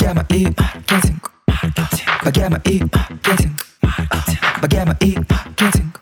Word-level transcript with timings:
Богема 0.00 0.24
и 0.30 0.46
маркетинг. 0.46 1.30
Богема 2.24 2.58
и 2.64 2.82
маркетинг. 2.90 3.66
Богема 4.62 4.96
и 5.00 5.18
маркетинг. 5.28 6.00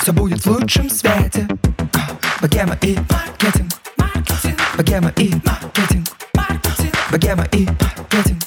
Все 0.00 0.12
будет 0.12 0.46
в 0.46 0.46
лучшем 0.46 0.88
свете. 0.88 1.48
Богема 2.40 2.78
и 2.82 2.96
маркетинг. 3.10 3.72
Богема 4.76 5.08
и 5.16 5.34
маркетинг. 5.44 6.06
Богема 7.10 7.44
и 7.50 7.66
маркетинг. 7.66 8.44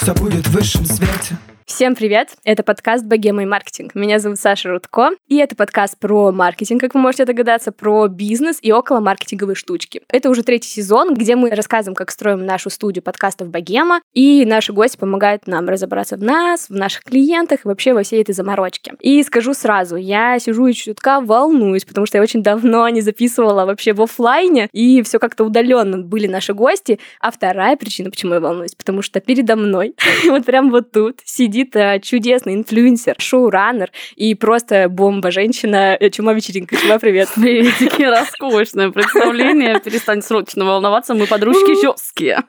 Все 0.00 0.14
будет 0.14 0.46
в 0.46 0.52
высшем 0.52 0.86
свете. 0.86 1.36
Всем 1.78 1.94
привет! 1.94 2.30
Это 2.42 2.64
подкаст 2.64 3.04
«Богема 3.04 3.44
и 3.44 3.46
маркетинг». 3.46 3.94
Меня 3.94 4.18
зовут 4.18 4.40
Саша 4.40 4.68
Рудко, 4.68 5.10
и 5.28 5.36
это 5.36 5.54
подкаст 5.54 5.96
про 5.96 6.32
маркетинг, 6.32 6.80
как 6.80 6.94
вы 6.94 7.00
можете 7.00 7.24
догадаться, 7.24 7.70
про 7.70 8.08
бизнес 8.08 8.58
и 8.60 8.72
около 8.72 8.98
маркетинговые 8.98 9.54
штучки. 9.54 10.02
Это 10.08 10.28
уже 10.28 10.42
третий 10.42 10.68
сезон, 10.68 11.14
где 11.14 11.36
мы 11.36 11.50
рассказываем, 11.50 11.94
как 11.94 12.10
строим 12.10 12.44
нашу 12.44 12.68
студию 12.70 13.04
подкастов 13.04 13.50
«Богема», 13.50 14.00
и 14.12 14.44
наши 14.44 14.72
гости 14.72 14.96
помогают 14.96 15.46
нам 15.46 15.68
разобраться 15.68 16.16
в 16.16 16.20
нас, 16.20 16.68
в 16.68 16.74
наших 16.74 17.04
клиентах 17.04 17.60
и 17.64 17.68
вообще 17.68 17.94
во 17.94 18.02
всей 18.02 18.22
этой 18.22 18.34
заморочке. 18.34 18.94
И 18.98 19.22
скажу 19.22 19.54
сразу, 19.54 19.94
я 19.94 20.36
сижу 20.40 20.66
и 20.66 20.72
чутка 20.72 21.20
волнуюсь, 21.20 21.84
потому 21.84 22.06
что 22.06 22.18
я 22.18 22.22
очень 22.22 22.42
давно 22.42 22.88
не 22.88 23.02
записывала 23.02 23.66
вообще 23.66 23.92
в 23.92 24.02
офлайне, 24.02 24.68
и 24.72 25.00
все 25.02 25.20
как-то 25.20 25.44
удаленно 25.44 25.98
были 25.98 26.26
наши 26.26 26.54
гости. 26.54 26.98
А 27.20 27.30
вторая 27.30 27.76
причина, 27.76 28.10
почему 28.10 28.34
я 28.34 28.40
волнуюсь, 28.40 28.74
потому 28.74 29.00
что 29.00 29.20
передо 29.20 29.54
мной, 29.54 29.94
вот 30.28 30.44
прям 30.44 30.72
вот 30.72 30.90
тут, 30.90 31.20
сидит 31.24 31.67
э, 31.76 32.00
чудесный 32.00 32.54
инфлюенсер, 32.54 33.16
шоураннер 33.18 33.90
и 34.16 34.34
просто 34.34 34.88
бомба-женщина. 34.88 35.96
Э, 35.98 36.10
Чума 36.10 36.32
вечеринка. 36.32 36.76
Чума, 36.76 36.98
привет. 36.98 37.28
Приветики, 37.34 38.02
роскошное 38.02 38.90
представление. 38.90 39.80
Перестань 39.80 40.22
срочно 40.22 40.64
волноваться, 40.64 41.14
мы 41.14 41.26
подружки 41.26 41.80
жесткие. 41.80 42.42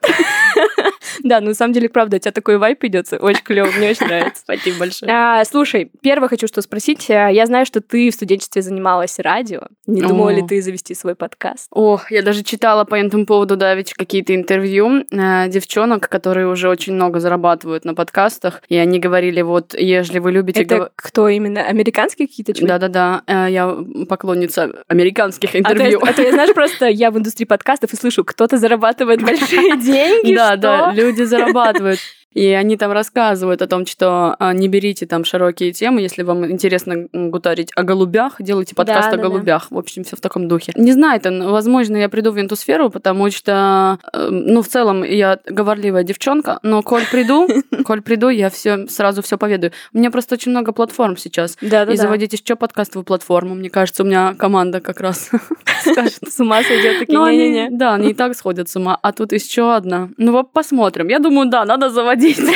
Да, 1.22 1.40
ну 1.40 1.48
на 1.48 1.54
самом 1.54 1.72
деле, 1.72 1.88
правда, 1.88 2.16
у 2.16 2.20
тебя 2.20 2.32
такой 2.32 2.56
вайп 2.56 2.84
идет, 2.84 3.12
очень 3.12 3.42
клево, 3.42 3.68
мне 3.76 3.90
очень 3.90 4.06
нравится. 4.06 4.42
Спасибо 4.42 4.78
большое. 4.78 5.12
А, 5.12 5.44
слушай, 5.44 5.90
первое 6.02 6.28
хочу 6.28 6.46
что 6.46 6.62
спросить. 6.62 7.10
Э, 7.10 7.28
я 7.32 7.46
знаю, 7.46 7.66
что 7.66 7.80
ты 7.80 8.10
в 8.10 8.14
студенчестве 8.14 8.62
занималась 8.62 9.18
радио. 9.18 9.62
Не 9.86 10.02
думала 10.02 10.30
ли 10.30 10.42
ты 10.46 10.62
завести 10.62 10.94
свой 10.94 11.14
подкаст? 11.14 11.66
О, 11.72 12.00
я 12.10 12.22
даже 12.22 12.42
читала 12.42 12.84
по 12.84 12.94
этому 12.94 13.26
поводу, 13.26 13.56
да, 13.56 13.74
ведь 13.74 13.92
какие-то 13.92 14.34
интервью 14.34 15.04
девчонок, 15.10 16.08
которые 16.08 16.46
уже 16.46 16.68
очень 16.68 16.94
много 16.94 17.20
зарабатывают 17.20 17.84
на 17.84 17.94
подкастах, 17.94 18.62
и 18.68 18.76
они 18.76 18.98
говорили, 19.10 19.42
вот, 19.42 19.74
если 19.74 20.18
вы 20.18 20.32
любите... 20.32 20.62
Это 20.62 20.78
гов... 20.78 20.88
кто 20.96 21.28
именно? 21.28 21.62
Американские 21.62 22.28
какие-то 22.28 22.54
чуваки? 22.54 22.68
Да-да-да, 22.68 23.22
э, 23.26 23.50
я 23.50 23.76
поклонница 24.08 24.84
американских 24.88 25.56
интервью. 25.56 25.98
А 25.98 26.06
то, 26.06 26.10
а 26.10 26.12
то 26.14 26.22
я, 26.22 26.30
знаешь, 26.32 26.54
просто 26.54 26.86
я 26.86 27.10
в 27.10 27.18
индустрии 27.18 27.46
подкастов 27.46 27.92
и 27.92 27.96
слышу, 27.96 28.24
кто-то 28.24 28.56
зарабатывает 28.56 29.22
большие 29.22 29.76
деньги, 29.82 30.34
Да, 30.34 30.56
да, 30.56 30.92
люди 30.92 31.22
зарабатывают. 31.22 31.98
И 32.32 32.46
они 32.46 32.76
там 32.76 32.92
рассказывают 32.92 33.60
о 33.60 33.66
том, 33.66 33.86
что 33.86 34.36
а, 34.38 34.52
не 34.52 34.68
берите 34.68 35.06
там 35.06 35.24
широкие 35.24 35.72
темы, 35.72 36.00
если 36.00 36.22
вам 36.22 36.48
интересно 36.48 37.08
гутарить 37.12 37.70
о 37.74 37.82
голубях, 37.82 38.36
делайте 38.38 38.74
подкаст 38.76 39.10
да, 39.10 39.14
о 39.14 39.16
да, 39.16 39.22
голубях. 39.22 39.66
Да. 39.68 39.76
В 39.76 39.78
общем, 39.78 40.04
все 40.04 40.16
в 40.16 40.20
таком 40.20 40.46
духе. 40.46 40.72
Не 40.76 40.92
знаю, 40.92 41.18
это, 41.18 41.30
возможно, 41.50 41.96
я 41.96 42.08
приду 42.08 42.30
в 42.30 42.36
эту 42.36 42.54
сферу, 42.54 42.88
потому 42.88 43.30
что, 43.30 43.98
э, 44.12 44.28
ну, 44.30 44.62
в 44.62 44.68
целом, 44.68 45.02
я 45.02 45.40
говорливая 45.44 46.04
девчонка, 46.04 46.60
но 46.62 46.82
коль 46.82 47.04
приду, 47.10 47.48
коль 47.84 48.00
приду, 48.00 48.28
я 48.28 48.48
все 48.48 48.86
сразу 48.86 49.22
все 49.22 49.36
поведаю. 49.36 49.72
У 49.92 49.98
меня 49.98 50.12
просто 50.12 50.36
очень 50.36 50.52
много 50.52 50.72
платформ 50.72 51.16
сейчас. 51.16 51.58
Да, 51.60 51.84
да, 51.84 51.92
и 51.92 51.96
заводите 51.96 52.38
еще 52.40 52.54
подкастовую 52.54 53.04
платформу. 53.04 53.56
Мне 53.56 53.70
кажется, 53.70 54.04
у 54.04 54.06
меня 54.06 54.34
команда 54.38 54.80
как 54.80 55.00
раз 55.00 55.30
с 55.84 56.40
ума 56.40 56.62
сойдет 56.62 57.00
такие 57.00 57.18
не 57.18 57.70
Да, 57.70 57.94
они 57.94 58.10
и 58.10 58.14
так 58.14 58.36
сходят 58.36 58.68
с 58.68 58.76
ума. 58.76 58.98
А 59.02 59.12
тут 59.12 59.32
еще 59.32 59.74
одна. 59.74 60.10
Ну, 60.16 60.30
вот 60.32 60.52
посмотрим. 60.52 61.08
Я 61.08 61.18
думаю, 61.18 61.50
да, 61.50 61.64
надо 61.64 61.90
заводить 61.90 62.19
ходить. 62.20 62.40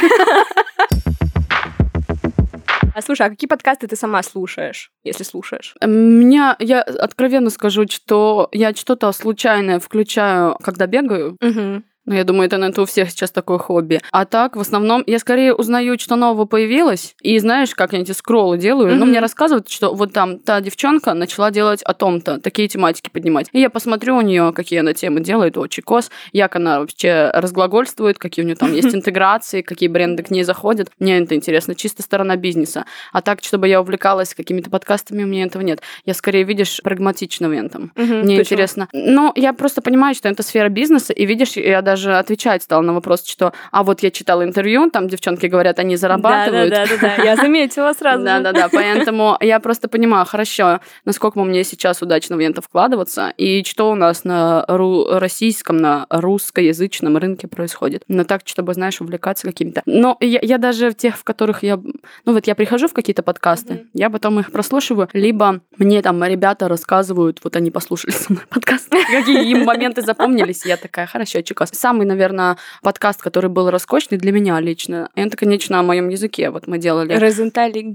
А 2.96 3.02
слушай, 3.02 3.26
а 3.26 3.30
какие 3.30 3.48
подкасты 3.48 3.88
ты 3.88 3.96
сама 3.96 4.22
слушаешь, 4.22 4.92
если 5.02 5.24
слушаешь? 5.24 5.74
Меня, 5.84 6.54
я 6.60 6.80
откровенно 6.80 7.50
скажу, 7.50 7.86
что 7.90 8.48
я 8.52 8.72
что-то 8.72 9.10
случайное 9.10 9.80
включаю, 9.80 10.56
когда 10.62 10.86
бегаю. 10.86 11.36
Угу. 11.40 11.82
Ну, 12.06 12.14
я 12.14 12.24
думаю, 12.24 12.46
это, 12.46 12.58
наверное, 12.58 12.82
у 12.82 12.86
всех 12.86 13.10
сейчас 13.10 13.30
такое 13.30 13.58
хобби. 13.58 14.00
А 14.12 14.26
так, 14.26 14.56
в 14.56 14.60
основном, 14.60 15.02
я 15.06 15.18
скорее 15.18 15.54
узнаю, 15.54 15.98
что 15.98 16.16
нового 16.16 16.44
появилось. 16.44 17.14
И 17.22 17.38
знаешь, 17.38 17.74
как 17.74 17.92
я 17.92 18.00
эти 18.00 18.12
скроллы 18.12 18.58
делаю? 18.58 18.90
Mm-hmm. 18.90 18.96
Ну, 18.96 19.06
мне 19.06 19.20
рассказывают, 19.20 19.70
что 19.70 19.94
вот 19.94 20.12
там 20.12 20.38
та 20.38 20.60
девчонка 20.60 21.14
начала 21.14 21.50
делать 21.50 21.82
о 21.82 21.94
том-то, 21.94 22.40
такие 22.40 22.68
тематики 22.68 23.08
поднимать. 23.08 23.48
И 23.52 23.60
я 23.60 23.70
посмотрю 23.70 24.16
у 24.16 24.20
нее, 24.20 24.52
какие 24.54 24.80
она 24.80 24.92
темы 24.92 25.20
делает, 25.20 25.56
о, 25.56 25.66
чикос, 25.66 26.10
як 26.32 26.56
она 26.56 26.80
вообще 26.80 27.30
разглагольствует, 27.32 28.18
какие 28.18 28.44
у 28.44 28.46
нее 28.46 28.56
там 28.56 28.74
есть 28.74 28.94
интеграции, 28.94 29.62
какие 29.62 29.88
бренды 29.88 30.22
к 30.22 30.30
ней 30.30 30.44
заходят. 30.44 30.90
Мне 30.98 31.18
это 31.20 31.34
интересно, 31.34 31.74
чисто 31.74 32.02
сторона 32.02 32.36
бизнеса. 32.36 32.84
А 33.12 33.22
так, 33.22 33.42
чтобы 33.42 33.68
я 33.68 33.80
увлекалась 33.80 34.34
какими-то 34.34 34.68
подкастами, 34.68 35.24
у 35.24 35.26
меня 35.26 35.44
этого 35.44 35.62
нет. 35.62 35.80
Я 36.04 36.12
скорее, 36.12 36.44
видишь, 36.44 36.80
прагматично 36.82 37.48
в 37.48 37.52
этом. 37.52 37.92
Mm-hmm, 37.94 38.22
мне 38.24 38.40
интересно. 38.40 38.88
Ну, 38.92 39.32
я 39.36 39.54
просто 39.54 39.80
понимаю, 39.80 40.14
что 40.14 40.28
это 40.28 40.42
сфера 40.42 40.68
бизнеса, 40.68 41.14
и 41.14 41.24
видишь, 41.24 41.56
я 41.56 41.80
даже 41.80 41.93
даже 41.94 42.18
отвечать 42.18 42.62
стал 42.64 42.82
на 42.82 42.92
вопрос, 42.92 43.24
что, 43.24 43.52
а 43.70 43.84
вот 43.84 44.02
я 44.02 44.10
читала 44.10 44.42
интервью, 44.42 44.90
там 44.90 45.06
девчонки 45.06 45.46
говорят, 45.46 45.78
они 45.78 45.94
зарабатывают. 45.96 46.70
Да, 46.70 46.86
да, 46.86 46.96
да, 47.00 47.16
да, 47.16 47.22
я 47.22 47.36
заметила 47.44 47.92
сразу. 47.92 48.24
Да, 48.24 48.40
да, 48.40 48.52
да, 48.52 48.68
поэтому 48.68 49.36
я 49.40 49.60
просто 49.60 49.88
понимаю, 49.88 50.26
хорошо, 50.26 50.80
насколько 51.04 51.38
мне 51.44 51.62
сейчас 51.62 52.02
удачно 52.02 52.36
в 52.36 52.40
это 52.40 52.60
вкладываться, 52.60 53.32
и 53.36 53.62
что 53.64 53.92
у 53.92 53.94
нас 53.94 54.24
на 54.24 54.64
российском, 54.66 55.76
на 55.76 56.06
русскоязычном 56.10 57.16
рынке 57.16 57.46
происходит. 57.46 58.02
Но 58.08 58.24
так, 58.24 58.42
чтобы, 58.44 58.74
знаешь, 58.74 59.00
увлекаться 59.00 59.46
какими-то. 59.46 59.82
Но 59.86 60.16
я, 60.20 60.40
я 60.42 60.58
даже 60.58 60.90
в 60.90 60.94
тех, 60.96 61.16
в 61.16 61.22
которых 61.22 61.62
я... 61.62 61.76
Ну 61.76 62.32
вот 62.32 62.48
я 62.48 62.56
прихожу 62.56 62.88
в 62.88 62.92
какие-то 62.92 63.22
подкасты, 63.22 63.74
mm-hmm. 63.74 63.88
я 63.94 64.10
потом 64.10 64.40
их 64.40 64.50
прослушиваю, 64.50 65.08
либо 65.12 65.60
мне 65.78 66.02
там 66.02 66.24
ребята 66.24 66.66
рассказывают, 66.66 67.38
вот 67.44 67.54
они 67.54 67.70
послушали 67.70 68.10
со 68.10 68.32
мной 68.32 68.44
подкаст, 68.48 68.88
какие 68.90 69.48
им 69.50 69.64
моменты 69.64 70.02
запомнились, 70.02 70.66
я 70.66 70.76
такая, 70.76 71.06
хорошо, 71.06 71.40
чекас 71.42 71.70
самый, 71.84 72.06
наверное, 72.06 72.56
подкаст, 72.80 73.20
который 73.20 73.50
был 73.50 73.68
роскошный 73.68 74.16
для 74.16 74.32
меня 74.32 74.58
лично. 74.58 75.10
И 75.14 75.20
это, 75.20 75.36
конечно, 75.36 75.78
о 75.78 75.82
моем 75.82 76.08
языке. 76.08 76.48
Вот 76.48 76.66
мы 76.66 76.78
делали... 76.78 77.12
Розентали... 77.12 77.94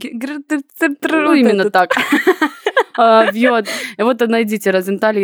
Ну, 1.10 1.34
именно 1.34 1.72
так. 1.72 1.96
Вьет. 3.34 3.68
А, 3.98 4.04
вот 4.04 4.20
найдите 4.28 4.72
Розентали 4.72 5.22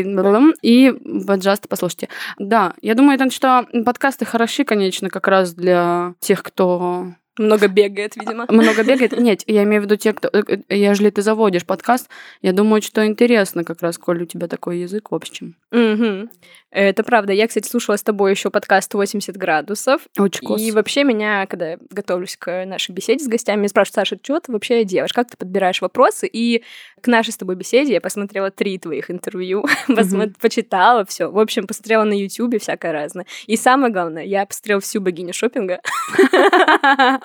и 0.61 0.93
Баджаста 1.25 1.67
послушайте. 1.67 2.07
Да, 2.39 2.73
я 2.81 2.95
думаю, 2.95 3.19
что 3.31 3.67
подкасты 3.85 4.25
хороши, 4.25 4.63
конечно, 4.63 5.09
как 5.09 5.27
раз 5.27 5.53
для 5.53 6.13
тех, 6.19 6.41
кто 6.41 7.07
много 7.37 7.67
бегает, 7.67 8.15
видимо. 8.15 8.45
Много 8.49 8.83
бегает? 8.83 9.19
Нет, 9.19 9.43
я 9.45 9.63
имею 9.63 9.81
в 9.81 9.85
виду 9.85 9.97
те, 9.97 10.13
кто... 10.13 10.29
Э, 10.31 10.41
э, 10.47 10.77
ежели 10.77 11.09
ты 11.09 11.21
заводишь 11.21 11.65
подкаст, 11.65 12.09
я 12.41 12.53
думаю, 12.53 12.81
что 12.81 13.05
интересно 13.05 13.63
как 13.63 13.81
раз, 13.81 13.97
коль 13.97 14.23
у 14.23 14.25
тебя 14.25 14.47
такой 14.47 14.79
язык 14.79 15.11
в 15.11 15.15
общем. 15.15 15.55
Угу. 15.75 16.30
Это 16.75 17.03
правда. 17.03 17.31
Я, 17.31 17.47
кстати, 17.47 17.69
слушала 17.69 17.96
с 17.96 18.03
тобой 18.03 18.31
еще 18.31 18.50
подкаст 18.50 18.94
80 18.94 19.38
градусов. 19.38 20.02
Очень 20.18 20.46
классно. 20.46 20.66
И 20.66 20.72
вообще 20.72 21.06
меня, 21.06 21.46
когда 21.47 21.72
я 21.72 21.78
готовлюсь 21.90 22.36
к 22.36 22.66
нашей 22.66 22.91
беседе 22.91 23.24
с 23.24 23.30
гостями, 23.30 23.68
спрашивают, 23.68 23.96
Саша, 23.96 24.19
что 24.22 24.41
ты 24.41 24.52
вообще 24.52 24.84
делаешь? 24.84 25.13
Как 25.13 25.30
ты 25.30 25.38
подбираешь 25.38 25.81
вопросы? 25.81 26.28
И 26.28 26.63
к 27.02 27.08
нашей 27.08 27.31
с 27.31 27.38
тобой 27.38 27.56
беседе 27.56 27.94
я 27.94 28.02
посмотрела 28.02 28.52
три 28.52 28.78
твоих 28.78 29.09
интервью, 29.09 29.63
почитала 30.41 31.06
все. 31.06 31.31
В 31.31 31.40
общем, 31.40 31.66
посмотрела 31.66 32.03
на 32.03 32.12
Ютубе 32.12 32.59
всякое 32.59 32.92
разное. 32.92 33.25
И 33.47 33.56
самое 33.56 33.94
главное, 33.94 34.24
я 34.24 34.46
посмотрела 34.46 34.81
всю 34.81 35.00
богиню 35.00 35.31
шопинга. 35.31 35.80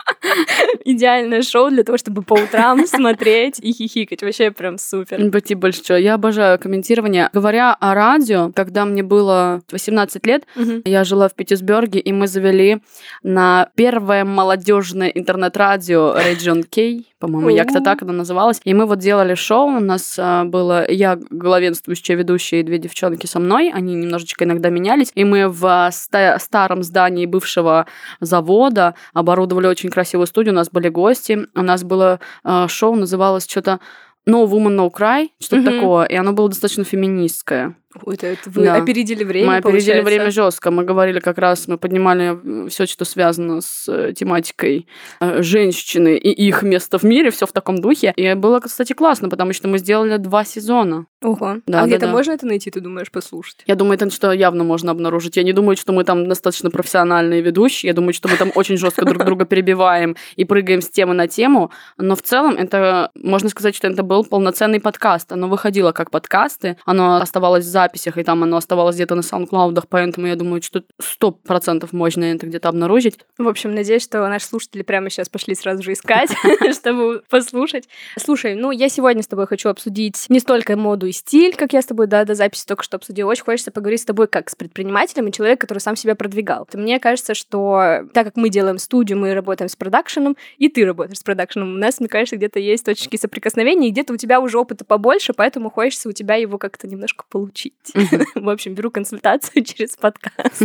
Идеальное 0.84 1.42
шоу 1.42 1.70
для 1.70 1.82
того, 1.82 1.98
чтобы 1.98 2.22
по 2.22 2.34
утрам 2.34 2.86
смотреть 2.86 3.58
и 3.58 3.72
хихикать. 3.72 4.22
Вообще 4.22 4.52
прям 4.52 4.78
супер. 4.78 5.28
Спасибо 5.28 5.62
большое. 5.62 6.04
Я 6.04 6.14
обожаю 6.14 6.56
комментирование. 6.60 7.30
Говоря 7.32 7.74
о 7.74 7.94
радио, 7.94 8.39
когда 8.54 8.84
мне 8.84 9.02
было 9.02 9.62
18 9.70 10.26
лет, 10.26 10.44
угу. 10.56 10.82
я 10.84 11.04
жила 11.04 11.28
в 11.28 11.34
Петербурге, 11.34 12.00
и 12.00 12.12
мы 12.12 12.26
завели 12.26 12.82
на 13.22 13.68
первое 13.74 14.24
молодежное 14.24 15.08
интернет-радио 15.08 16.16
Region 16.16 16.62
K, 16.62 17.04
по-моему, 17.18 17.50
як-то 17.50 17.80
так 17.80 18.02
оно 18.02 18.12
называлось. 18.12 18.60
И 18.64 18.72
мы 18.72 18.86
вот 18.86 18.98
делали 18.98 19.34
шоу, 19.34 19.76
у 19.76 19.80
нас 19.80 20.16
а, 20.18 20.44
было 20.44 20.90
я 20.90 21.18
главенствующая 21.30 22.16
ведущая 22.16 22.60
и 22.60 22.62
две 22.62 22.78
девчонки 22.78 23.26
со 23.26 23.38
мной, 23.38 23.70
они 23.72 23.94
немножечко 23.94 24.44
иногда 24.44 24.70
менялись, 24.70 25.12
и 25.14 25.24
мы 25.24 25.48
в 25.48 25.90
ста- 25.92 26.38
старом 26.38 26.82
здании 26.82 27.26
бывшего 27.26 27.86
завода 28.20 28.94
оборудовали 29.12 29.66
очень 29.66 29.90
красивую 29.90 30.26
студию, 30.26 30.54
у 30.54 30.56
нас 30.56 30.70
были 30.70 30.88
гости, 30.88 31.46
у 31.54 31.62
нас 31.62 31.84
было 31.84 32.20
а, 32.42 32.68
шоу, 32.68 32.94
называлось 32.94 33.46
что-то 33.46 33.80
No 34.28 34.46
Woman 34.46 34.76
No 34.76 34.90
Cry, 34.90 35.28
что-то 35.40 35.62
mm-hmm. 35.62 35.80
такое, 35.80 36.06
и 36.06 36.14
оно 36.14 36.32
было 36.32 36.48
достаточно 36.48 36.84
феминистское. 36.84 37.74
Это, 38.06 38.28
это 38.28 38.50
вы 38.50 38.64
да. 38.64 38.76
опередили 38.76 39.24
время, 39.24 39.46
Мы 39.46 39.56
опередили 39.56 40.00
получается. 40.00 40.04
время 40.04 40.30
жестко. 40.30 40.70
Мы 40.70 40.84
говорили 40.84 41.18
как 41.18 41.38
раз, 41.38 41.66
мы 41.66 41.76
поднимали 41.76 42.68
все, 42.68 42.86
что 42.86 43.04
связано 43.04 43.60
с 43.60 43.88
э, 43.88 44.12
тематикой 44.12 44.86
э, 45.20 45.42
женщины 45.42 46.16
и 46.16 46.30
их 46.30 46.62
место 46.62 46.98
в 46.98 47.02
мире, 47.02 47.30
все 47.30 47.46
в 47.46 47.52
таком 47.52 47.80
духе. 47.80 48.12
И 48.16 48.34
было, 48.34 48.60
кстати, 48.60 48.92
классно, 48.92 49.28
потому 49.28 49.52
что 49.52 49.66
мы 49.66 49.78
сделали 49.78 50.18
два 50.18 50.44
сезона. 50.44 51.06
Ого. 51.22 51.56
Да, 51.66 51.80
а 51.80 51.82
да, 51.82 51.86
где-то 51.86 52.06
да. 52.06 52.12
можно 52.12 52.32
это 52.32 52.46
найти, 52.46 52.70
ты 52.70 52.80
думаешь, 52.80 53.10
послушать? 53.10 53.62
Я 53.66 53.74
думаю, 53.74 53.96
это 53.96 54.08
что 54.10 54.32
явно 54.32 54.64
можно 54.64 54.90
обнаружить. 54.90 55.36
Я 55.36 55.42
не 55.42 55.52
думаю, 55.52 55.76
что 55.76 55.92
мы 55.92 56.04
там 56.04 56.26
достаточно 56.26 56.70
профессиональные 56.70 57.42
ведущие. 57.42 57.88
Я 57.88 57.94
думаю, 57.94 58.14
что 58.14 58.28
мы 58.28 58.36
там 58.36 58.50
очень 58.54 58.78
жестко 58.78 59.04
друг 59.04 59.24
друга 59.24 59.44
перебиваем 59.44 60.16
и 60.36 60.44
прыгаем 60.44 60.80
с 60.80 60.88
темы 60.88 61.12
на 61.12 61.28
тему. 61.28 61.72
Но 61.98 62.16
в 62.16 62.22
целом 62.22 62.56
это, 62.56 63.10
можно 63.14 63.50
сказать, 63.50 63.76
что 63.76 63.88
это 63.88 64.02
был 64.02 64.24
полноценный 64.24 64.80
подкаст. 64.80 65.30
Оно 65.32 65.48
выходило 65.48 65.92
как 65.92 66.10
подкасты, 66.10 66.78
оно 66.86 67.16
оставалось 67.16 67.66
в 67.66 67.68
записях, 67.90 68.18
и 68.18 68.22
там 68.22 68.42
оно 68.42 68.56
оставалось 68.56 68.94
где-то 68.96 69.14
на 69.14 69.20
SoundCloud, 69.20 69.84
поэтому 69.88 70.26
я 70.26 70.36
думаю, 70.36 70.62
что 70.62 70.82
сто 71.00 71.32
процентов 71.32 71.92
можно 71.92 72.24
это 72.24 72.46
где-то 72.46 72.68
обнаружить. 72.68 73.18
В 73.38 73.48
общем, 73.48 73.74
надеюсь, 73.74 74.02
что 74.02 74.26
наши 74.28 74.46
слушатели 74.46 74.82
прямо 74.82 75.10
сейчас 75.10 75.28
пошли 75.28 75.54
сразу 75.54 75.82
же 75.82 75.92
искать, 75.92 76.30
чтобы 76.72 77.22
послушать. 77.28 77.88
Слушай, 78.18 78.54
ну 78.54 78.70
я 78.70 78.88
сегодня 78.88 79.22
с 79.22 79.26
тобой 79.26 79.46
хочу 79.46 79.68
обсудить 79.68 80.26
не 80.28 80.38
столько 80.40 80.76
моду 80.76 81.06
и 81.06 81.12
стиль, 81.12 81.54
как 81.56 81.72
я 81.72 81.82
с 81.82 81.86
тобой 81.86 82.06
да, 82.06 82.24
до 82.24 82.34
записи 82.34 82.64
только 82.66 82.84
что 82.84 82.96
обсудила. 82.96 83.30
Очень 83.30 83.44
хочется 83.44 83.70
поговорить 83.70 84.02
с 84.02 84.04
тобой 84.04 84.28
как 84.28 84.50
с 84.50 84.54
предпринимателем 84.54 85.28
и 85.28 85.32
человеком, 85.32 85.60
который 85.60 85.78
сам 85.78 85.96
себя 85.96 86.14
продвигал. 86.14 86.68
Мне 86.72 87.00
кажется, 87.00 87.34
что 87.34 88.02
так 88.12 88.26
как 88.26 88.36
мы 88.36 88.48
делаем 88.48 88.78
студию, 88.78 89.18
мы 89.18 89.34
работаем 89.34 89.68
с 89.68 89.76
продакшеном, 89.76 90.36
и 90.58 90.68
ты 90.68 90.84
работаешь 90.84 91.18
с 91.18 91.22
продакшеном, 91.22 91.74
у 91.74 91.78
нас, 91.78 92.00
мне 92.00 92.08
кажется, 92.08 92.36
где-то 92.36 92.58
есть 92.58 92.84
точки 92.84 93.16
соприкосновения, 93.16 93.88
и 93.88 93.90
где-то 93.90 94.12
у 94.12 94.16
тебя 94.16 94.40
уже 94.40 94.58
опыта 94.58 94.84
побольше, 94.84 95.32
поэтому 95.32 95.70
хочется 95.70 96.08
у 96.08 96.12
тебя 96.12 96.36
его 96.36 96.58
как-то 96.58 96.86
немножко 96.86 97.24
получить. 97.28 97.69
В 98.34 98.48
общем, 98.48 98.74
беру 98.74 98.90
консультацию 98.90 99.64
через 99.64 99.96
подкаст. 99.96 100.62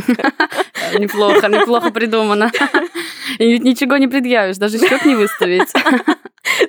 Неплохо, 0.97 1.47
неплохо 1.47 1.91
придумано. 1.91 2.51
И 3.39 3.59
ничего 3.59 3.97
не 3.97 4.07
предъявишь, 4.07 4.57
даже 4.57 4.77
счет 4.77 5.05
не 5.05 5.15
выставить. 5.15 5.71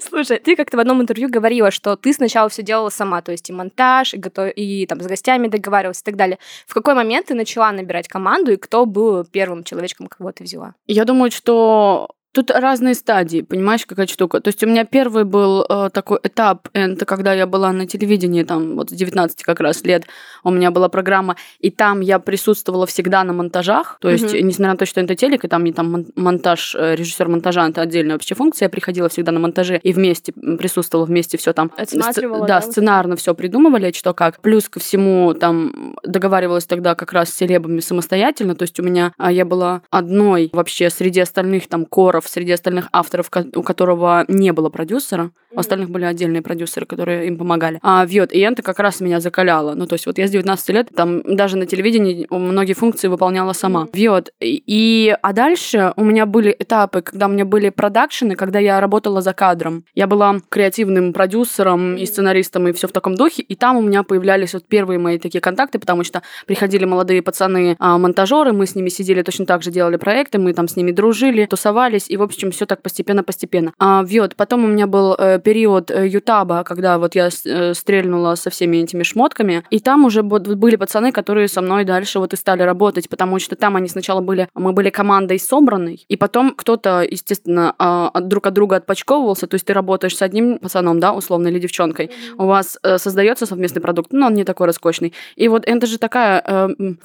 Слушай, 0.00 0.38
ты 0.38 0.56
как-то 0.56 0.76
в 0.76 0.80
одном 0.80 1.02
интервью 1.02 1.28
говорила, 1.28 1.70
что 1.70 1.96
ты 1.96 2.12
сначала 2.12 2.48
все 2.48 2.62
делала 2.62 2.88
сама, 2.88 3.20
то 3.22 3.32
есть 3.32 3.50
и 3.50 3.52
монтаж, 3.52 4.14
и, 4.14 4.16
готов... 4.16 4.50
и 4.56 4.86
там 4.86 5.00
с 5.00 5.06
гостями 5.06 5.48
договаривалась 5.48 6.00
и 6.00 6.04
так 6.04 6.16
далее. 6.16 6.38
В 6.66 6.74
какой 6.74 6.94
момент 6.94 7.26
ты 7.26 7.34
начала 7.34 7.70
набирать 7.72 8.08
команду, 8.08 8.52
и 8.52 8.56
кто 8.56 8.86
был 8.86 9.24
первым 9.24 9.64
человечком, 9.64 10.06
кого 10.06 10.32
ты 10.32 10.44
взяла? 10.44 10.74
Я 10.86 11.04
думаю, 11.04 11.30
что 11.30 12.08
Тут 12.36 12.50
разные 12.50 12.94
стадии, 12.94 13.40
понимаешь, 13.40 13.86
какая 13.86 14.06
штука. 14.06 14.42
То 14.42 14.48
есть 14.48 14.62
у 14.62 14.66
меня 14.66 14.84
первый 14.84 15.24
был 15.24 15.64
э, 15.66 15.88
такой 15.90 16.18
этап, 16.22 16.68
это 16.74 17.06
когда 17.06 17.32
я 17.32 17.46
была 17.46 17.72
на 17.72 17.86
телевидении, 17.86 18.42
там 18.42 18.76
вот 18.76 18.90
с 18.90 18.92
19 18.92 19.42
как 19.42 19.58
раз 19.60 19.82
лет, 19.84 20.04
у 20.44 20.50
меня 20.50 20.70
была 20.70 20.90
программа, 20.90 21.36
и 21.60 21.70
там 21.70 22.00
я 22.00 22.18
присутствовала 22.18 22.84
всегда 22.84 23.24
на 23.24 23.32
монтажах, 23.32 23.96
то 24.02 24.10
есть, 24.10 24.34
mm-hmm. 24.34 24.42
несмотря 24.42 24.72
на 24.72 24.76
то, 24.76 24.84
что 24.84 25.00
это 25.00 25.14
телек, 25.14 25.46
и 25.46 25.48
там 25.48 25.64
не 25.64 25.72
там 25.72 26.04
монтаж, 26.14 26.74
э, 26.74 26.94
режиссер 26.94 27.26
монтажа, 27.26 27.70
это 27.70 27.80
отдельная 27.80 28.16
вообще 28.16 28.34
функция, 28.34 28.66
я 28.66 28.68
приходила 28.68 29.08
всегда 29.08 29.32
на 29.32 29.40
монтаже 29.40 29.78
и 29.78 29.94
вместе 29.94 30.34
присутствовала, 30.34 31.06
вместе 31.06 31.38
все 31.38 31.54
там. 31.54 31.72
Отсматривала, 31.78 32.46
да, 32.46 32.60
да, 32.60 32.70
сценарно 32.70 33.16
все 33.16 33.34
придумывали, 33.34 33.92
что 33.92 34.12
как. 34.12 34.42
Плюс 34.42 34.68
ко 34.68 34.78
всему 34.78 35.32
там 35.32 35.96
договаривалась 36.04 36.66
тогда 36.66 36.94
как 36.94 37.14
раз 37.14 37.30
с 37.30 37.34
селебами 37.34 37.80
самостоятельно, 37.80 38.54
то 38.54 38.64
есть 38.64 38.78
у 38.78 38.82
меня, 38.82 39.14
а, 39.16 39.32
я 39.32 39.46
была 39.46 39.80
одной 39.88 40.50
вообще 40.52 40.90
среди 40.90 41.20
остальных 41.20 41.66
там 41.68 41.86
коров, 41.86 42.25
среди 42.28 42.52
остальных 42.52 42.88
авторов, 42.92 43.30
у 43.54 43.62
которого 43.62 44.24
не 44.28 44.52
было 44.52 44.68
продюсера. 44.68 45.30
У 45.56 45.60
остальных 45.60 45.90
были 45.90 46.04
отдельные 46.04 46.42
продюсеры, 46.42 46.86
которые 46.86 47.26
им 47.26 47.38
помогали. 47.38 47.78
А 47.82 48.06
вот, 48.06 48.32
и 48.32 48.38
это 48.40 48.62
как 48.62 48.78
раз 48.78 49.00
меня 49.00 49.20
закаляла. 49.20 49.74
Ну, 49.74 49.86
то 49.86 49.94
есть 49.94 50.06
вот 50.06 50.18
я 50.18 50.28
с 50.28 50.30
19 50.30 50.68
лет, 50.68 50.88
там 50.94 51.22
даже 51.22 51.56
на 51.56 51.66
телевидении 51.66 52.26
многие 52.30 52.74
функции 52.74 53.08
выполняла 53.08 53.54
сама. 53.54 53.88
Вот. 53.94 54.30
И, 54.40 55.16
а 55.22 55.32
дальше 55.32 55.94
у 55.96 56.04
меня 56.04 56.26
были 56.26 56.54
этапы, 56.58 57.00
когда 57.00 57.26
у 57.26 57.30
меня 57.30 57.46
были 57.46 57.70
продакшены, 57.70 58.36
когда 58.36 58.58
я 58.58 58.80
работала 58.80 59.22
за 59.22 59.32
кадром. 59.32 59.84
Я 59.94 60.06
была 60.06 60.36
креативным 60.50 61.14
продюсером 61.14 61.96
и 61.96 62.04
сценаристом, 62.04 62.68
и 62.68 62.72
все 62.72 62.86
в 62.86 62.92
таком 62.92 63.14
духе. 63.14 63.42
И 63.42 63.54
там 63.54 63.78
у 63.78 63.80
меня 63.80 64.02
появлялись 64.02 64.52
вот 64.52 64.66
первые 64.66 64.98
мои 64.98 65.18
такие 65.18 65.40
контакты, 65.40 65.78
потому 65.78 66.04
что 66.04 66.22
приходили 66.46 66.84
молодые 66.84 67.22
пацаны, 67.22 67.76
а, 67.78 67.96
монтажеры, 67.96 68.52
мы 68.52 68.66
с 68.66 68.74
ними 68.74 68.90
сидели 68.90 69.22
точно 69.22 69.46
так 69.46 69.62
же, 69.62 69.70
делали 69.70 69.96
проекты, 69.96 70.38
мы 70.38 70.52
там 70.52 70.68
с 70.68 70.76
ними 70.76 70.92
дружили, 70.92 71.46
тусовались, 71.46 72.10
и, 72.10 72.16
в 72.16 72.22
общем, 72.22 72.50
все 72.50 72.66
так 72.66 72.82
постепенно-постепенно. 72.82 73.72
А, 73.78 74.02
вот, 74.02 74.36
потом 74.36 74.64
у 74.64 74.68
меня 74.68 74.86
был 74.86 75.14
э, 75.14 75.38
период 75.46 75.92
э, 75.92 76.08
Ютаба, 76.08 76.64
когда 76.64 76.98
вот 76.98 77.14
я 77.14 77.28
э, 77.28 77.74
стрельнула 77.74 78.34
со 78.34 78.50
всеми 78.50 78.78
этими 78.78 79.04
шмотками, 79.04 79.62
и 79.70 79.78
там 79.78 80.04
уже 80.04 80.24
были 80.24 80.74
пацаны, 80.74 81.12
которые 81.12 81.46
со 81.46 81.62
мной 81.62 81.84
дальше 81.84 82.18
вот 82.18 82.32
и 82.32 82.36
стали 82.36 82.62
работать, 82.62 83.08
потому 83.08 83.38
что 83.38 83.54
там 83.54 83.76
они 83.76 83.88
сначала 83.88 84.20
были, 84.20 84.48
мы 84.54 84.72
были 84.72 84.90
командой 84.90 85.38
собранной, 85.38 86.04
и 86.08 86.16
потом 86.16 86.52
кто-то, 86.56 87.06
естественно, 87.08 87.76
э, 87.78 88.20
друг 88.22 88.48
от 88.48 88.54
друга 88.54 88.76
отпочковывался, 88.76 89.46
то 89.46 89.54
есть 89.54 89.64
ты 89.64 89.72
работаешь 89.72 90.16
с 90.16 90.22
одним 90.22 90.58
пацаном, 90.58 90.98
да, 90.98 91.12
условно, 91.12 91.46
или 91.46 91.60
девчонкой, 91.60 92.10
у 92.38 92.46
вас 92.46 92.76
э, 92.82 92.98
создается 92.98 93.46
совместный 93.46 93.80
продукт, 93.80 94.12
но 94.12 94.26
он 94.26 94.34
не 94.34 94.42
такой 94.42 94.66
роскошный. 94.66 95.14
И 95.36 95.46
вот 95.46 95.62
это 95.64 95.86
же 95.86 95.98
такая 95.98 96.42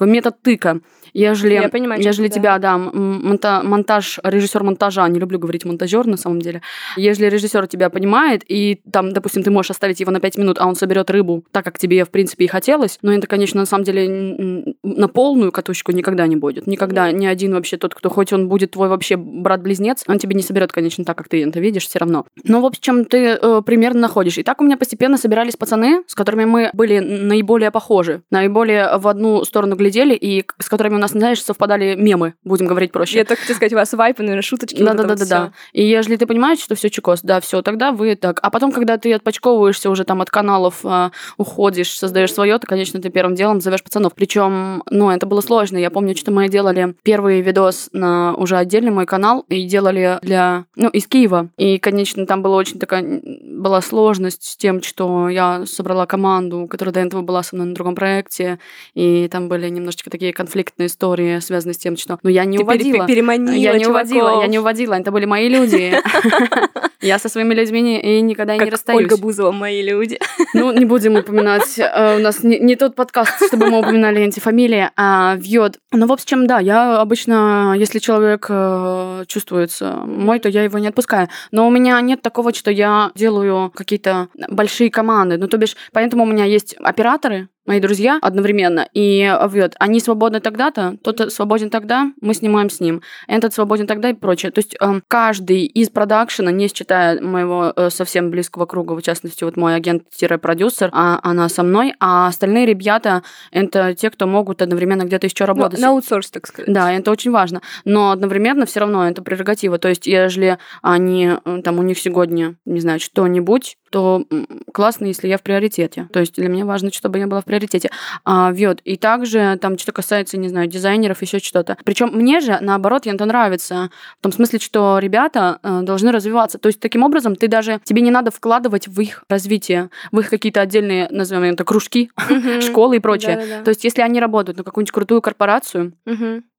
метод 0.00 0.42
тыка. 0.42 0.80
Ежели, 1.12 1.54
я 1.54 1.68
понимаю, 1.68 2.02
ежели 2.02 2.28
тебя, 2.28 2.58
да, 2.58 2.78
монта 2.78 3.60
монтаж, 3.62 4.18
режиссер 4.24 4.62
монтажа 4.62 5.06
не 5.08 5.20
люблю 5.20 5.38
говорить 5.38 5.64
монтажер 5.64 6.06
на 6.06 6.16
самом 6.16 6.40
деле. 6.40 6.62
Если 6.96 7.26
режиссер 7.26 7.66
тебя 7.66 7.90
понимает, 7.90 8.31
и 8.46 8.80
там, 8.90 9.12
допустим, 9.12 9.42
ты 9.42 9.50
можешь 9.50 9.70
оставить 9.70 10.00
его 10.00 10.10
на 10.10 10.20
5 10.20 10.38
минут, 10.38 10.56
а 10.60 10.66
он 10.66 10.74
соберет 10.74 11.10
рыбу 11.10 11.44
так, 11.50 11.64
как 11.64 11.78
тебе, 11.78 12.04
в 12.04 12.10
принципе, 12.10 12.44
и 12.44 12.48
хотелось, 12.48 12.98
но 13.02 13.12
это, 13.12 13.26
конечно, 13.26 13.60
на 13.60 13.66
самом 13.66 13.84
деле 13.84 14.74
на 14.82 15.08
полную 15.08 15.52
катушку 15.52 15.92
никогда 15.92 16.26
не 16.26 16.36
будет. 16.36 16.66
Никогда 16.66 17.12
ни 17.12 17.26
один 17.26 17.54
вообще 17.54 17.76
тот, 17.76 17.94
кто 17.94 18.10
хоть 18.10 18.32
он 18.32 18.48
будет 18.48 18.72
твой 18.72 18.88
вообще 18.88 19.16
брат-близнец, 19.16 20.04
он 20.06 20.18
тебе 20.18 20.34
не 20.34 20.42
соберет, 20.42 20.72
конечно, 20.72 21.04
так, 21.04 21.18
как 21.18 21.28
ты 21.28 21.44
это 21.44 21.60
видишь, 21.60 21.86
все 21.86 21.98
равно. 21.98 22.26
Но, 22.44 22.60
в 22.60 22.66
общем, 22.66 23.04
ты 23.04 23.38
э, 23.40 23.62
примерно 23.64 24.00
находишь. 24.00 24.38
И 24.38 24.42
так 24.42 24.60
у 24.60 24.64
меня 24.64 24.76
постепенно 24.76 25.16
собирались 25.16 25.56
пацаны, 25.56 26.02
с 26.06 26.14
которыми 26.14 26.44
мы 26.44 26.70
были 26.72 26.98
наиболее 26.98 27.70
похожи, 27.70 28.22
наиболее 28.30 28.98
в 28.98 29.08
одну 29.08 29.44
сторону 29.44 29.76
глядели, 29.76 30.14
и 30.14 30.44
с 30.58 30.68
которыми 30.68 30.94
у 30.94 30.98
нас, 30.98 31.12
знаешь, 31.12 31.42
совпадали 31.42 31.94
мемы, 31.94 32.34
будем 32.44 32.66
говорить 32.66 32.92
проще. 32.92 33.18
Я 33.18 33.24
только 33.24 33.42
хотела 33.42 33.56
сказать, 33.56 33.72
у 33.72 33.76
вас 33.76 33.92
вайпы, 33.92 34.22
наверное, 34.22 34.42
шуточки. 34.42 34.82
Да, 34.82 34.94
да, 34.94 35.04
да, 35.04 35.16
да, 35.16 35.26
да. 35.26 35.52
И 35.72 35.84
если 35.84 36.16
ты 36.16 36.26
понимаешь, 36.26 36.60
что 36.60 36.74
все 36.74 36.90
чекос, 36.90 37.20
да, 37.22 37.40
все, 37.40 37.62
тогда 37.62 37.92
вы 37.92 38.11
так. 38.20 38.38
А 38.42 38.50
потом, 38.50 38.72
когда 38.72 38.98
ты 38.98 39.12
отпочковываешься 39.12 39.90
уже 39.90 40.04
там 40.04 40.20
от 40.20 40.30
каналов, 40.30 40.80
э, 40.84 41.10
уходишь, 41.36 41.96
создаешь 41.96 42.32
свое, 42.32 42.58
то, 42.58 42.66
конечно, 42.66 43.00
ты 43.00 43.10
первым 43.10 43.34
делом 43.34 43.60
зовешь 43.60 43.82
пацанов. 43.82 44.14
Причем, 44.14 44.82
ну, 44.90 45.10
это 45.10 45.26
было 45.26 45.40
сложно. 45.40 45.76
Я 45.78 45.90
помню, 45.90 46.16
что 46.16 46.30
мы 46.30 46.48
делали 46.48 46.94
первый 47.02 47.40
видос 47.40 47.88
на 47.92 48.34
уже 48.34 48.56
отдельный 48.56 48.90
мой 48.90 49.06
канал 49.06 49.44
и 49.48 49.64
делали 49.64 50.18
для, 50.22 50.64
ну, 50.76 50.88
из 50.88 51.06
Киева. 51.06 51.48
И, 51.56 51.78
конечно, 51.78 52.26
там 52.26 52.42
была 52.42 52.56
очень 52.56 52.78
такая, 52.78 53.22
была 53.42 53.80
сложность 53.80 54.44
с 54.44 54.56
тем, 54.56 54.82
что 54.82 55.28
я 55.28 55.64
собрала 55.66 56.06
команду, 56.06 56.66
которая 56.68 56.92
до 56.92 57.00
этого 57.00 57.22
была 57.22 57.42
со 57.42 57.54
мной 57.54 57.68
на 57.68 57.74
другом 57.74 57.94
проекте, 57.94 58.58
и 58.94 59.28
там 59.28 59.48
были 59.48 59.68
немножечко 59.68 60.10
такие 60.10 60.32
конфликтные 60.32 60.86
истории, 60.86 61.38
связанные 61.40 61.74
с 61.74 61.78
тем, 61.78 61.96
что, 61.96 62.18
ну, 62.22 62.30
я 62.30 62.44
не 62.44 62.58
ты 62.58 62.64
уводила. 62.64 63.06
Переманила 63.06 63.52
я 63.54 63.78
не 63.78 63.86
уводила, 63.86 64.40
я 64.40 64.46
не 64.46 64.58
уводила, 64.58 64.94
это 64.94 65.10
были 65.10 65.24
мои 65.24 65.48
люди. 65.48 65.94
Я 67.02 67.18
со 67.18 67.28
своими 67.28 67.52
людьми 67.52 68.00
и 68.00 68.20
никогда 68.20 68.56
как 68.56 68.64
не 68.64 68.70
расстаюсь. 68.70 69.02
Ольга 69.02 69.16
Бузова, 69.16 69.50
мои 69.50 69.82
люди. 69.82 70.18
Ну, 70.54 70.72
не 70.72 70.84
будем 70.84 71.16
упоминать. 71.16 71.78
Э, 71.78 72.16
у 72.16 72.20
нас 72.20 72.42
не, 72.44 72.58
не 72.60 72.76
тот 72.76 72.94
подкаст, 72.94 73.46
чтобы 73.48 73.66
мы 73.66 73.80
упоминали 73.80 74.20
антифамилии, 74.20 74.90
а 74.96 75.34
вьет. 75.36 75.78
Ну, 75.90 76.06
в 76.06 76.12
общем, 76.12 76.46
да, 76.46 76.60
я 76.60 77.00
обычно, 77.00 77.74
если 77.76 77.98
человек 77.98 78.46
э, 78.48 79.24
чувствуется 79.26 79.96
мой, 80.06 80.38
то 80.38 80.48
я 80.48 80.62
его 80.62 80.78
не 80.78 80.88
отпускаю. 80.88 81.28
Но 81.50 81.66
у 81.66 81.70
меня 81.70 82.00
нет 82.00 82.22
такого, 82.22 82.54
что 82.54 82.70
я 82.70 83.10
делаю 83.14 83.72
какие-то 83.74 84.28
большие 84.48 84.90
команды. 84.90 85.38
Ну, 85.38 85.48
то 85.48 85.56
бишь, 85.56 85.76
поэтому 85.92 86.22
у 86.22 86.26
меня 86.26 86.44
есть 86.44 86.76
операторы, 86.78 87.48
мои 87.66 87.80
друзья 87.80 88.18
одновременно, 88.20 88.88
и 88.92 89.32
вот, 89.40 89.74
они 89.78 90.00
свободны 90.00 90.40
тогда-то, 90.40 90.96
тот 91.02 91.32
свободен 91.32 91.70
тогда, 91.70 92.12
мы 92.20 92.34
снимаем 92.34 92.70
с 92.70 92.80
ним, 92.80 93.02
этот 93.28 93.54
свободен 93.54 93.86
тогда 93.86 94.10
и 94.10 94.14
прочее. 94.14 94.50
То 94.52 94.58
есть 94.58 94.76
э, 94.80 95.00
каждый 95.08 95.64
из 95.64 95.90
продакшена, 95.90 96.50
не 96.50 96.68
считая 96.68 97.20
моего 97.20 97.72
э, 97.74 97.90
совсем 97.90 98.30
близкого 98.30 98.66
круга, 98.66 98.94
в 98.94 99.02
частности, 99.02 99.44
вот 99.44 99.56
мой 99.56 99.76
агент-продюсер, 99.76 100.90
а, 100.92 101.20
она 101.22 101.48
со 101.48 101.62
мной, 101.62 101.94
а 102.00 102.28
остальные 102.28 102.66
ребята— 102.66 103.22
это 103.52 103.94
те, 103.94 104.10
кто 104.10 104.26
могут 104.26 104.62
одновременно 104.62 105.04
где-то 105.04 105.26
еще 105.26 105.44
работать. 105.44 105.80
на 105.80 105.90
аутсорс, 105.90 106.30
так 106.30 106.46
сказать. 106.46 106.72
Да, 106.72 106.92
это 106.92 107.10
очень 107.10 107.30
важно. 107.30 107.62
Но 107.84 108.10
одновременно 108.10 108.66
все 108.66 108.80
равно 108.80 109.08
это 109.08 109.22
прерогатива. 109.22 109.78
То 109.78 109.88
есть, 109.88 110.06
если 110.06 110.58
они, 110.82 111.32
э, 111.44 111.62
там, 111.62 111.78
у 111.78 111.82
них 111.82 111.98
сегодня, 111.98 112.56
не 112.64 112.80
знаю, 112.80 113.00
что-нибудь, 113.00 113.76
то 113.92 114.24
классно, 114.72 115.04
если 115.04 115.28
я 115.28 115.36
в 115.36 115.42
приоритете. 115.42 116.08
То 116.12 116.20
есть 116.20 116.34
для 116.34 116.48
меня 116.48 116.64
важно, 116.64 116.90
чтобы 116.90 117.18
я 117.18 117.26
была 117.26 117.42
в 117.42 117.44
приоритете. 117.52 117.90
А, 118.24 118.50
вот. 118.52 118.80
И 118.84 118.96
также 118.96 119.58
там 119.60 119.76
что 119.76 119.92
касается, 119.92 120.38
не 120.38 120.48
знаю, 120.48 120.68
дизайнеров, 120.68 121.20
еще 121.20 121.38
что-то. 121.38 121.76
Причем 121.84 122.08
мне 122.12 122.40
же, 122.40 122.56
наоборот, 122.60 123.06
это 123.06 123.24
нравится. 123.26 123.90
В 124.18 124.22
том 124.22 124.32
смысле, 124.32 124.58
что 124.58 124.98
ребята 124.98 125.58
э, 125.62 125.80
должны 125.82 126.12
развиваться. 126.12 126.58
То 126.58 126.68
есть 126.68 126.80
таким 126.80 127.02
образом 127.02 127.36
ты 127.36 127.48
даже, 127.48 127.80
тебе 127.84 128.00
не 128.00 128.10
надо 128.10 128.30
вкладывать 128.30 128.88
в 128.88 128.98
их 129.00 129.24
развитие, 129.28 129.90
в 130.12 130.20
их 130.20 130.30
какие-то 130.30 130.62
отдельные, 130.62 131.08
назовем 131.10 131.52
это, 131.52 131.64
кружки, 131.64 132.10
школы 132.62 132.96
и 132.96 133.00
прочее. 133.00 133.62
То 133.64 133.68
есть 133.68 133.84
если 133.84 134.00
они 134.00 134.18
работают 134.18 134.56
на 134.56 134.64
какую-нибудь 134.64 134.92
крутую 134.92 135.20
корпорацию, 135.20 135.92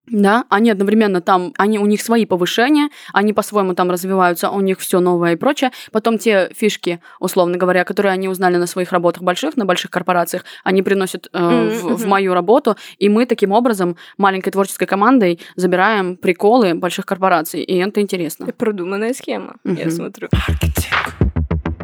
да, 0.07 0.45
они 0.49 0.69
одновременно 0.69 1.21
там, 1.21 1.53
они, 1.57 1.79
у 1.79 1.85
них 1.85 2.01
свои 2.01 2.25
повышения, 2.25 2.89
они 3.13 3.31
по-своему 3.31 3.73
там 3.73 3.89
развиваются, 3.89 4.49
у 4.49 4.59
них 4.59 4.79
все 4.79 4.99
новое 4.99 5.33
и 5.33 5.35
прочее. 5.35 5.71
Потом 5.91 6.17
те 6.17 6.51
фишки, 6.53 6.99
условно 7.19 7.57
говоря, 7.57 7.85
которые 7.85 8.11
они 8.11 8.27
узнали 8.27 8.57
на 8.57 8.67
своих 8.67 8.91
работах 8.91 9.23
больших, 9.23 9.55
на 9.55 9.65
больших 9.65 9.91
корпорациях, 9.91 10.43
они 10.63 10.81
приносят 10.81 11.29
э, 11.31 11.39
mm-hmm. 11.39 11.95
в, 11.95 12.03
в 12.03 12.07
мою 12.07 12.33
работу, 12.33 12.75
и 12.97 13.07
мы 13.07 13.25
таким 13.25 13.51
образом 13.51 13.95
маленькой 14.17 14.51
творческой 14.51 14.87
командой 14.87 15.39
забираем 15.55 16.17
приколы 16.17 16.73
больших 16.75 17.05
корпораций, 17.05 17.61
и 17.61 17.77
это 17.77 18.01
интересно. 18.01 18.43
Это 18.43 18.53
продуманная 18.53 19.13
схема, 19.13 19.55
mm-hmm. 19.65 19.83
я 19.83 19.89
смотрю. 19.89 20.29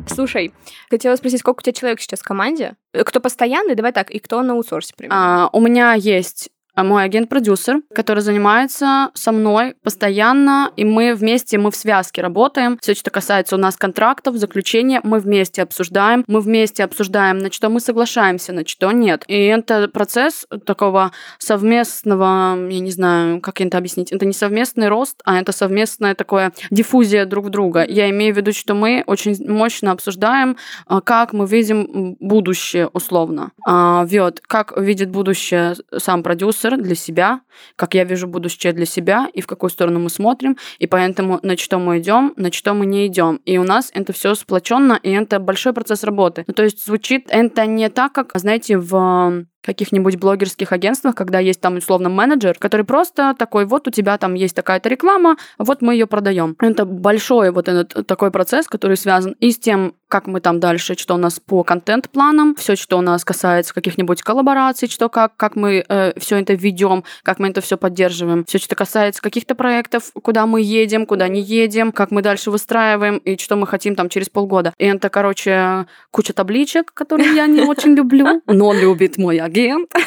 Слушай, 0.08 0.52
хотела 0.90 1.16
спросить, 1.16 1.40
сколько 1.40 1.60
у 1.60 1.62
тебя 1.62 1.74
человек 1.74 2.02
сейчас 2.02 2.20
в 2.20 2.24
команде? 2.24 2.76
Э, 2.94 3.06
кто 3.06 3.22
постоянный, 3.22 3.76
давай 3.76 3.94
так, 3.94 4.12
и 4.12 4.20
кто 4.20 4.42
на 4.42 4.54
аутсорсе 4.54 4.94
примерно? 4.98 5.46
А, 5.46 5.50
у 5.54 5.62
меня 5.62 5.94
есть 5.94 6.50
а 6.50 6.59
мой 6.84 7.04
агент-продюсер, 7.04 7.82
который 7.94 8.22
занимается 8.22 9.10
со 9.14 9.32
мной 9.32 9.76
постоянно, 9.84 10.72
и 10.76 10.86
мы 10.86 11.16
вместе, 11.16 11.58
мы 11.58 11.72
в 11.72 11.76
связке 11.76 12.22
работаем. 12.22 12.78
Все, 12.82 12.94
что 12.94 13.10
касается 13.12 13.56
у 13.56 13.60
нас 13.60 13.76
контрактов, 13.76 14.36
заключения, 14.36 15.02
мы 15.04 15.20
вместе 15.20 15.62
обсуждаем, 15.62 16.24
мы 16.28 16.42
вместе 16.42 16.84
обсуждаем, 16.84 17.38
на 17.40 17.52
что 17.52 17.70
мы 17.70 17.80
соглашаемся, 17.80 18.54
на 18.54 18.66
что 18.66 18.92
нет. 18.92 19.24
И 19.28 19.36
это 19.46 19.88
процесс 19.88 20.46
такого 20.66 21.12
совместного, 21.38 22.56
я 22.70 22.80
не 22.80 22.92
знаю, 22.92 23.42
как 23.42 23.62
это 23.62 23.78
объяснить, 23.78 24.12
это 24.12 24.26
не 24.26 24.34
совместный 24.34 24.88
рост, 24.88 25.22
а 25.24 25.40
это 25.40 25.52
совместная 25.52 26.16
такое 26.16 26.54
диффузия 26.70 27.26
друг 27.26 27.46
в 27.46 27.50
друга. 27.50 27.86
Я 27.86 28.10
имею 28.10 28.34
в 28.34 28.38
виду, 28.38 28.54
что 28.54 28.74
мы 28.74 29.04
очень 29.08 29.36
мощно 29.48 29.92
обсуждаем, 29.92 30.58
а, 30.86 31.02
как 31.02 31.34
мы 31.34 31.46
видим 31.46 32.16
будущее 32.20 32.88
условно. 32.88 33.52
А, 33.66 34.06
вот, 34.06 34.42
как 34.46 34.78
видит 34.78 35.10
будущее 35.10 35.76
сам 35.98 36.24
продюсер, 36.24 36.69
продюсер 36.70 36.78
для 36.78 36.96
себя, 36.96 37.42
как 37.76 37.96
я 37.96 38.04
вижу 38.04 38.28
будущее 38.28 38.74
для 38.74 38.86
себя 38.86 39.28
и 39.34 39.42
в 39.42 39.48
какую 39.48 39.70
сторону 39.70 40.00
мы 40.00 40.10
смотрим, 40.10 40.58
и 40.80 40.88
поэтому 40.88 41.40
на 41.44 41.58
что 41.58 41.80
мы 41.80 42.00
идем, 42.00 42.34
на 42.38 42.52
что 42.52 42.74
мы 42.74 42.86
не 42.86 43.08
идем. 43.08 43.40
И 43.46 43.58
у 43.58 43.64
нас 43.64 43.92
это 43.94 44.14
все 44.14 44.36
сплоченно, 44.36 45.00
и 45.04 45.12
это 45.12 45.40
большой 45.40 45.74
процесс 45.74 46.04
работы. 46.04 46.44
Ну, 46.48 46.54
то 46.54 46.64
есть 46.64 46.86
звучит 46.86 47.28
это 47.30 47.66
не 47.66 47.90
так, 47.90 48.14
как, 48.14 48.32
знаете, 48.36 48.78
в 48.78 49.46
каких-нибудь 49.64 50.18
блогерских 50.18 50.72
агентствах, 50.72 51.16
когда 51.16 51.40
есть 51.40 51.62
там 51.62 51.78
условно 51.78 52.10
менеджер, 52.10 52.56
который 52.58 52.86
просто 52.86 53.36
такой, 53.38 53.66
вот 53.66 53.88
у 53.88 53.92
тебя 53.92 54.18
там 54.18 54.34
есть 54.34 54.56
такая-то 54.56 54.90
реклама, 54.90 55.38
вот 55.58 55.82
мы 55.82 55.94
ее 55.94 56.08
продаем. 56.08 56.56
Это 56.60 56.86
большой 56.86 57.52
вот 57.52 57.68
этот 57.68 58.08
такой 58.08 58.32
процесс, 58.32 58.68
который 58.68 58.98
связан 58.98 59.36
и 59.40 59.52
с 59.52 59.60
тем, 59.60 59.96
как 60.08 60.26
мы 60.28 60.42
там 60.42 60.60
дальше, 60.60 60.96
что 60.98 61.14
у 61.14 61.18
нас 61.18 61.40
по 61.40 61.64
контент-планам, 61.64 62.56
все, 62.56 62.76
что 62.76 62.98
у 62.98 63.02
нас 63.02 63.24
касается 63.24 63.74
каких-нибудь 63.74 64.24
коллабораций, 64.24 64.90
что 64.90 65.08
как, 65.08 65.38
как 65.38 65.56
мы 65.56 65.86
э, 65.88 66.20
все 66.20 66.38
это 66.38 66.54
ведем, 66.54 67.04
как 67.24 67.40
мы 67.40 67.50
это 67.50 67.62
все 67.62 67.78
поддерживаем, 67.78 68.44
все, 68.46 68.58
что 68.58 68.76
касается 68.76 69.22
каких-то 69.22 69.54
проектов, 69.56 70.12
куда 70.24 70.48
мы 70.48 70.62
едем, 70.62 71.06
куда 71.06 71.28
не 71.28 71.42
едем, 71.42 71.92
как 71.92 72.12
мы 72.12 72.22
дальше 72.22 72.50
выстраиваем 72.50 73.18
и 73.18 73.38
что 73.38 73.56
мы 73.56 73.68
хотим 73.68 73.96
там 73.96 74.10
через 74.10 74.30
полгода. 74.30 74.74
И 74.78 74.86
это, 74.86 75.10
короче, 75.10 75.86
куча 76.12 76.34
табличек, 76.34 76.92
которые 76.94 77.36
я 77.36 77.46
не 77.46 77.62
очень 77.62 77.94
люблю, 77.94 78.42
но 78.48 78.74
любит 78.74 79.18
мой 79.18 79.38
агент. 79.50 79.92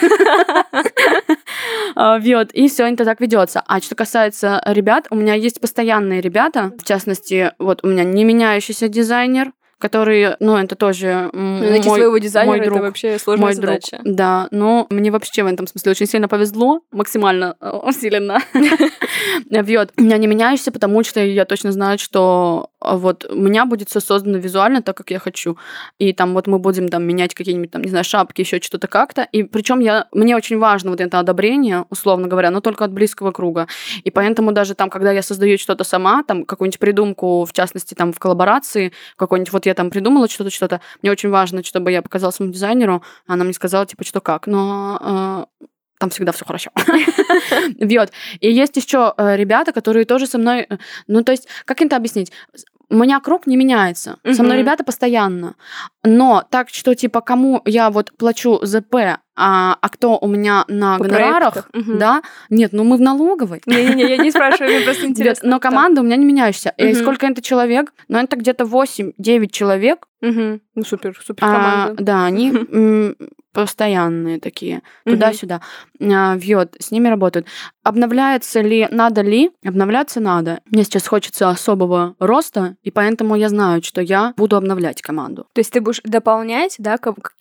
А, 1.94 2.18
вот, 2.18 2.52
и 2.52 2.68
все 2.68 2.86
это 2.86 3.04
так 3.04 3.20
ведется. 3.20 3.62
А 3.66 3.80
что 3.80 3.94
касается 3.94 4.62
ребят, 4.64 5.06
у 5.10 5.14
меня 5.14 5.34
есть 5.34 5.60
постоянные 5.60 6.22
ребята, 6.22 6.72
в 6.78 6.84
частности, 6.84 7.52
вот 7.58 7.80
у 7.84 7.88
меня 7.88 8.02
не 8.02 8.24
меняющийся 8.24 8.88
дизайнер, 8.88 9.52
который, 9.82 10.36
ну, 10.38 10.56
это 10.56 10.76
тоже 10.76 11.28
ну, 11.32 11.58
Найти 11.58 11.88
мой, 11.88 11.98
своего 11.98 12.18
дизайнера 12.18 12.56
мой 12.56 12.64
друг, 12.64 12.76
это 12.76 12.86
вообще 12.86 13.18
сложная 13.18 13.46
мой 13.46 13.54
задача. 13.54 13.98
Друг. 14.00 14.14
Да, 14.14 14.46
но 14.52 14.86
мне 14.90 15.10
вообще 15.10 15.42
в 15.42 15.46
этом 15.46 15.66
смысле 15.66 15.90
очень 15.90 16.06
сильно 16.06 16.28
повезло, 16.28 16.80
максимально 16.92 17.56
э, 17.60 17.70
усиленно. 17.84 18.38
Вот. 19.50 19.90
Меня 19.96 20.18
не 20.18 20.26
меняешься, 20.26 20.70
потому 20.70 21.02
что 21.02 21.20
я 21.20 21.44
точно 21.44 21.72
знаю, 21.72 21.98
что 21.98 22.68
вот 22.84 23.24
у 23.24 23.36
меня 23.36 23.66
будет 23.66 23.88
все 23.88 24.00
создано 24.00 24.38
визуально 24.38 24.82
так, 24.82 24.96
как 24.96 25.10
я 25.10 25.18
хочу. 25.18 25.56
И 25.98 26.12
там 26.12 26.34
вот 26.34 26.46
мы 26.46 26.58
будем 26.58 26.88
там 26.88 27.04
менять 27.04 27.34
какие-нибудь 27.34 27.70
там, 27.70 27.82
не 27.82 27.90
знаю, 27.90 28.04
шапки, 28.04 28.40
еще 28.40 28.60
что-то 28.60 28.88
как-то. 28.88 29.22
И 29.32 29.42
причем 29.42 29.80
я, 29.80 30.08
мне 30.12 30.36
очень 30.36 30.58
важно 30.58 30.90
вот 30.90 31.00
это 31.00 31.18
одобрение, 31.18 31.84
условно 31.90 32.28
говоря, 32.28 32.50
но 32.50 32.60
только 32.60 32.84
от 32.84 32.92
близкого 32.92 33.32
круга. 33.32 33.68
И 34.04 34.10
поэтому 34.10 34.52
даже 34.52 34.74
там, 34.74 34.90
когда 34.90 35.12
я 35.12 35.22
создаю 35.22 35.58
что-то 35.58 35.84
сама, 35.84 36.22
там 36.22 36.44
какую-нибудь 36.44 36.78
придумку, 36.78 37.44
в 37.44 37.52
частности, 37.52 37.94
там 37.94 38.12
в 38.12 38.18
коллаборации, 38.18 38.92
какой-нибудь 39.16 39.52
вот 39.52 39.66
я 39.66 39.74
там 39.74 39.90
придумала 39.90 40.28
что-то, 40.28 40.50
что-то, 40.50 40.80
мне 41.02 41.10
очень 41.12 41.30
важно, 41.30 41.62
чтобы 41.62 41.92
я 41.92 42.02
показала 42.02 42.30
своему 42.30 42.52
дизайнеру, 42.52 43.02
она 43.26 43.44
мне 43.44 43.52
сказала, 43.52 43.86
типа, 43.86 44.04
что 44.04 44.20
как. 44.20 44.46
Но 44.46 45.46
э, 45.60 45.66
там 46.02 46.10
всегда 46.10 46.32
все 46.32 46.44
хорошо. 46.44 46.70
Вот. 47.78 48.10
И 48.40 48.50
есть 48.50 48.76
еще 48.76 49.14
э, 49.16 49.36
ребята, 49.36 49.72
которые 49.72 50.04
тоже 50.04 50.26
со 50.26 50.38
мной... 50.38 50.66
Э, 50.68 50.78
ну, 51.06 51.22
то 51.22 51.32
есть, 51.32 51.46
как 51.64 51.80
это 51.80 51.96
объяснить? 51.96 52.32
У 52.92 52.94
меня 52.94 53.20
круг 53.20 53.46
не 53.46 53.56
меняется. 53.56 54.18
Со 54.32 54.42
мной 54.42 54.58
ребята 54.58 54.84
постоянно. 54.84 55.54
Но 56.04 56.44
так, 56.50 56.68
что 56.68 56.94
типа 56.94 57.22
кому 57.22 57.62
я 57.64 57.88
вот 57.88 58.12
плачу 58.18 58.58
ЗП, 58.62 58.96
а, 59.34 59.76
а 59.80 59.88
кто 59.88 60.18
у 60.18 60.26
меня 60.26 60.64
на 60.68 60.98
По 60.98 61.04
гонорарах, 61.04 61.68
угу. 61.72 61.94
да? 61.94 62.22
Нет, 62.50 62.72
ну 62.72 62.84
мы 62.84 62.96
в 62.96 63.00
налоговой. 63.00 63.62
Не-не-не, 63.66 64.08
я 64.08 64.16
не 64.18 64.30
спрашиваю, 64.30 64.74
мне 64.74 64.84
просто 64.84 65.06
интересно. 65.06 65.48
Но 65.48 65.60
команда 65.60 66.00
у 66.00 66.04
меня 66.04 66.16
не 66.16 66.24
меняющаяся. 66.24 66.70
И 66.76 66.94
сколько 66.94 67.26
это 67.26 67.40
человек? 67.40 67.92
Ну, 68.08 68.18
это 68.18 68.36
где-то 68.36 68.64
8-9 68.64 69.48
человек. 69.48 70.06
Ну, 70.20 70.60
супер, 70.84 71.18
супер 71.24 71.40
команда. 71.40 72.02
Да, 72.02 72.24
они 72.24 72.52
постоянные 73.52 74.40
такие, 74.40 74.82
туда-сюда. 75.04 75.60
А, 76.00 76.36
вьет, 76.36 76.76
с 76.78 76.90
ними 76.90 77.08
работают. 77.08 77.46
Обновляется 77.82 78.60
ли, 78.60 78.88
надо 78.90 79.20
ли? 79.20 79.50
Обновляться 79.64 80.20
надо. 80.20 80.60
Мне 80.70 80.84
сейчас 80.84 81.06
хочется 81.06 81.50
особого 81.50 82.14
роста, 82.18 82.76
и 82.82 82.90
поэтому 82.90 83.36
я 83.36 83.48
знаю, 83.48 83.82
что 83.82 84.00
я 84.00 84.32
буду 84.36 84.56
обновлять 84.56 85.02
команду. 85.02 85.46
То 85.52 85.60
есть 85.60 85.72
ты 85.72 85.80
будешь 85.80 86.00
дополнять, 86.04 86.76
да, 86.78 86.98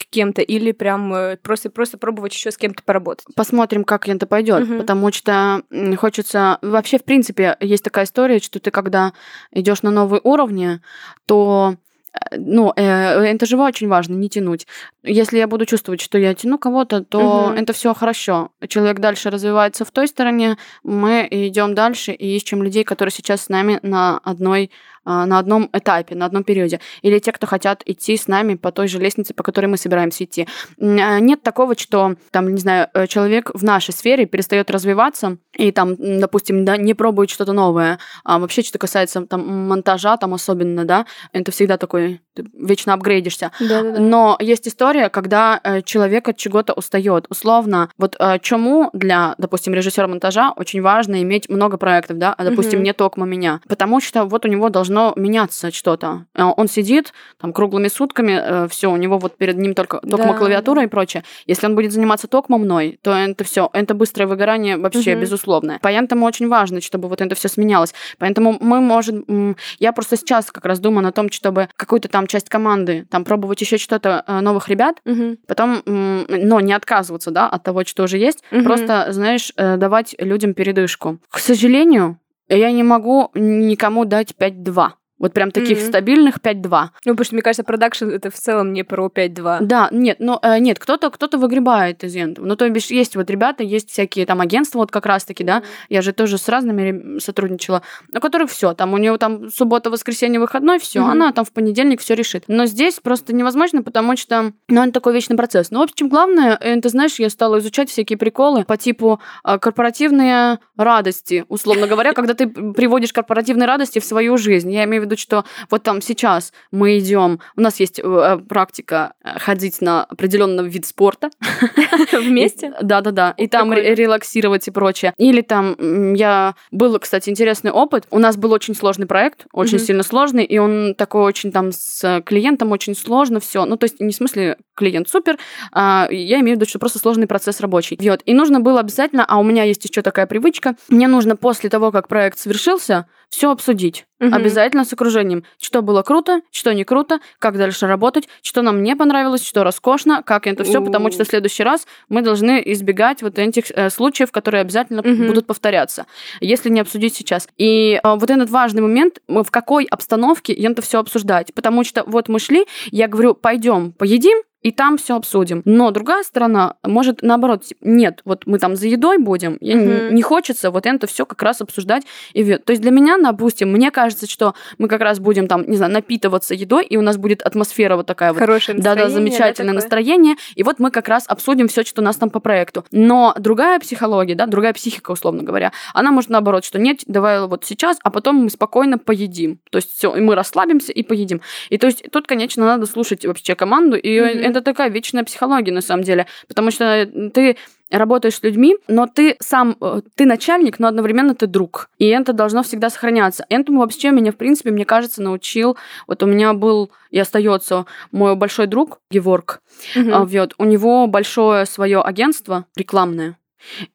кем-то, 0.10 0.42
или 0.42 0.72
прям 0.74 1.14
э, 1.14 1.38
просто, 1.38 1.70
просто 1.82 1.98
пробовать 1.98 2.32
еще 2.34 2.52
с 2.52 2.58
кем-то 2.58 2.84
поработать? 2.84 3.26
Посмотрим, 3.36 3.84
как 3.84 4.08
это 4.08 4.28
пойдет, 4.28 4.70
угу. 4.70 4.78
потому 4.78 5.12
что 5.12 5.64
хочется... 5.98 6.60
Вообще, 6.62 7.00
в 7.00 7.04
принципе, 7.04 7.58
есть 7.60 7.84
такая 7.84 8.06
история, 8.06 8.38
что 8.38 8.60
ты, 8.60 8.70
когда 8.70 9.14
идешь 9.52 9.82
на 9.82 9.90
новые 9.90 10.22
уровни, 10.24 10.80
то 11.26 11.76
Э, 12.14 12.38
ну, 12.38 12.74
э, 12.76 12.84
это 12.84 13.46
же 13.46 13.58
очень 13.58 13.88
важно, 13.88 14.16
не 14.16 14.30
тянуть. 14.30 14.68
Если 15.04 15.38
я 15.38 15.48
буду 15.48 15.66
чувствовать, 15.66 16.02
что 16.02 16.18
я 16.18 16.34
тяну 16.34 16.58
кого-то, 16.58 17.04
то 17.04 17.48
угу. 17.48 17.54
это 17.54 17.74
все 17.74 17.94
хорошо. 17.94 18.52
Человек 18.68 19.00
дальше 19.00 19.30
развивается 19.30 19.86
в 19.86 19.92
той 19.92 20.08
стороне, 20.08 20.58
мы 20.84 21.28
идем 21.30 21.76
дальше 21.76 22.12
и 22.12 22.36
ищем 22.36 22.64
людей, 22.64 22.84
которые 22.84 23.12
сейчас 23.12 23.44
с 23.44 23.50
нами 23.50 23.80
на 23.82 24.18
одной 24.20 24.72
на 25.06 25.40
одном 25.40 25.70
этапе, 25.74 26.16
на 26.16 26.26
одном 26.26 26.44
периоде, 26.44 26.80
или 27.02 27.20
те, 27.20 27.32
кто 27.32 27.48
хотят 27.48 27.82
идти 27.86 28.18
с 28.18 28.28
нами 28.28 28.56
по 28.56 28.72
той 28.72 28.88
же 28.88 29.00
лестнице, 29.00 29.34
по 29.34 29.44
которой 29.44 29.68
мы 29.68 29.78
собираемся 29.78 30.24
идти. 30.24 30.48
А, 30.80 31.20
нет 31.20 31.42
такого, 31.44 31.78
что 31.78 32.16
там, 32.32 32.54
не 32.54 32.60
знаю, 32.60 32.88
э, 32.94 33.08
человек 33.08 33.52
в 33.54 33.64
нашей 33.64 33.94
сфере 33.94 34.26
перестает 34.26 34.70
развиваться 34.70 35.38
и 35.58 35.72
там, 35.72 35.96
допустим, 35.98 36.66
да, 36.66 36.78
не 36.78 36.94
пробует 36.94 37.30
что-то 37.30 37.54
новое. 37.54 38.00
А 38.24 38.40
вообще, 38.40 38.62
что 38.62 38.78
касается 38.78 39.26
там 39.26 39.68
монтажа, 39.68 40.18
там 40.18 40.34
особенно, 40.34 40.86
да, 40.86 41.06
это 41.34 41.52
всегда 41.52 41.78
такой, 41.78 42.22
ты 42.34 42.46
вечно 42.54 42.94
апгрейдишься. 42.94 43.52
Да-да-да. 43.60 44.00
Но 44.00 44.38
есть 44.40 44.68
история, 44.68 45.10
когда 45.10 45.60
э, 45.64 45.82
человек 45.82 46.30
от 46.30 46.38
чего-то 46.38 46.74
устает. 46.74 47.26
Условно, 47.30 47.90
вот 47.98 48.16
э, 48.20 48.38
чему 48.42 48.90
для, 48.94 49.36
допустим, 49.38 49.74
режиссера 49.74 50.08
монтажа 50.08 50.52
очень 50.56 50.82
важно 50.82 51.22
иметь 51.22 51.50
много 51.50 51.78
проектов, 51.78 52.18
да, 52.18 52.34
а, 52.34 52.44
допустим, 52.44 52.80
угу. 52.80 52.86
не 52.86 52.94
только 52.94 53.22
меня. 53.22 53.62
Потому 53.68 54.00
что 54.00 54.26
вот 54.26 54.46
у 54.46 54.48
него 54.48 54.70
должно 54.70 54.91
должно 54.92 55.14
меняться 55.16 55.72
что-то. 55.72 56.26
Э, 56.36 56.44
он 56.44 56.68
сидит 56.68 57.14
там 57.40 57.54
круглыми 57.54 57.88
сутками, 57.88 58.40
э, 58.42 58.68
все, 58.70 58.92
у 58.92 58.98
него 58.98 59.18
вот 59.18 59.38
перед 59.38 59.58
ним 59.58 59.74
только 59.74 60.00
токма 60.00 60.34
да. 60.34 60.38
клавиатура 60.38 60.84
и 60.84 60.88
прочее. 60.88 61.24
Если 61.48 61.66
он 61.66 61.76
будет 61.76 61.92
заниматься 61.92 62.28
токмо 62.28 62.58
мной, 62.58 63.00
то 63.02 63.12
это 63.12 63.44
все, 63.44 63.70
это 63.74 63.94
быстрое 63.94 64.28
выгорание 64.28 64.78
вообще 64.78 65.14
угу. 65.14 65.22
безусловное. 65.22 65.80
Поэтому 65.82 66.26
очень 66.26 66.48
важно, 66.48 66.82
чтобы 66.82 67.08
вот 67.08 67.22
это 67.22 67.36
все 67.36 67.48
сменялось. 67.48 67.94
Поэтому 68.18 68.58
мы 68.60 68.82
можем, 68.82 69.56
я 69.80 69.94
просто 69.94 70.18
сейчас 70.18 70.52
как 70.52 70.66
раз 70.66 70.80
думаю 70.80 71.04
на 71.04 71.12
том, 71.12 71.32
чтобы 71.32 71.70
какую-то 71.76 72.08
там 72.10 72.28
часть 72.28 72.50
команды 72.50 73.06
там 73.10 73.24
пробовать 73.24 73.62
еще 73.62 73.78
что-то 73.78 74.24
э, 74.28 74.40
новых 74.42 74.70
ребят, 74.70 74.98
угу. 75.06 75.38
потом, 75.48 75.82
но 75.86 76.60
не 76.60 76.74
отказываться, 76.74 77.32
да, 77.32 77.48
от 77.48 77.64
того, 77.64 77.84
что 77.86 78.04
уже 78.04 78.18
есть, 78.18 78.44
угу. 78.52 78.64
просто, 78.64 79.08
знаешь, 79.10 79.52
давать 79.56 80.16
людям 80.20 80.54
передышку. 80.54 81.20
К 81.30 81.40
сожалению, 81.40 82.18
я 82.58 82.72
не 82.72 82.84
могу 82.84 83.32
никому 83.34 84.06
дать 84.06 84.34
5-2. 84.38 84.90
Вот 85.22 85.34
прям 85.34 85.52
таких 85.52 85.78
mm-hmm. 85.78 85.88
стабильных 85.88 86.38
5-2. 86.40 86.88
Ну, 87.06 87.14
потому 87.14 87.26
что, 87.26 87.36
мне 87.36 87.44
кажется, 87.44 87.64
продакшн 87.64 88.10
это 88.10 88.32
в 88.32 88.34
целом 88.34 88.74
не 88.74 88.84
про 88.84 89.06
5-2. 89.06 89.58
Да, 89.62 89.88
нет, 89.92 90.18
но 90.20 90.40
э, 90.42 90.58
нет, 90.58 90.80
кто-то 90.80 91.12
кто-то 91.12 91.38
выгребает 91.38 92.04
из 92.04 92.16
этого. 92.16 92.46
Ну, 92.46 92.56
то 92.56 92.68
бишь, 92.70 92.88
есть 92.88 93.16
вот 93.16 93.30
ребята, 93.30 93.64
есть 93.64 93.92
всякие 93.92 94.26
там 94.26 94.42
агентства, 94.42 94.80
вот 94.80 94.92
как 94.92 95.06
раз-таки, 95.06 95.44
да, 95.44 95.62
я 95.90 96.02
же 96.02 96.12
тоже 96.12 96.40
с 96.40 96.50
разными 96.50 97.20
сотрудничала, 97.20 97.84
у 98.14 98.20
которых 98.20 98.50
все, 98.50 98.74
там 98.74 98.94
у 98.94 98.98
нее 98.98 99.16
там 99.18 99.52
суббота, 99.52 99.92
воскресенье, 99.92 100.40
выходной, 100.40 100.80
все, 100.80 101.02
mm-hmm. 101.02 101.12
она 101.12 101.32
там 101.34 101.46
в 101.46 101.52
понедельник 101.52 102.02
все 102.02 102.16
решит. 102.16 102.46
Но 102.48 102.66
здесь 102.66 103.00
просто 103.00 103.34
невозможно, 103.36 103.84
потому 103.84 104.18
что, 104.18 104.54
ну, 104.68 104.82
это 104.82 104.92
такой 104.92 105.14
вечный 105.14 105.38
процесс. 105.38 105.70
Но, 105.70 105.80
в 105.80 105.84
общем, 105.84 106.10
главное, 106.10 106.56
это, 106.60 106.90
знаешь, 106.90 107.20
я 107.20 107.30
стала 107.30 107.60
изучать 107.60 107.92
всякие 107.92 108.18
приколы 108.18 108.66
по 108.66 108.76
типу 108.76 109.22
э, 109.44 109.60
корпоративные 109.60 110.58
радости, 110.78 111.46
условно 111.48 111.86
говоря, 111.86 112.14
когда 112.14 112.34
ты 112.34 112.48
приводишь 112.48 113.14
корпоративные 113.14 113.68
радости 113.68 114.00
в 114.00 114.06
свою 114.06 114.38
жизнь. 114.38 114.72
Я 114.72 114.86
имею 114.86 115.04
в 115.04 115.06
виду, 115.06 115.11
что 115.20 115.46
вот 115.70 115.84
там 115.84 116.02
сейчас 116.02 116.54
мы 116.72 117.00
идем, 117.00 117.40
у 117.56 117.62
нас 117.62 117.80
есть 117.80 118.00
э, 118.04 118.40
практика 118.48 119.14
э, 119.24 119.40
ходить 119.40 119.82
на 119.82 120.04
определенный 120.04 120.68
вид 120.68 120.86
спорта. 120.86 121.30
Вместе? 122.12 122.74
Да-да-да. 122.82 123.34
И 123.38 123.48
там 123.48 123.74
релаксировать 123.74 124.68
и 124.68 124.72
прочее. 124.72 125.14
Или 125.18 125.42
там 125.42 126.14
я... 126.14 126.56
Был, 126.72 126.98
кстати, 127.00 127.30
интересный 127.30 127.72
опыт. 127.72 128.06
У 128.12 128.20
нас 128.20 128.38
был 128.38 128.52
очень 128.52 128.76
сложный 128.76 129.08
проект, 129.08 129.46
очень 129.54 129.80
сильно 129.80 130.04
сложный, 130.04 130.44
и 130.44 130.58
он 130.58 130.96
такой 130.96 131.24
очень 131.24 131.52
там 131.52 131.72
с 131.72 132.22
клиентом 132.26 132.72
очень 132.72 132.96
сложно 132.96 133.40
все. 133.40 133.66
Ну, 133.66 133.78
то 133.78 133.86
есть 133.86 134.00
не 134.00 134.12
в 134.12 134.16
смысле 134.16 134.58
клиент 134.76 135.10
супер, 135.10 135.38
а 135.72 136.08
я 136.10 136.40
имею 136.40 136.58
в 136.58 136.60
виду, 136.60 136.70
что 136.70 136.80
просто 136.80 137.00
сложный 137.00 137.28
процесс 137.28 137.60
рабочий. 137.62 137.98
Вот. 138.02 138.22
И 138.26 138.34
нужно 138.34 138.60
было 138.60 138.80
обязательно, 138.80 139.26
а 139.28 139.38
у 139.40 139.44
меня 139.44 139.64
есть 139.64 139.86
еще 139.86 140.02
такая 140.02 140.26
привычка, 140.26 140.76
мне 140.90 141.08
нужно 141.08 141.36
после 141.36 141.70
того, 141.70 141.92
как 141.92 142.08
проект 142.08 142.40
совершился, 142.40 143.06
все 143.30 143.52
обсудить. 143.52 144.06
Угу. 144.20 144.36
Обязательно 144.36 144.86
с 144.86 144.94
окружением. 145.02 145.44
Что 145.60 145.82
было 145.82 146.04
круто, 146.04 146.42
что 146.52 146.74
не 146.74 146.84
круто, 146.84 147.20
как 147.40 147.58
дальше 147.58 147.88
работать, 147.88 148.28
что 148.44 148.62
нам 148.62 148.84
не 148.84 148.96
понравилось, 148.96 149.46
что 149.46 149.64
роскошно, 149.64 150.22
как 150.24 150.46
это 150.48 150.64
все, 150.64 150.84
потому 150.84 151.12
что 151.12 151.24
в 151.24 151.28
следующий 151.28 151.64
раз 151.64 151.88
мы 152.08 152.22
должны 152.22 152.62
избегать 152.66 153.22
вот 153.24 153.40
этих 153.40 153.72
э, 153.72 153.90
случаев, 153.90 154.32
которые 154.32 154.62
обязательно 154.62 155.02
угу. 155.02 155.26
будут 155.26 155.48
повторяться, 155.48 156.06
если 156.40 156.70
не 156.70 156.80
обсудить 156.80 157.16
сейчас. 157.16 157.48
И 157.58 158.00
э, 158.02 158.16
вот 158.16 158.30
этот 158.30 158.50
важный 158.50 158.82
момент, 158.82 159.20
в 159.28 159.50
какой 159.50 159.86
обстановке 159.86 160.54
это 160.54 160.82
все 160.82 161.00
обсуждать. 161.00 161.54
Потому 161.54 161.84
что 161.84 162.04
вот 162.06 162.30
мы 162.30 162.40
шли, 162.40 162.66
я 162.92 163.08
говорю, 163.08 163.34
пойдем 163.34 163.92
поедим, 163.92 164.38
и 164.62 164.72
там 164.72 164.98
все 164.98 165.16
обсудим. 165.16 165.62
Но 165.66 165.92
другая 165.92 166.24
сторона 166.24 166.76
может 166.84 167.22
наоборот, 167.22 167.64
нет, 167.82 168.22
вот 168.26 168.44
мы 168.46 168.60
там 168.60 168.76
за 168.76 168.88
едой 168.88 169.18
будем, 169.18 169.56
и 169.56 169.74
mm-hmm. 169.74 170.12
не 170.12 170.22
хочется 170.22 170.72
вот 170.72 170.86
это 170.86 171.08
все 171.08 171.26
как 171.26 171.42
раз 171.42 171.62
обсуждать. 171.62 172.04
И, 172.34 172.44
то 172.58 172.72
есть 172.72 172.82
для 172.82 172.92
меня, 172.92 173.18
допустим, 173.18 173.72
мне 173.72 173.92
кажется, 173.92 174.30
что 174.30 174.54
мы 174.78 174.88
как 174.88 175.02
раз 175.02 175.20
будем 175.20 175.48
там, 175.48 175.68
не 175.68 175.78
знаю, 175.78 175.92
напитываться 175.92 176.54
едой, 176.54 176.86
и 176.86 176.98
у 176.98 177.02
нас 177.02 177.18
будет 177.18 177.42
атмосфера 177.42 177.96
вот 177.96 178.06
такая 178.06 178.34
Хорошее 178.34 178.76
вот. 178.76 178.84
Да-да, 178.84 179.10
замечательное 179.10 179.74
да, 179.74 179.76
настроение. 179.76 180.36
И 180.56 180.64
вот 180.64 180.80
мы 180.80 180.92
как 180.92 181.08
раз 181.08 181.26
обсудим 181.28 181.68
все, 181.68 181.84
что 181.84 182.02
у 182.02 182.06
нас 182.06 182.18
там 182.18 182.30
по 182.30 182.40
проекту. 182.40 182.86
Но 182.92 183.34
другая 183.38 183.80
психология, 183.80 184.36
да, 184.36 184.46
другая 184.46 184.74
психика, 184.74 185.12
условно 185.12 185.44
говоря, 185.44 185.72
она 185.94 186.12
может 186.12 186.30
наоборот, 186.30 186.66
что 186.66 186.80
нет, 186.80 187.02
давай 187.08 187.46
вот 187.48 187.66
сейчас, 187.66 187.98
а 188.04 188.12
потом 188.12 188.36
мы 188.36 188.50
спокойно 188.50 188.98
поедим. 188.98 189.60
То 189.72 189.78
есть 189.78 189.92
все, 189.92 190.16
и 190.16 190.22
мы 190.22 190.36
расслабимся 190.36 190.92
и 190.92 191.04
поедим. 191.04 191.42
И 191.70 191.78
то 191.78 191.88
есть 191.88 192.04
тут, 192.12 192.28
конечно, 192.28 192.66
надо 192.66 192.86
слушать 192.86 193.26
вообще 193.26 193.56
команду, 193.56 193.98
и 193.98 194.20
mm-hmm 194.20 194.51
это 194.52 194.62
такая 194.62 194.90
вечная 194.90 195.24
психология 195.24 195.72
на 195.72 195.82
самом 195.82 196.04
деле, 196.04 196.28
потому 196.48 196.72
что 196.72 197.06
ты 197.34 197.58
работаешь 197.90 198.36
с 198.36 198.44
людьми, 198.44 198.78
но 198.88 199.08
ты 199.08 199.36
сам, 199.40 199.76
э, 199.82 200.02
ты 200.16 200.26
начальник, 200.26 200.80
но 200.80 200.88
одновременно 200.88 201.36
ты 201.36 201.48
друг. 201.48 201.90
И 201.98 202.08
это 202.08 202.34
должно 202.34 202.64
всегда 202.64 202.90
сохраняться. 202.90 203.46
Этому 203.50 203.82
вообще 203.82 204.12
меня, 204.12 204.32
в 204.32 204.38
принципе, 204.38 204.72
мне 204.72 204.86
кажется, 204.86 205.22
научил. 205.22 205.78
Вот 206.08 206.24
у 206.24 206.26
меня 206.26 206.54
был 206.54 206.92
и 207.10 207.20
остается 207.20 207.86
мой 208.12 208.36
большой 208.36 208.68
друг 208.68 209.00
Геворг. 209.12 209.62
Угу. 209.96 210.26
Вот, 210.26 210.54
у 210.58 210.64
него 210.64 211.08
большое 211.08 211.66
свое 211.66 212.02
агентство 212.02 212.66
рекламное. 212.76 213.38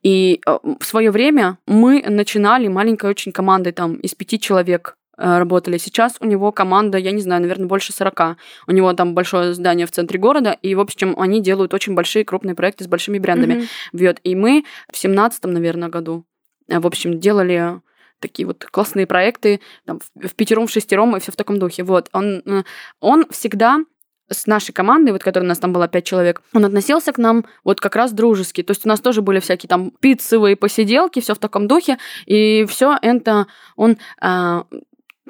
И 0.03 0.41
э, 0.47 0.59
в 0.79 0.85
свое 0.85 1.11
время 1.11 1.59
мы 1.67 2.05
начинали 2.07 2.69
маленькой 2.69 3.11
очень 3.11 3.33
командой 3.33 3.73
там 3.73 3.95
из 3.97 4.15
пяти 4.15 4.39
человек 4.39 4.97
Э, 5.06 5.06
работали. 5.17 5.79
Сейчас 5.79 6.17
у 6.21 6.27
него 6.27 6.53
команда, 6.53 6.99
я 6.99 7.11
не 7.11 7.21
знаю, 7.23 7.43
наверное, 7.43 7.67
больше 7.67 7.93
40. 7.93 8.37
У 8.67 8.73
него 8.73 8.93
там 8.93 9.15
большое 9.15 9.55
здание 9.55 9.87
в 9.87 9.91
центре 9.91 10.19
города, 10.19 10.57
и, 10.61 10.75
в 10.75 10.81
общем, 10.81 11.15
они 11.19 11.41
делают 11.41 11.75
очень 11.75 11.95
большие 11.95 12.25
крупные 12.25 12.55
проекты 12.55 12.85
с 12.85 12.89
большими 12.89 13.19
брендами. 13.19 13.55
Mm-hmm. 13.55 14.07
Вот. 14.07 14.21
И 14.23 14.35
мы 14.35 14.65
в 14.93 14.97
семнадцатом, 14.97 15.53
наверное, 15.53 15.89
году, 15.89 16.25
э, 16.69 16.79
в 16.79 16.87
общем, 16.87 17.19
делали 17.19 17.81
такие 18.21 18.47
вот 18.47 18.65
классные 18.65 19.07
проекты, 19.07 19.61
там, 19.85 20.01
в 20.15 20.35
пятером, 20.35 20.67
в 20.67 20.71
шестером, 20.71 21.17
и 21.17 21.21
все 21.21 21.33
в 21.33 21.37
таком 21.37 21.59
духе. 21.59 21.83
Вот. 21.83 22.09
Он, 22.13 22.43
э, 22.45 22.63
он 23.01 23.27
всегда 23.31 23.81
с 24.29 24.47
нашей 24.47 24.73
командой, 24.73 25.11
вот 25.11 25.23
которая 25.23 25.47
у 25.47 25.49
нас 25.49 25.59
там 25.59 25.73
была 25.73 25.87
пять 25.87 26.05
человек, 26.05 26.43
он 26.53 26.65
относился 26.65 27.13
к 27.13 27.19
нам 27.19 27.45
вот 27.63 27.81
как 27.81 27.95
раз 27.95 28.13
дружески. 28.13 28.63
То 28.63 28.73
есть 28.73 28.85
у 28.85 28.89
нас 28.89 29.01
тоже 29.01 29.23
были 29.23 29.39
всякие 29.41 29.69
там 29.69 29.93
пиццевые 30.01 30.57
посиделки, 30.57 31.21
все 31.21 31.35
в 31.35 31.39
таком 31.39 31.69
духе, 31.69 31.99
и 32.27 32.65
все 32.69 32.97
это 33.01 33.47
он 33.77 33.99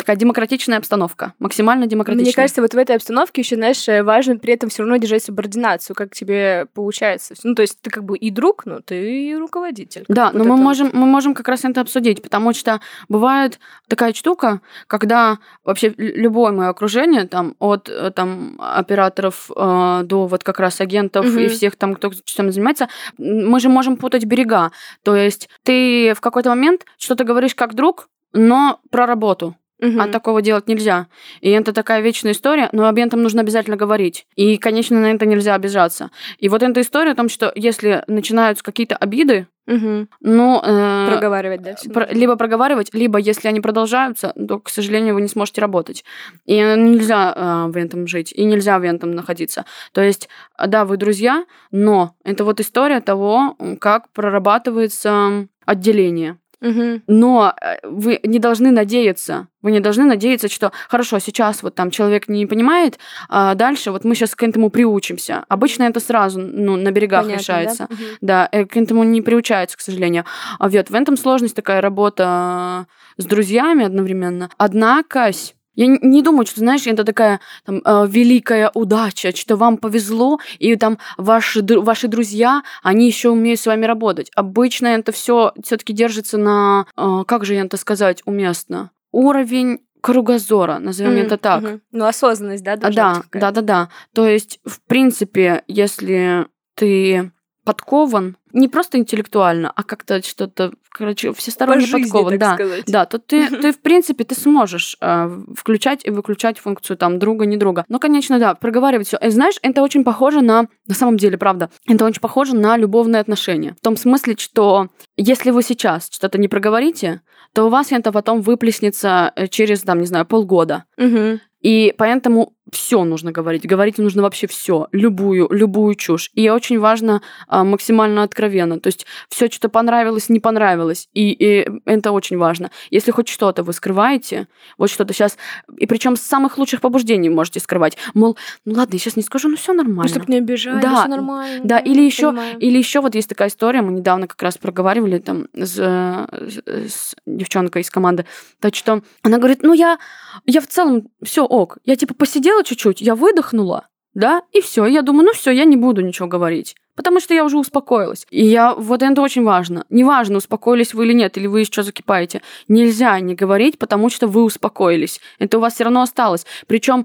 такая 0.07 0.17
демократичная 0.17 0.79
обстановка, 0.79 1.35
максимально 1.41 1.89
демократичная. 1.89 2.27
Мне 2.27 2.33
кажется, 2.33 2.63
вот 2.63 2.73
в 2.73 2.79
этой 2.79 2.95
обстановке 2.95 3.41
еще, 3.41 3.57
знаешь, 3.57 3.85
важно 4.05 4.37
при 4.37 4.55
этом 4.55 4.71
все 4.71 4.85
равно 4.85 4.99
держать 4.99 5.25
субординацию, 5.25 5.97
как 5.97 6.15
тебе 6.15 6.67
получается. 6.75 7.35
Ну, 7.43 7.57
то 7.57 7.63
есть 7.63 7.81
ты 7.83 7.91
как 7.91 8.05
бы 8.05 8.17
и 8.17 8.31
друг, 8.31 8.67
но 8.67 8.79
ты 8.79 9.31
и 9.31 9.35
руководитель. 9.35 10.05
Да, 10.07 10.31
но 10.33 10.45
мы 10.45 10.57
можем, 10.57 10.91
мы 10.93 11.07
можем 11.07 11.35
как 11.35 11.49
раз 11.49 11.65
это 11.65 11.81
обсудить, 11.81 12.23
потому 12.23 12.55
что 12.55 12.81
бывает 13.09 13.59
такая 13.89 14.13
штука, 14.13 14.61
когда 14.87 15.39
вообще 15.65 15.93
любое 15.97 16.53
мое 16.53 16.69
окружение, 16.69 17.27
там, 17.27 17.57
от 17.59 17.89
э, 17.89 18.13
там, 18.13 18.55
операторов 18.61 19.51
э, 19.57 20.03
до 20.05 20.27
вот 20.27 20.45
как 20.45 20.61
раз 20.61 20.81
агентов 20.81 21.27
угу. 21.27 21.37
и 21.37 21.49
всех 21.49 21.75
там, 21.75 21.97
кто 21.97 22.13
чем 22.25 22.53
занимается, 22.53 22.89
мы 23.19 23.59
же 23.59 23.69
можем 23.69 23.97
путать 23.97 24.25
берега. 24.25 24.71
То 25.03 25.17
есть 25.17 25.49
ты 25.65 26.15
в 26.15 26.21
какой-то 26.21 26.51
момент 26.51 26.85
что-то 26.97 27.25
говоришь 27.25 27.57
как 27.57 27.75
друг, 27.75 28.09
но 28.33 28.79
про 28.91 29.07
работу. 29.07 29.57
Угу. 29.81 30.01
А 30.01 30.09
такого 30.09 30.41
делать 30.41 30.69
нельзя. 30.69 31.07
И 31.41 31.51
это 31.51 31.73
такая 31.73 32.01
вечная 32.01 32.33
история, 32.33 32.69
но 32.73 32.89
об 32.89 32.99
этом 32.99 33.23
нужно 33.23 33.43
обязательно 33.43 33.77
говорить. 33.77 34.27
И, 34.35 34.57
конечно, 34.57 34.99
на 34.99 35.13
это 35.13 35.27
нельзя 35.27 35.55
обижаться. 35.55 36.11
И 36.39 36.49
вот 36.49 36.63
эта 36.63 36.81
история 36.81 37.13
о 37.13 37.15
том, 37.15 37.29
что 37.29 37.53
если 37.55 38.03
начинаются 38.07 38.65
какие-то 38.65 38.97
обиды, 38.97 39.47
Угу. 39.69 40.07
Ну, 40.21 40.63
э, 40.63 41.09
проговаривать, 41.11 41.63
да? 41.63 41.75
Про, 41.93 42.07
либо 42.13 42.37
проговаривать, 42.37 42.95
либо 42.95 43.19
если 43.19 43.49
они 43.49 43.61
продолжаются, 43.61 44.33
то, 44.37 44.61
к 44.61 44.69
сожалению, 44.69 45.15
вы 45.15 45.23
не 45.23 45.29
сможете 45.29 45.61
работать. 45.61 46.05
И 46.45 46.55
нельзя 46.55 47.33
э, 47.35 47.71
в 47.73 47.77
этом 47.77 48.07
жить, 48.07 48.33
и 48.33 48.45
нельзя 48.45 48.79
в 48.79 48.85
этом 48.85 49.11
находиться. 49.11 49.65
То 49.93 50.03
есть, 50.03 50.29
да, 50.65 50.85
вы 50.85 50.97
друзья, 50.99 51.45
но 51.73 52.15
это 52.23 52.45
вот 52.45 52.61
история 52.61 53.01
того, 53.01 53.57
как 53.81 54.09
прорабатывается 54.13 55.49
отделение. 55.65 56.39
Угу. 56.63 57.03
Но 57.07 57.55
э, 57.61 57.77
вы 57.83 58.19
не 58.23 58.39
должны 58.39 58.71
надеяться. 58.71 59.49
Вы 59.61 59.73
не 59.73 59.81
должны 59.81 60.05
надеяться, 60.05 60.49
что 60.49 60.73
хорошо, 60.89 61.19
сейчас 61.19 61.63
вот 61.63 61.75
там 61.75 61.91
человек 61.91 62.29
не 62.29 62.47
понимает, 62.47 62.99
а 63.29 63.55
дальше 63.55 63.91
вот 63.91 64.05
мы 64.05 64.15
сейчас 64.15 64.35
к 64.35 64.43
этому 64.43 64.71
приучимся. 64.71 65.45
Обычно 65.49 65.85
это 65.85 66.01
сразу 66.01 66.41
ну, 66.41 66.77
на 66.77 66.91
берегах 66.93 67.25
Понятно, 67.25 67.41
решается. 67.41 67.87
Да? 67.91 67.95
Угу. 67.95 68.05
да, 68.21 68.49
э, 68.53 68.65
к 68.65 68.77
этому 68.77 69.05
не 69.05 69.21
приучается, 69.21 69.77
к 69.77 69.81
сожалению. 69.81 70.25
А 70.59 70.69
вот 70.69 70.91
в 70.91 70.95
этом 70.95 71.17
сложность 71.17 71.57
такая 71.57 71.81
работа 71.81 72.87
с 73.19 73.25
друзьями 73.25 73.85
одновременно. 73.85 74.51
Однако 74.57 75.31
я 75.77 75.87
не 75.87 76.23
думаю, 76.23 76.47
что, 76.47 76.61
знаешь, 76.61 76.87
это 76.87 77.05
такая 77.05 77.41
там, 77.65 77.83
э, 77.85 78.07
великая 78.09 78.71
удача, 78.75 79.35
что 79.37 79.57
вам 79.57 79.77
повезло, 79.77 80.39
и 80.59 80.75
там 80.77 80.99
ваши, 81.17 81.63
ваши 81.63 82.09
друзья, 82.09 82.63
они 82.83 83.07
еще 83.07 83.31
умеют 83.31 83.61
с 83.61 83.67
вами 83.67 83.87
работать. 83.87 84.31
Обычно 84.35 84.89
это 84.89 85.13
все 85.13 85.53
все-таки 85.63 85.93
держится 85.93 86.39
на, 86.39 86.87
э, 86.97 87.25
как 87.27 87.45
же 87.45 87.55
это 87.55 87.77
сказать 87.77 88.23
уместно, 88.25 88.91
уровень 89.13 89.81
кругозора, 90.01 90.79
назовем 90.79 91.13
mm, 91.13 91.23
это 91.23 91.37
так. 91.37 91.63
Mm-hmm. 91.63 91.81
Ну, 91.93 92.05
осознанность, 92.07 92.63
да, 92.63 92.77
да, 92.77 92.91
да, 93.33 93.51
да, 93.51 93.63
да. 93.63 93.89
То 94.15 94.27
есть, 94.27 94.61
в 94.65 94.81
принципе, 94.87 95.63
если 95.67 96.47
ты 96.75 97.33
подкован 97.67 98.37
не 98.53 98.69
просто 98.69 98.97
интеллектуально, 98.97 99.73
а 99.75 99.83
как-то 99.83 100.23
что-то, 100.23 100.73
короче, 100.89 101.33
всесторонне 101.35 101.83
По 101.83 101.99
жизни, 101.99 102.03
подкован, 102.05 102.39
да, 102.39 102.55
сказать. 102.55 102.85
да, 102.87 103.05
то 103.05 103.19
ты, 103.19 103.49
ты 103.61 103.73
в 103.73 103.81
принципе 103.81 104.25
ты 104.25 104.35
сможешь 104.35 104.97
э, 105.01 105.43
включать 105.55 106.07
и 106.07 106.11
выключать 106.11 106.59
функцию 106.59 106.97
там 106.97 107.19
друга 107.19 107.45
не 107.45 107.57
друга. 107.57 107.85
Ну, 107.89 107.99
конечно, 107.99 108.39
да, 108.39 108.55
проговаривать 108.55 109.09
все. 109.09 109.19
Знаешь, 109.21 109.57
это 109.63 109.83
очень 109.83 110.05
похоже 110.05 110.41
на, 110.41 110.69
на 110.87 110.95
самом 110.95 111.17
деле, 111.17 111.37
правда, 111.37 111.69
это 111.87 112.05
очень 112.07 112.21
похоже 112.21 112.57
на 112.57 112.77
любовные 112.77 113.21
отношения. 113.21 113.75
В 113.79 113.85
том 113.85 113.97
смысле, 113.97 114.37
что 114.39 114.89
если 115.17 115.51
вы 115.51 115.63
сейчас 115.63 116.09
что-то 116.11 116.39
не 116.39 116.49
проговорите, 116.49 117.23
то 117.53 117.65
у 117.65 117.69
вас 117.69 117.91
это 117.91 118.13
потом 118.13 118.43
выплеснется 118.43 119.33
э, 119.35 119.49
через, 119.49 119.83
там, 119.83 119.99
не 119.99 120.07
знаю, 120.07 120.25
полгода. 120.25 120.85
Угу. 120.97 121.41
И 121.63 121.95
поэтому 121.99 122.56
все 122.73 123.05
нужно 123.05 123.33
говорить. 123.33 123.67
Говорить 123.67 123.99
нужно 123.99 124.23
вообще 124.23 124.47
все, 124.47 124.89
любую, 124.93 125.49
любую 125.51 125.95
чушь. 125.95 126.31
И 126.35 126.49
очень 126.51 126.79
важно 126.79 127.23
а, 127.47 127.65
максимально 127.65 128.23
откровенно. 128.23 128.81
То 128.81 128.89
есть 128.89 129.07
все, 129.29 129.49
что 129.51 129.69
понравилось, 129.69 130.29
не 130.29 130.41
понравилось. 130.41 131.09
И, 131.15 131.31
и 131.31 131.69
это 131.85 132.13
очень 132.13 132.39
важно. 132.39 132.71
Если 132.91 133.11
хоть 133.11 133.29
что-то 133.29 133.63
вы 133.63 133.73
скрываете, 133.73 134.49
вот 134.79 134.91
что-то 134.91 135.15
сейчас, 135.15 135.37
и 135.77 135.87
причем 135.87 136.17
с 136.17 136.23
самых 136.23 136.59
лучших 136.59 136.81
побуждений 136.81 137.29
можете 137.29 137.61
скрывать. 137.61 137.97
Мол, 138.15 138.37
ну 138.65 138.75
ладно, 138.75 138.95
я 138.95 138.99
сейчас 138.99 139.17
не 139.17 139.23
скажу, 139.23 139.49
ну 139.49 139.57
все 139.57 139.73
нормально. 139.73 140.03
Ну, 140.03 140.09
чтобы 140.09 140.27
не 140.29 140.39
обижать, 140.39 140.81
да, 140.83 141.01
все 141.01 141.09
нормально. 141.09 141.65
Да, 141.65 141.79
или 141.79 142.03
еще, 142.03 142.35
или 142.59 142.79
еще 142.79 143.01
вот 143.01 143.15
есть 143.15 143.29
такая 143.29 143.49
история, 143.49 143.83
мы 143.83 143.93
недавно 143.93 144.27
как 144.27 144.43
раз 144.43 144.59
проговаривали 144.59 145.19
там 145.19 145.47
с, 145.55 145.77
с, 145.77 146.63
с 146.67 147.17
девчонкой 147.27 147.83
из 147.83 147.91
команды, 147.91 148.27
то 148.61 148.75
что 148.75 149.03
она 149.23 149.39
говорит, 149.39 149.63
ну 149.63 149.73
я, 149.73 149.99
я 150.45 150.61
в 150.61 150.67
целом 150.67 151.09
все 151.23 151.45
ок, 151.45 151.79
я 151.85 151.97
типа 151.97 152.15
посидела 152.15 152.56
чуть-чуть, 152.63 153.01
я 153.01 153.15
выдохнула, 153.15 153.89
да, 154.15 154.43
и 154.53 154.63
все. 154.63 154.87
Я 154.87 155.03
думаю, 155.03 155.27
ну 155.27 155.33
все, 155.35 155.51
я 155.51 155.65
не 155.65 155.77
буду 155.77 156.01
ничего 156.01 156.27
говорить. 156.27 156.75
Потому 156.95 157.21
что 157.21 157.35
я 157.35 157.45
уже 157.45 157.59
успокоилась. 157.59 158.27
И 158.31 158.47
я, 158.47 158.75
вот 158.75 159.03
это 159.03 159.21
очень 159.21 159.45
важно. 159.45 159.85
Неважно, 159.91 160.39
успокоились 160.39 160.95
вы 160.95 161.05
или 161.05 161.13
нет, 161.13 161.37
или 161.37 161.47
вы 161.47 161.61
еще 161.61 161.83
закипаете. 161.83 162.41
Нельзя 162.67 163.21
не 163.21 163.35
говорить, 163.35 163.79
потому 163.79 164.09
что 164.09 164.27
вы 164.27 164.43
успокоились. 164.43 165.21
Это 165.39 165.59
у 165.59 165.61
вас 165.61 165.75
все 165.75 165.85
равно 165.85 166.01
осталось. 166.01 166.47
Причем 166.67 167.05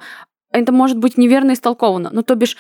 это 0.52 0.72
может 0.72 0.98
быть 0.98 1.18
неверно 1.18 1.52
истолковано. 1.52 2.10
Ну, 2.14 2.24
то 2.24 2.36
бишь, 2.36 2.56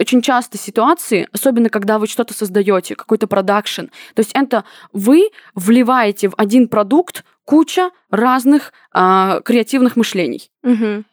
очень 0.00 0.22
часто 0.22 0.56
ситуации, 0.56 1.28
особенно 1.30 1.68
когда 1.68 1.98
вы 1.98 2.06
что-то 2.06 2.32
создаете, 2.32 2.96
какой-то 2.96 3.26
продакшн, 3.26 3.84
то 4.14 4.20
есть 4.20 4.30
это 4.32 4.64
вы 4.94 5.28
вливаете 5.54 6.30
в 6.30 6.34
один 6.38 6.68
продукт 6.68 7.22
куча 7.44 7.90
разных 8.10 8.72
а, 8.92 9.40
креативных 9.42 9.96
мышлений. 9.96 10.50
Угу. 10.62 11.04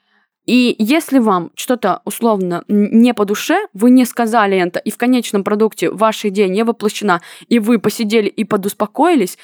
И 0.47 0.75
если 0.79 1.19
вам 1.19 1.51
что-то 1.55 2.01
условно 2.05 2.63
не 2.69 3.13
по 3.13 3.25
душе, 3.25 3.67
вы 3.73 3.91
не 3.91 4.05
сказали 4.05 4.57
это, 4.57 4.79
и 4.79 4.89
в 4.89 4.97
конечном 4.97 5.43
продукте 5.43 5.91
ваша 5.91 6.29
идея 6.29 6.47
не 6.47 6.63
воплощена, 6.63 7.21
и 7.49 7.60
вы 7.60 7.79
посидели 7.79 8.29
и 8.29 8.45
подуспокоились, 8.45 9.38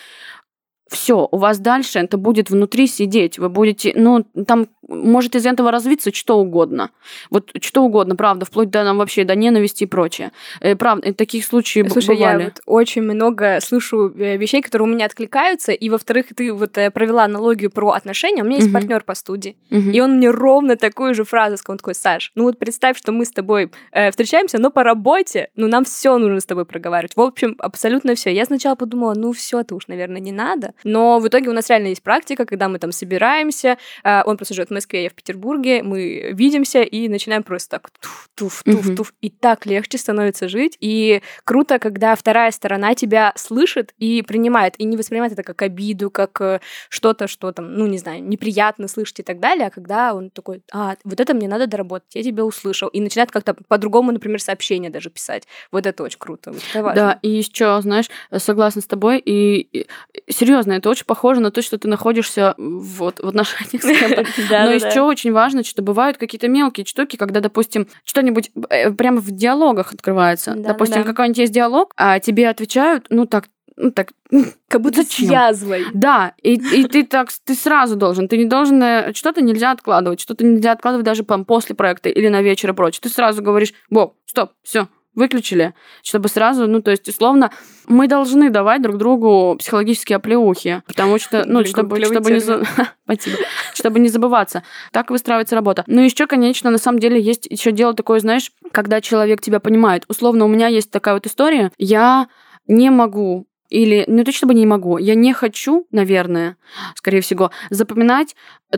все, 0.87 1.27
у 1.31 1.37
вас 1.37 1.59
дальше 1.59 1.99
это 1.99 2.17
будет 2.17 2.49
внутри 2.49 2.87
сидеть. 2.87 3.37
Вы 3.39 3.49
будете, 3.49 3.93
ну, 3.95 4.23
там 4.47 4.67
может 4.93 5.35
из 5.35 5.45
этого 5.45 5.71
развиться 5.71 6.13
что 6.13 6.37
угодно. 6.37 6.91
Вот 7.29 7.51
что 7.61 7.83
угодно, 7.83 8.15
правда, 8.15 8.45
вплоть 8.45 8.69
до 8.69 8.83
нам 8.83 8.97
вообще 8.97 9.23
до 9.23 9.35
ненависти 9.35 9.83
и 9.83 9.87
прочее. 9.87 10.31
Э, 10.59 10.75
правда, 10.75 11.13
таких 11.13 11.45
случаев 11.45 11.91
Слушай, 11.91 12.15
бывали. 12.15 12.39
я 12.39 12.45
вот 12.45 12.61
очень 12.65 13.01
много 13.01 13.59
слышу 13.61 14.09
э, 14.09 14.37
вещей, 14.37 14.61
которые 14.61 14.87
у 14.87 14.91
меня 14.91 15.05
откликаются, 15.05 15.71
и 15.71 15.89
во-вторых, 15.89 16.27
ты 16.35 16.53
вот 16.53 16.77
э, 16.77 16.91
провела 16.91 17.23
аналогию 17.23 17.71
про 17.71 17.91
отношения. 17.91 18.43
У 18.43 18.45
меня 18.45 18.57
есть 18.57 18.67
угу. 18.67 18.75
партнер 18.75 19.03
по 19.03 19.15
студии, 19.15 19.57
угу. 19.69 19.89
и 19.89 19.99
он 19.99 20.17
мне 20.17 20.29
ровно 20.29 20.75
такую 20.75 21.13
же 21.13 21.23
фразу 21.23 21.57
сказал, 21.57 21.73
он 21.73 21.77
такой, 21.77 21.95
Саш, 21.95 22.31
ну 22.35 22.43
вот 22.43 22.59
представь, 22.59 22.97
что 22.97 23.11
мы 23.11 23.25
с 23.25 23.31
тобой 23.31 23.71
э, 23.91 24.11
встречаемся, 24.11 24.59
но 24.59 24.69
по 24.69 24.83
работе, 24.83 25.49
ну 25.55 25.67
нам 25.67 25.85
все 25.85 26.17
нужно 26.17 26.39
с 26.39 26.45
тобой 26.45 26.65
проговаривать. 26.65 27.15
В 27.15 27.21
общем, 27.21 27.55
абсолютно 27.59 28.15
все. 28.15 28.33
Я 28.33 28.45
сначала 28.45 28.75
подумала, 28.75 29.13
ну 29.15 29.31
все, 29.31 29.61
это 29.61 29.75
уж, 29.75 29.87
наверное, 29.87 30.21
не 30.21 30.31
надо. 30.31 30.73
Но 30.83 31.19
в 31.19 31.27
итоге 31.27 31.49
у 31.49 31.53
нас 31.53 31.69
реально 31.69 31.87
есть 31.87 32.03
практика, 32.03 32.45
когда 32.45 32.69
мы 32.69 32.79
там 32.79 32.91
собираемся, 32.91 33.77
э, 34.03 34.23
он 34.23 34.37
просто 34.37 34.53
живет 34.53 34.69
в 34.69 34.73
Москве, 34.83 35.03
я 35.03 35.09
в 35.09 35.13
Петербурге, 35.13 35.81
мы 35.81 36.31
видимся 36.33 36.81
и 36.81 37.07
начинаем 37.07 37.43
просто 37.43 37.71
так 37.71 37.89
туф, 38.01 38.29
туф, 38.35 38.63
туф, 38.63 38.95
туф, 38.95 39.13
и 39.21 39.29
так 39.29 39.65
легче 39.65 39.97
становится 39.97 40.49
жить. 40.49 40.77
И 40.81 41.21
круто, 41.45 41.79
когда 41.79 42.15
вторая 42.15 42.51
сторона 42.51 42.95
тебя 42.95 43.33
слышит 43.35 43.93
и 43.97 44.21
принимает, 44.21 44.75
и 44.77 44.83
не 44.83 44.97
воспринимает 44.97 45.33
это 45.33 45.43
как 45.43 45.61
обиду, 45.61 46.09
как 46.09 46.41
э, 46.41 46.59
что-то, 46.89 47.27
что 47.27 47.51
там, 47.51 47.73
ну, 47.73 47.87
не 47.87 47.97
знаю, 47.97 48.23
неприятно 48.23 48.87
слышать 48.87 49.21
и 49.21 49.23
так 49.23 49.39
далее, 49.39 49.67
а 49.67 49.69
когда 49.69 50.13
он 50.13 50.29
такой, 50.29 50.61
а, 50.71 50.95
вот 51.03 51.19
это 51.19 51.33
мне 51.33 51.47
надо 51.47 51.67
доработать, 51.67 52.15
я 52.15 52.23
тебя 52.23 52.43
услышал, 52.43 52.89
и 52.89 52.99
начинает 52.99 53.31
как-то 53.31 53.53
по-другому, 53.53 54.11
например, 54.11 54.41
сообщение 54.41 54.91
даже 54.91 55.09
писать. 55.09 55.47
Вот 55.71 55.85
это 55.85 56.03
очень 56.03 56.19
круто. 56.19 56.51
Вот 56.51 56.61
это 56.69 56.83
важно. 56.83 57.01
Да, 57.01 57.19
и 57.21 57.29
еще, 57.29 57.79
знаешь, 57.81 58.09
согласна 58.37 58.81
с 58.81 58.85
тобой, 58.85 59.19
и, 59.19 59.61
и 59.61 59.87
серьезно, 60.29 60.73
это 60.73 60.89
очень 60.89 61.05
похоже 61.05 61.39
на 61.39 61.51
то, 61.51 61.61
что 61.61 61.77
ты 61.77 61.87
находишься 61.87 62.55
вот 62.57 63.19
в 63.19 63.27
отношениях 63.27 63.81
с 63.81 63.99
кем-то. 63.99 64.25
Но 64.65 64.72
еще 64.73 65.01
очень 65.01 65.31
важно, 65.31 65.63
что 65.63 65.81
бывают 65.81 66.17
какие-то 66.17 66.47
мелкие 66.47 66.85
штуки, 66.85 67.15
когда, 67.15 67.39
допустим, 67.39 67.87
что-нибудь 68.03 68.51
э, 68.69 68.91
прямо 68.91 69.19
в 69.19 69.31
диалогах 69.31 69.93
открывается. 69.93 70.53
Допустим, 70.55 71.03
какой-нибудь 71.03 71.37
есть 71.37 71.53
диалог, 71.53 71.93
а 71.97 72.19
тебе 72.19 72.49
отвечают, 72.49 73.07
ну 73.09 73.25
так, 73.25 73.49
ну 73.75 73.91
так, 73.91 74.13
как 74.67 74.81
будто 74.81 75.03
Зачем? 75.03 75.27
с 75.27 75.31
язвой. 75.31 75.85
Да, 75.93 76.33
и, 76.41 76.55
и 76.55 76.87
ты 76.87 77.05
так, 77.05 77.29
ты 77.43 77.55
сразу 77.55 77.95
должен, 77.95 78.27
ты 78.27 78.37
не 78.37 78.45
должен, 78.45 78.81
э, 78.81 79.13
что-то 79.13 79.41
нельзя 79.41 79.71
откладывать, 79.71 80.19
что-то 80.19 80.45
нельзя 80.45 80.71
откладывать 80.71 81.05
даже 81.05 81.23
после 81.23 81.75
проекта 81.75 82.09
или 82.09 82.27
на 82.27 82.41
вечер 82.41 82.71
и 82.71 82.73
прочее. 82.73 83.01
Ты 83.01 83.09
сразу 83.09 83.41
говоришь, 83.41 83.73
во, 83.89 84.15
стоп, 84.25 84.51
все, 84.63 84.87
выключили, 85.15 85.73
чтобы 86.01 86.29
сразу, 86.29 86.67
ну, 86.67 86.81
то 86.81 86.91
есть, 86.91 87.07
условно, 87.07 87.51
мы 87.87 88.07
должны 88.07 88.49
давать 88.49 88.81
друг 88.81 88.97
другу 88.97 89.55
психологические 89.59 90.17
оплеухи, 90.17 90.81
потому 90.87 91.19
что, 91.19 91.43
ну, 91.45 91.65
чтобы, 91.65 92.03
чтобы, 92.03 92.31
не. 92.31 92.39
Спасибо. 93.05 93.37
чтобы 93.73 93.99
не 93.99 94.09
забываться. 94.09 94.63
Так 94.91 95.09
выстраивается 95.11 95.55
работа. 95.55 95.83
Ну, 95.87 96.01
еще, 96.01 96.27
конечно, 96.27 96.69
на 96.71 96.77
самом 96.77 96.99
деле 96.99 97.21
есть 97.21 97.47
еще 97.49 97.71
дело 97.71 97.93
такое, 97.93 98.19
знаешь, 98.19 98.51
когда 98.71 99.01
человек 99.01 99.41
тебя 99.41 99.59
понимает. 99.59 100.05
Условно, 100.07 100.45
у 100.45 100.47
меня 100.47 100.67
есть 100.67 100.91
такая 100.91 101.13
вот 101.15 101.25
история, 101.27 101.71
я 101.77 102.27
не 102.67 102.89
могу 102.89 103.45
или, 103.69 104.03
ну, 104.07 104.23
то, 104.23 104.31
чтобы 104.31 104.53
не 104.53 104.65
могу. 104.65 104.97
Я 104.97 105.15
не 105.15 105.33
хочу, 105.33 105.87
наверное, 105.91 106.57
скорее 106.95 107.21
всего, 107.21 107.51
запоминать 107.69 108.35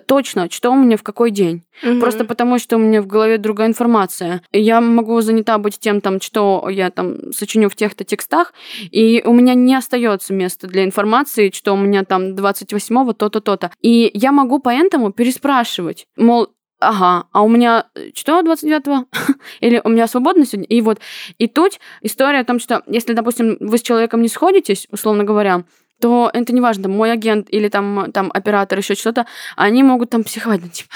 точно, 0.08 0.50
что 0.50 0.72
у 0.72 0.76
меня 0.76 0.98
в 0.98 1.04
какой 1.04 1.32
день. 1.32 1.64
Угу. 1.84 2.00
Просто 2.00 2.26
потому, 2.26 2.60
что 2.60 2.78
у 2.78 2.80
меня 2.80 3.02
в 3.02 3.08
голове 3.08 3.38
другая 3.38 3.68
информация. 3.68 4.42
Я 4.52 4.82
могу 4.82 5.20
занята 5.22 5.58
быть 5.58 5.80
тем, 5.80 6.02
там, 6.02 6.22
что 6.22 6.68
я 6.70 6.90
там 6.90 7.32
сочиню 7.32 7.70
в 7.70 7.76
тех-то 7.76 8.04
текстах, 8.04 8.54
и 8.92 9.22
у 9.26 9.34
меня 9.34 9.54
не 9.54 9.76
остается 9.76 10.34
места 10.34 10.68
для 10.68 10.84
информации, 10.84 11.52
что 11.54 11.74
у 11.74 11.78
меня 11.78 12.04
там 12.04 12.34
28-го 12.34 13.14
то-то, 13.14 13.42
то-то. 13.42 13.72
И 13.82 14.12
я 14.14 14.32
могу 14.32 14.60
поэтому 14.60 15.12
переспрашивать. 15.12 16.06
Мол, 16.18 16.48
ага, 16.80 17.28
а 17.32 17.42
у 17.44 17.50
меня 17.50 17.88
э, 17.96 18.10
что 18.14 18.40
29-го? 18.42 19.06
Или 19.62 19.82
у 19.84 19.90
меня 19.90 20.08
свободно 20.08 20.46
сегодня? 20.46 20.68
И 20.68 20.82
вот, 20.82 21.00
и 21.38 21.48
тут 21.48 21.80
история 22.02 22.40
о 22.40 22.46
том, 22.46 22.60
что 22.60 22.84
если, 22.88 23.14
допустим, 23.14 23.58
вы 23.60 23.78
с 23.78 23.82
человеком 23.82 24.22
не 24.22 24.28
сходитесь, 24.28 24.88
условно 24.92 25.24
говоря, 25.24 25.64
то 26.02 26.30
это 26.34 26.54
не 26.54 26.62
важно, 26.62 26.90
мой 26.90 27.12
агент 27.12 27.48
или 27.52 27.70
там, 27.70 28.12
там 28.12 28.30
оператор, 28.34 28.78
еще 28.78 28.96
что-то, 28.96 29.26
они 29.56 29.82
могут 29.82 30.10
там 30.10 30.24
психовать, 30.24 30.62
ну, 30.62 30.70
типа, 30.70 30.90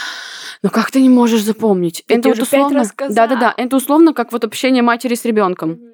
ну 0.61 0.69
как 0.69 0.91
ты 0.91 1.01
не 1.01 1.09
можешь 1.09 1.41
запомнить? 1.41 2.03
Ты 2.05 2.15
это 2.15 2.29
вот 2.29 2.39
условно, 2.39 2.83
да-да-да, 2.97 3.53
это 3.55 3.77
условно 3.77 4.13
как 4.13 4.33
вот 4.33 4.43
общение 4.43 4.83
матери 4.83 5.15
с 5.15 5.23
ребенком. 5.23 5.71
Mm-hmm. 5.71 5.89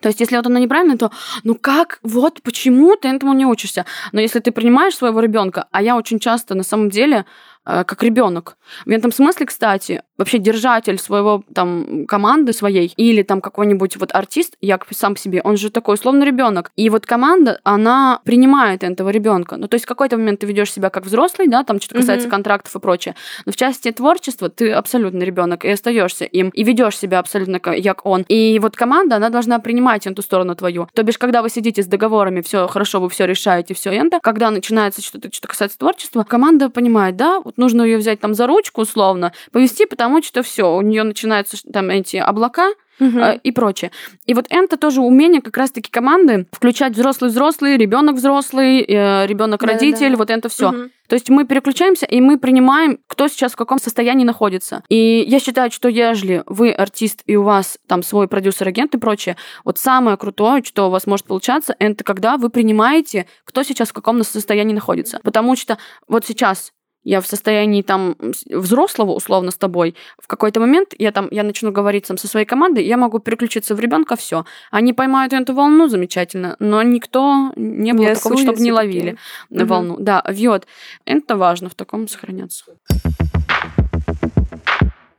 То 0.00 0.08
есть, 0.08 0.20
если 0.20 0.36
вот 0.36 0.46
оно 0.46 0.58
неправильно, 0.58 0.96
то 0.96 1.10
ну 1.42 1.54
как, 1.54 1.98
вот 2.02 2.42
почему 2.42 2.94
ты 2.96 3.08
этому 3.08 3.32
не 3.32 3.46
учишься? 3.46 3.84
Но 4.12 4.20
если 4.20 4.38
ты 4.38 4.52
принимаешь 4.52 4.94
своего 4.94 5.20
ребенка, 5.20 5.66
а 5.72 5.82
я 5.82 5.96
очень 5.96 6.20
часто 6.20 6.54
на 6.54 6.62
самом 6.62 6.88
деле 6.88 7.24
как 7.68 8.02
ребенок. 8.02 8.56
В 8.86 8.90
этом 8.90 9.12
смысле, 9.12 9.46
кстати, 9.46 10.02
вообще 10.18 10.38
держатель 10.38 10.98
своего 10.98 11.42
там 11.54 12.04
команды 12.06 12.52
своей 12.52 12.92
или 12.96 13.22
там 13.22 13.40
какой-нибудь 13.40 13.96
вот 13.96 14.10
артист, 14.12 14.54
я 14.60 14.78
сам 14.90 15.14
по 15.14 15.20
себе, 15.20 15.40
он 15.42 15.56
же 15.56 15.70
такой 15.70 15.94
условно 15.94 16.24
ребенок. 16.24 16.72
И 16.76 16.90
вот 16.90 17.06
команда, 17.06 17.60
она 17.64 18.20
принимает 18.24 18.82
этого 18.82 19.10
ребенка. 19.10 19.56
Ну, 19.56 19.68
то 19.68 19.74
есть 19.74 19.84
в 19.84 19.88
какой-то 19.88 20.16
момент 20.16 20.40
ты 20.40 20.46
ведешь 20.46 20.72
себя 20.72 20.90
как 20.90 21.04
взрослый, 21.04 21.48
да, 21.48 21.64
там 21.64 21.80
что 21.80 21.94
касается 21.94 22.26
mm-hmm. 22.26 22.30
контрактов 22.30 22.76
и 22.76 22.78
прочее. 22.80 23.14
Но 23.46 23.52
в 23.52 23.56
части 23.56 23.90
творчества 23.90 24.48
ты 24.48 24.72
абсолютно 24.72 25.22
ребенок 25.22 25.64
и 25.64 25.70
остаешься 25.70 26.24
им, 26.24 26.48
и 26.50 26.64
ведешь 26.64 26.98
себя 26.98 27.18
абсолютно 27.18 27.60
как 27.60 28.04
он. 28.04 28.24
И 28.28 28.58
вот 28.58 28.76
команда, 28.76 29.16
она 29.16 29.30
должна 29.30 29.58
принимать 29.58 30.06
эту 30.06 30.22
сторону 30.22 30.54
твою. 30.54 30.88
То 30.94 31.02
бишь, 31.02 31.18
когда 31.18 31.42
вы 31.42 31.50
сидите 31.50 31.82
с 31.82 31.86
договорами, 31.86 32.40
все 32.40 32.66
хорошо, 32.66 33.00
вы 33.00 33.08
все 33.08 33.26
решаете, 33.26 33.74
все 33.74 33.90
это, 33.90 34.20
когда 34.20 34.50
начинается 34.50 35.02
что-то, 35.02 35.28
что 35.32 35.48
касается 35.48 35.78
творчества, 35.78 36.24
команда 36.24 36.70
понимает, 36.70 37.16
да, 37.16 37.40
вот 37.40 37.58
нужно 37.58 37.82
ее 37.82 37.98
взять 37.98 38.20
там 38.20 38.34
за 38.34 38.46
ручку 38.46 38.82
условно, 38.82 39.32
повести, 39.52 39.86
потому 39.86 40.07
что 40.24 40.42
все, 40.42 40.74
у 40.74 40.80
нее 40.80 41.02
начинаются 41.02 41.56
там 41.72 41.90
эти 41.90 42.16
облака, 42.16 42.72
угу. 43.00 43.18
э, 43.18 43.38
и 43.42 43.52
прочее. 43.52 43.90
И 44.26 44.34
вот 44.34 44.46
это 44.48 44.76
тоже 44.76 45.00
умение 45.00 45.40
как 45.40 45.56
раз-таки 45.56 45.90
команды 45.90 46.46
включать 46.52 46.94
взрослый-взрослый, 46.94 47.76
ребенок 47.76 48.16
взрослый, 48.16 48.80
э, 48.82 49.26
ребенок-родитель, 49.26 50.10
да, 50.10 50.10
да. 50.10 50.16
вот 50.16 50.30
это 50.30 50.48
все. 50.48 50.70
Угу. 50.70 50.90
То 51.08 51.14
есть 51.14 51.30
мы 51.30 51.46
переключаемся, 51.46 52.04
и 52.04 52.20
мы 52.20 52.38
принимаем, 52.38 52.98
кто 53.06 53.28
сейчас 53.28 53.52
в 53.52 53.56
каком 53.56 53.78
состоянии 53.78 54.24
находится. 54.24 54.82
И 54.90 55.24
я 55.26 55.40
считаю, 55.40 55.70
что 55.70 55.88
ежели 55.88 56.42
вы 56.46 56.70
артист, 56.70 57.22
и 57.24 57.34
у 57.36 57.44
вас 57.44 57.78
там 57.86 58.02
свой 58.02 58.28
продюсер-агент 58.28 58.94
и 58.94 58.98
прочее, 58.98 59.36
вот 59.64 59.78
самое 59.78 60.18
крутое, 60.18 60.62
что 60.62 60.88
у 60.88 60.90
вас 60.90 61.06
может 61.06 61.26
получаться, 61.26 61.74
это 61.78 62.04
когда 62.04 62.36
вы 62.36 62.50
принимаете, 62.50 63.26
кто 63.44 63.62
сейчас 63.62 63.88
в 63.88 63.94
каком 63.94 64.22
состоянии 64.22 64.74
находится. 64.74 65.18
Потому 65.22 65.56
что 65.56 65.78
вот 66.08 66.26
сейчас 66.26 66.72
я 67.08 67.20
в 67.20 67.26
состоянии 67.26 67.80
там 67.80 68.16
взрослого, 68.50 69.12
условно, 69.12 69.50
с 69.50 69.56
тобой, 69.56 69.94
в 70.22 70.26
какой-то 70.26 70.60
момент 70.60 70.94
я 70.98 71.10
там, 71.10 71.28
я 71.30 71.42
начну 71.42 71.72
говорить 71.72 72.06
там 72.06 72.18
со 72.18 72.28
своей 72.28 72.44
командой, 72.44 72.84
я 72.84 72.98
могу 72.98 73.18
переключиться 73.18 73.74
в 73.74 73.80
ребенка, 73.80 74.14
все. 74.14 74.44
Они 74.70 74.92
поймают 74.92 75.32
эту 75.32 75.54
волну 75.54 75.88
замечательно, 75.88 76.56
но 76.58 76.82
никто 76.82 77.50
не 77.56 77.94
было 77.94 78.14
такого, 78.14 78.36
чтобы 78.36 78.60
не 78.60 78.72
ловили 78.72 79.16
угу. 79.48 79.64
волну. 79.64 79.96
Да, 79.98 80.22
вьет. 80.28 80.66
Это 81.06 81.38
важно 81.38 81.70
в 81.70 81.74
таком 81.74 82.08
сохраняться. 82.08 82.64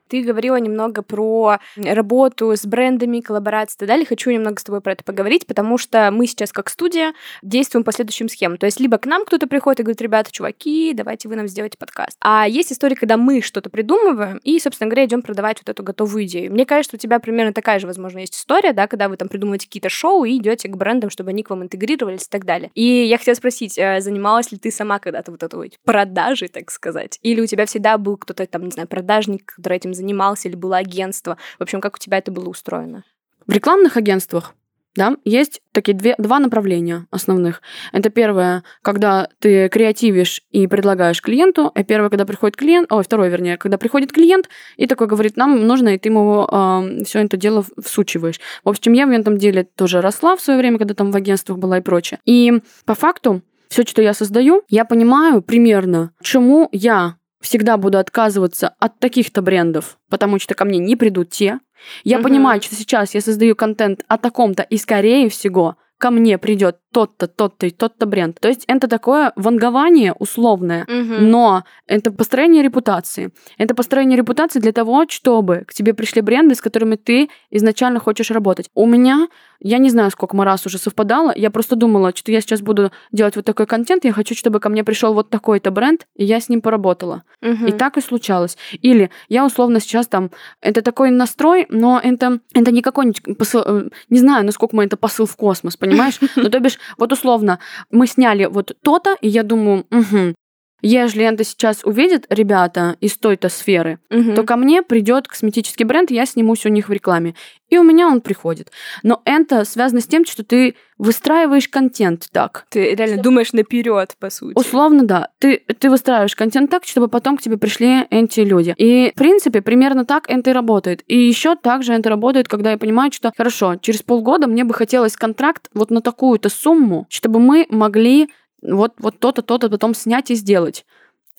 Ты 0.10 0.24
говорила 0.24 0.56
немного 0.58 1.02
про 1.02 1.60
работу 1.78 2.52
с 2.52 2.65
брендами, 2.65 3.22
коллаборации 3.22 3.76
и 3.76 3.80
так 3.80 3.88
далее. 3.88 4.06
Хочу 4.06 4.32
немного 4.32 4.60
с 4.60 4.63
тобой 4.63 4.82
про 4.82 4.93
это 4.93 5.04
поговорить, 5.04 5.45
потому 5.45 5.78
что 5.78 6.10
мы 6.12 6.28
сейчас 6.28 6.52
как 6.52 6.69
студия 6.69 7.13
действуем 7.41 7.84
по 7.84 7.91
следующим 7.91 8.28
схемам. 8.28 8.58
То 8.58 8.65
есть 8.65 8.80
либо 8.80 8.98
к 8.98 9.06
нам 9.06 9.26
кто-то 9.26 9.48
приходит 9.48 9.82
и 9.82 9.84
говорит, 9.84 10.02
ребята, 10.02 10.32
чуваки, 10.32 10.93
давайте 10.93 11.30
вы 11.30 11.36
нам 11.36 11.48
сделаете 11.48 11.78
подкаст. 11.78 12.17
А 12.22 12.48
есть 12.48 12.72
история, 12.72 12.95
когда 12.95 13.17
мы 13.17 13.41
что-то 13.41 13.69
придумываем 13.69 14.39
и, 14.43 14.60
собственно 14.60 14.89
говоря, 14.89 15.06
идем 15.06 15.22
продавать 15.22 15.60
вот 15.60 15.69
эту 15.69 15.84
готовую 15.84 16.26
идею. 16.26 16.52
Мне 16.52 16.65
кажется, 16.65 16.95
у 16.98 17.00
тебя 17.00 17.19
примерно 17.19 17.54
такая 17.54 17.80
же, 17.80 17.88
возможно, 17.88 18.19
есть 18.19 18.36
история, 18.36 18.74
да, 18.74 18.88
когда 18.88 19.10
вы 19.10 19.17
там 19.17 19.28
придумываете 19.28 19.67
какие-то 19.67 19.89
шоу 19.89 20.26
и 20.26 20.38
идете 20.38 20.67
к 20.67 20.76
брендам, 20.76 21.10
чтобы 21.10 21.30
они 21.30 21.43
к 21.43 21.50
вам 21.50 21.63
интегрировались 21.63 22.24
и 22.24 22.30
так 22.30 22.45
далее. 22.45 22.72
И 22.74 22.84
я 22.84 23.17
хотела 23.17 23.36
спросить, 23.36 23.78
э, 23.78 24.02
занималась 24.02 24.52
ли 24.52 24.58
ты 24.58 24.72
сама 24.72 25.00
когда-то 25.00 25.32
вот 25.32 25.43
этой 25.43 25.74
продажей, 25.86 26.48
так 26.48 26.72
сказать? 26.72 27.19
Или 27.22 27.41
у 27.41 27.45
тебя 27.45 27.65
всегда 27.65 27.98
был 27.98 28.17
кто-то 28.17 28.45
там, 28.48 28.65
не 28.65 28.72
знаю, 28.72 28.88
продажник, 28.88 29.54
который 29.56 29.78
этим 29.78 29.93
занимался, 30.00 30.48
или 30.48 30.56
было 30.56 30.78
агентство? 30.78 31.38
В 31.60 31.64
общем, 31.64 31.82
как 31.82 31.96
у 31.96 32.00
тебя 32.00 32.18
это 32.18 32.32
было 32.32 32.50
устроено? 32.50 33.04
В 33.46 33.52
рекламных 33.52 33.98
агентствах 33.98 34.54
да, 34.96 35.16
есть 35.24 35.62
такие 35.72 35.96
две, 35.96 36.16
два 36.18 36.40
направления 36.40 37.06
основных. 37.12 37.62
Это 37.94 38.10
первое, 38.10 38.64
когда 38.82 39.30
ты 39.40 39.70
креативишь 39.70 40.42
и 40.52 40.68
предлагаешь 40.68 41.22
клиенту, 41.22 41.72
и 41.76 41.84
первое, 41.84 42.10
когда 42.10 42.26
приходит 42.26 42.58
клиент, 42.58 42.92
ой, 42.92 43.04
второе, 43.04 43.30
вернее, 43.30 43.58
когда 43.58 43.78
приходит 43.78 44.12
клиент 44.12 44.50
и 44.78 44.88
такой 44.88 45.08
говорит, 45.08 45.38
нам 45.38 45.66
нужно, 45.66 45.90
и 45.90 45.98
ты 45.98 46.10
ему 46.10 46.46
э, 46.46 47.04
все 47.06 47.20
это 47.20 47.38
дело 47.38 47.64
всучиваешь. 47.82 48.40
В 48.64 48.70
общем, 48.70 48.94
я 48.94 49.06
в 49.06 49.12
этом 49.12 49.38
деле 49.38 49.64
тоже 49.64 50.02
росла 50.02 50.36
в 50.36 50.42
свое 50.42 50.60
время, 50.60 50.80
когда 50.80 50.96
там 50.96 51.12
в 51.12 51.16
агентствах 51.16 51.60
была 51.60 51.78
и 51.78 51.82
прочее. 51.82 52.20
И 52.26 52.62
по 52.86 52.96
факту 52.96 53.42
все, 53.70 53.84
что 53.84 54.02
я 54.02 54.14
создаю, 54.14 54.64
я 54.68 54.84
понимаю 54.84 55.42
примерно, 55.42 56.12
чему 56.22 56.68
я 56.72 57.18
всегда 57.41 57.78
буду 57.78 57.97
отказываться 57.97 58.73
от 58.80 58.99
таких-то 58.99 59.41
брендов, 59.41 59.97
потому 60.10 60.39
что 60.39 60.56
ко 60.56 60.65
мне 60.65 60.80
не 60.80 60.95
придут 60.95 61.30
те, 61.30 61.60
я 62.04 62.17
угу. 62.17 62.25
понимаю, 62.25 62.62
что 62.62 62.75
сейчас 62.75 63.13
я 63.13 63.21
создаю 63.21 63.56
контент 63.56 64.04
о 64.08 64.17
таком-то, 64.17 64.63
и 64.63 64.78
скорее 64.78 65.30
всего 65.30 65.78
ко 65.97 66.12
мне 66.12 66.38
придет 66.38 66.78
тот-то, 66.91 67.28
тот-то 67.28 67.67
и 67.67 67.69
тот-то 67.69 68.06
бренд. 68.06 68.39
То 68.39 68.47
есть 68.47 68.63
это 68.67 68.88
такое 68.88 69.32
вангование 69.36 70.13
условное, 70.13 70.84
угу. 70.84 71.21
но 71.21 71.63
это 71.86 72.12
построение 72.12 72.63
репутации. 72.63 73.32
Это 73.58 73.75
построение 73.75 74.17
репутации 74.17 74.60
для 74.60 74.71
того, 74.71 75.06
чтобы 75.08 75.63
к 75.67 75.73
тебе 75.73 75.93
пришли 75.93 76.21
бренды, 76.21 76.56
с 76.56 76.62
которыми 76.62 76.95
ты 76.95 77.30
изначально 77.52 77.99
хочешь 77.99 78.32
работать. 78.32 78.69
У 78.73 78.88
меня, 78.88 79.28
я 79.60 79.78
не 79.78 79.89
знаю, 79.89 80.10
сколько 80.12 80.36
мы 80.36 80.45
раз 80.45 80.65
уже 80.65 80.78
совпадало, 80.78 81.32
я 81.36 81.52
просто 81.52 81.75
думала, 81.75 82.12
что 82.15 82.32
я 82.32 82.41
сейчас 82.41 82.62
буду 82.62 82.91
делать 83.12 83.36
вот 83.36 83.45
такой 83.45 83.67
контент, 83.67 84.06
я 84.06 84.12
хочу, 84.12 84.34
чтобы 84.36 84.60
ко 84.60 84.69
мне 84.69 84.84
пришел 84.84 85.13
вот 85.13 85.30
такой-то 85.30 85.71
бренд, 85.71 86.08
и 86.15 86.25
я 86.25 86.39
с 86.39 86.49
ним 86.49 86.62
поработала. 86.62 87.23
Угу. 87.41 87.67
И 87.67 87.71
так 87.71 87.97
и 87.97 88.02
случалось. 88.02 88.58
Или 88.82 89.12
я 89.28 89.45
условно 89.45 89.80
сейчас 89.80 90.08
там, 90.08 90.32
это 90.62 90.82
такой 90.82 91.12
настрой, 91.12 91.67
но 91.69 91.99
это, 92.04 92.39
это 92.54 92.71
не 92.71 92.82
какой-нибудь 92.82 93.38
посыл, 93.38 93.62
э, 93.65 93.89
не 94.10 94.19
знаю, 94.19 94.45
насколько 94.45 94.75
мы 94.75 94.86
это 94.86 94.97
посыл 94.97 95.25
в 95.25 95.36
космос, 95.36 95.78
понимаешь? 95.78 96.19
Ну, 96.36 96.49
то 96.49 96.60
бишь, 96.60 96.79
вот 96.98 97.12
условно, 97.12 97.60
мы 97.92 98.08
сняли 98.08 98.46
вот 98.46 98.78
то-то, 98.84 99.15
и 99.22 99.28
я 99.28 99.44
думаю, 99.44 99.86
угу, 99.92 100.36
если 100.82 101.26
это 101.26 101.44
сейчас 101.44 101.84
увидят 101.84 102.26
ребята 102.30 102.96
из 103.02 103.18
той-то 103.18 103.50
сферы, 103.50 104.00
угу. 104.10 104.34
то 104.34 104.44
ко 104.44 104.56
мне 104.56 104.82
придет 104.82 105.28
косметический 105.28 105.86
бренд, 105.86 106.12
я 106.12 106.26
снимусь 106.26 106.65
у 106.65 106.70
них 106.70 106.89
в 106.89 106.92
рекламе. 106.92 107.36
И 107.70 107.78
у 107.78 107.84
меня 107.84 108.08
он 108.08 108.22
приходит. 108.22 108.72
Но 109.04 109.22
это 109.26 109.63
связано 109.63 110.02
с 110.02 110.08
тем, 110.08 110.26
что 110.26 110.44
ты 110.44 110.76
выстраиваешь 110.98 111.68
контент 111.68 112.28
так. 112.32 112.65
Ты 112.70 112.96
реально 112.96 113.22
думаешь 113.22 113.54
наперед, 113.54 114.15
по 114.20 114.30
сути. 114.30 114.58
Условно, 114.58 115.04
да. 115.04 115.30
Ты, 115.38 115.63
ты 115.80 115.89
выстраиваешь 115.89 116.36
контент 116.36 116.72
так, 116.72 116.86
чтобы 116.86 117.08
потом 117.08 117.38
к 117.38 117.42
тебе 117.42 117.58
пришли 117.58 118.06
эти 118.10 118.42
люди. 118.42 118.74
И, 118.78 119.12
в 119.15 119.18
принципе, 119.18 119.62
примерно 119.62 120.04
так 120.06 120.26
это 120.28 120.50
и 120.50 120.54
работает. 120.54 121.04
И 121.08 121.18
еще 121.18 121.56
также 121.56 121.94
это 121.94 122.10
работает, 122.10 122.48
когда 122.48 122.72
я 122.72 122.78
понимаю, 122.78 123.12
что, 123.12 123.32
хорошо, 123.36 123.76
через 123.76 124.02
полгода 124.02 124.48
мне 124.48 124.63
бы 124.63 124.74
хотелось 124.74 125.15
контракт 125.15 125.70
вот 125.74 125.92
на 125.92 126.02
такую-то 126.02 126.50
сумму, 126.50 127.06
чтобы 127.10 127.39
мы 127.39 127.68
могли 127.70 128.30
вот, 128.62 128.93
вот 129.00 129.19
то-то, 129.19 129.41
то-то 129.41 129.69
потом 129.69 129.93
снять 129.93 130.32
и 130.32 130.36
сделать. 130.36 130.86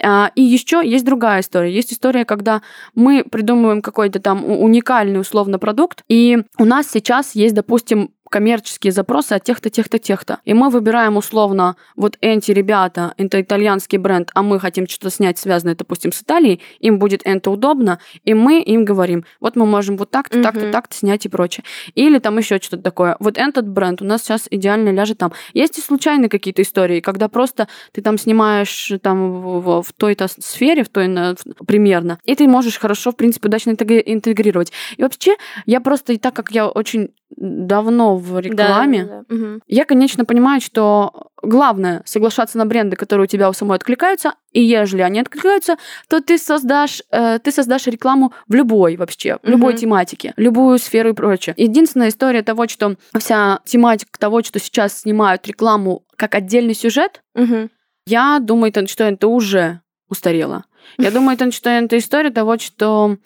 А, 0.02 0.30
и 0.34 0.42
еще 0.42 0.80
есть 0.84 1.04
другая 1.04 1.40
история. 1.40 1.72
Есть 1.72 1.92
история, 1.92 2.24
когда 2.24 2.62
мы 2.94 3.24
придумываем 3.24 3.82
какой-то 3.82 4.20
там 4.20 4.44
уникальный 4.44 5.20
условно 5.20 5.58
продукт, 5.58 6.04
и 6.08 6.38
у 6.58 6.64
нас 6.64 6.90
сейчас 6.90 7.34
есть, 7.34 7.54
допустим, 7.54 8.10
коммерческие 8.30 8.92
запросы 8.92 9.34
от 9.34 9.44
тех-то, 9.44 9.68
тех-то, 9.68 9.98
тех-то. 9.98 10.38
И 10.44 10.54
мы 10.54 10.70
выбираем 10.70 11.16
условно 11.16 11.76
вот 11.96 12.16
эти 12.20 12.52
ребята, 12.52 13.12
это 13.18 13.42
итальянский 13.42 13.98
бренд, 13.98 14.30
а 14.34 14.42
мы 14.42 14.58
хотим 14.58 14.88
что-то 14.88 15.10
снять 15.10 15.38
связанное, 15.38 15.74
допустим, 15.74 16.12
с 16.12 16.22
Италией, 16.22 16.62
им 16.78 16.98
будет 16.98 17.20
это 17.24 17.50
удобно, 17.50 17.98
и 18.24 18.32
мы 18.32 18.62
им 18.62 18.84
говорим, 18.84 19.24
вот 19.40 19.56
мы 19.56 19.66
можем 19.66 19.96
вот 19.96 20.10
так-то, 20.10 20.38
угу. 20.38 20.44
так-то, 20.44 20.70
так-то 20.70 20.96
снять 20.96 21.26
и 21.26 21.28
прочее. 21.28 21.64
Или 21.94 22.18
там 22.18 22.38
еще 22.38 22.58
что-то 22.58 22.82
такое. 22.82 23.16
Вот 23.18 23.36
этот 23.36 23.68
бренд 23.68 24.00
у 24.00 24.04
нас 24.04 24.22
сейчас 24.22 24.46
идеально 24.48 24.90
ляжет 24.90 25.18
там. 25.18 25.32
Есть 25.52 25.78
и 25.78 25.80
случайные 25.80 26.28
какие-то 26.28 26.62
истории, 26.62 27.00
когда 27.00 27.28
просто 27.28 27.68
ты 27.92 28.00
там 28.00 28.16
снимаешь 28.16 28.92
там 29.02 29.42
в, 29.42 29.82
в 29.82 29.92
той-то 29.92 30.28
сфере, 30.28 30.84
в 30.84 30.88
той 30.88 31.08
в, 31.08 31.66
примерно, 31.66 32.20
и 32.24 32.36
ты 32.36 32.46
можешь 32.46 32.78
хорошо, 32.78 33.10
в 33.10 33.16
принципе, 33.16 33.48
удачно 33.48 33.70
интегрировать. 33.70 34.72
И 34.96 35.02
вообще, 35.02 35.34
я 35.66 35.80
просто, 35.80 36.12
и 36.12 36.18
так 36.18 36.34
как 36.34 36.52
я 36.52 36.68
очень 36.68 37.10
давно 37.36 38.16
в 38.16 38.38
рекламе. 38.38 39.04
Да, 39.04 39.24
да, 39.28 39.36
да. 39.36 39.58
Я, 39.66 39.84
конечно, 39.84 40.24
понимаю, 40.24 40.60
что 40.60 41.30
главное 41.42 42.02
соглашаться 42.04 42.58
на 42.58 42.66
бренды, 42.66 42.96
которые 42.96 43.24
у 43.24 43.28
тебя 43.28 43.48
у 43.48 43.52
самой 43.52 43.76
откликаются, 43.76 44.34
и 44.52 44.62
если 44.62 45.00
они 45.00 45.20
откликаются, 45.20 45.76
то 46.08 46.20
ты 46.20 46.38
создашь, 46.38 47.02
э, 47.10 47.38
ты 47.38 47.52
создашь 47.52 47.86
рекламу 47.86 48.32
в 48.48 48.54
любой 48.54 48.96
вообще, 48.96 49.38
в 49.42 49.48
любой 49.48 49.72
угу. 49.72 49.80
тематике, 49.80 50.34
любую 50.36 50.78
сферу 50.78 51.10
и 51.10 51.14
прочее. 51.14 51.54
Единственная 51.56 52.08
история 52.08 52.42
того, 52.42 52.68
что 52.68 52.96
вся 53.18 53.60
тематика 53.64 54.18
того, 54.18 54.42
что 54.42 54.58
сейчас 54.58 55.00
снимают 55.00 55.46
рекламу 55.46 56.04
как 56.16 56.34
отдельный 56.34 56.74
сюжет, 56.74 57.22
угу. 57.34 57.70
я 58.06 58.38
думаю, 58.40 58.72
что 58.86 59.04
это 59.04 59.28
уже 59.28 59.80
устарело. 60.08 60.64
Я 60.98 61.10
думаю, 61.10 61.38
что 61.52 61.70
это 61.70 61.96
история 61.96 62.30
того, 62.30 62.58
что 62.58 63.16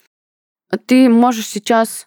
ты 0.87 1.09
можешь 1.09 1.47
сейчас 1.47 2.07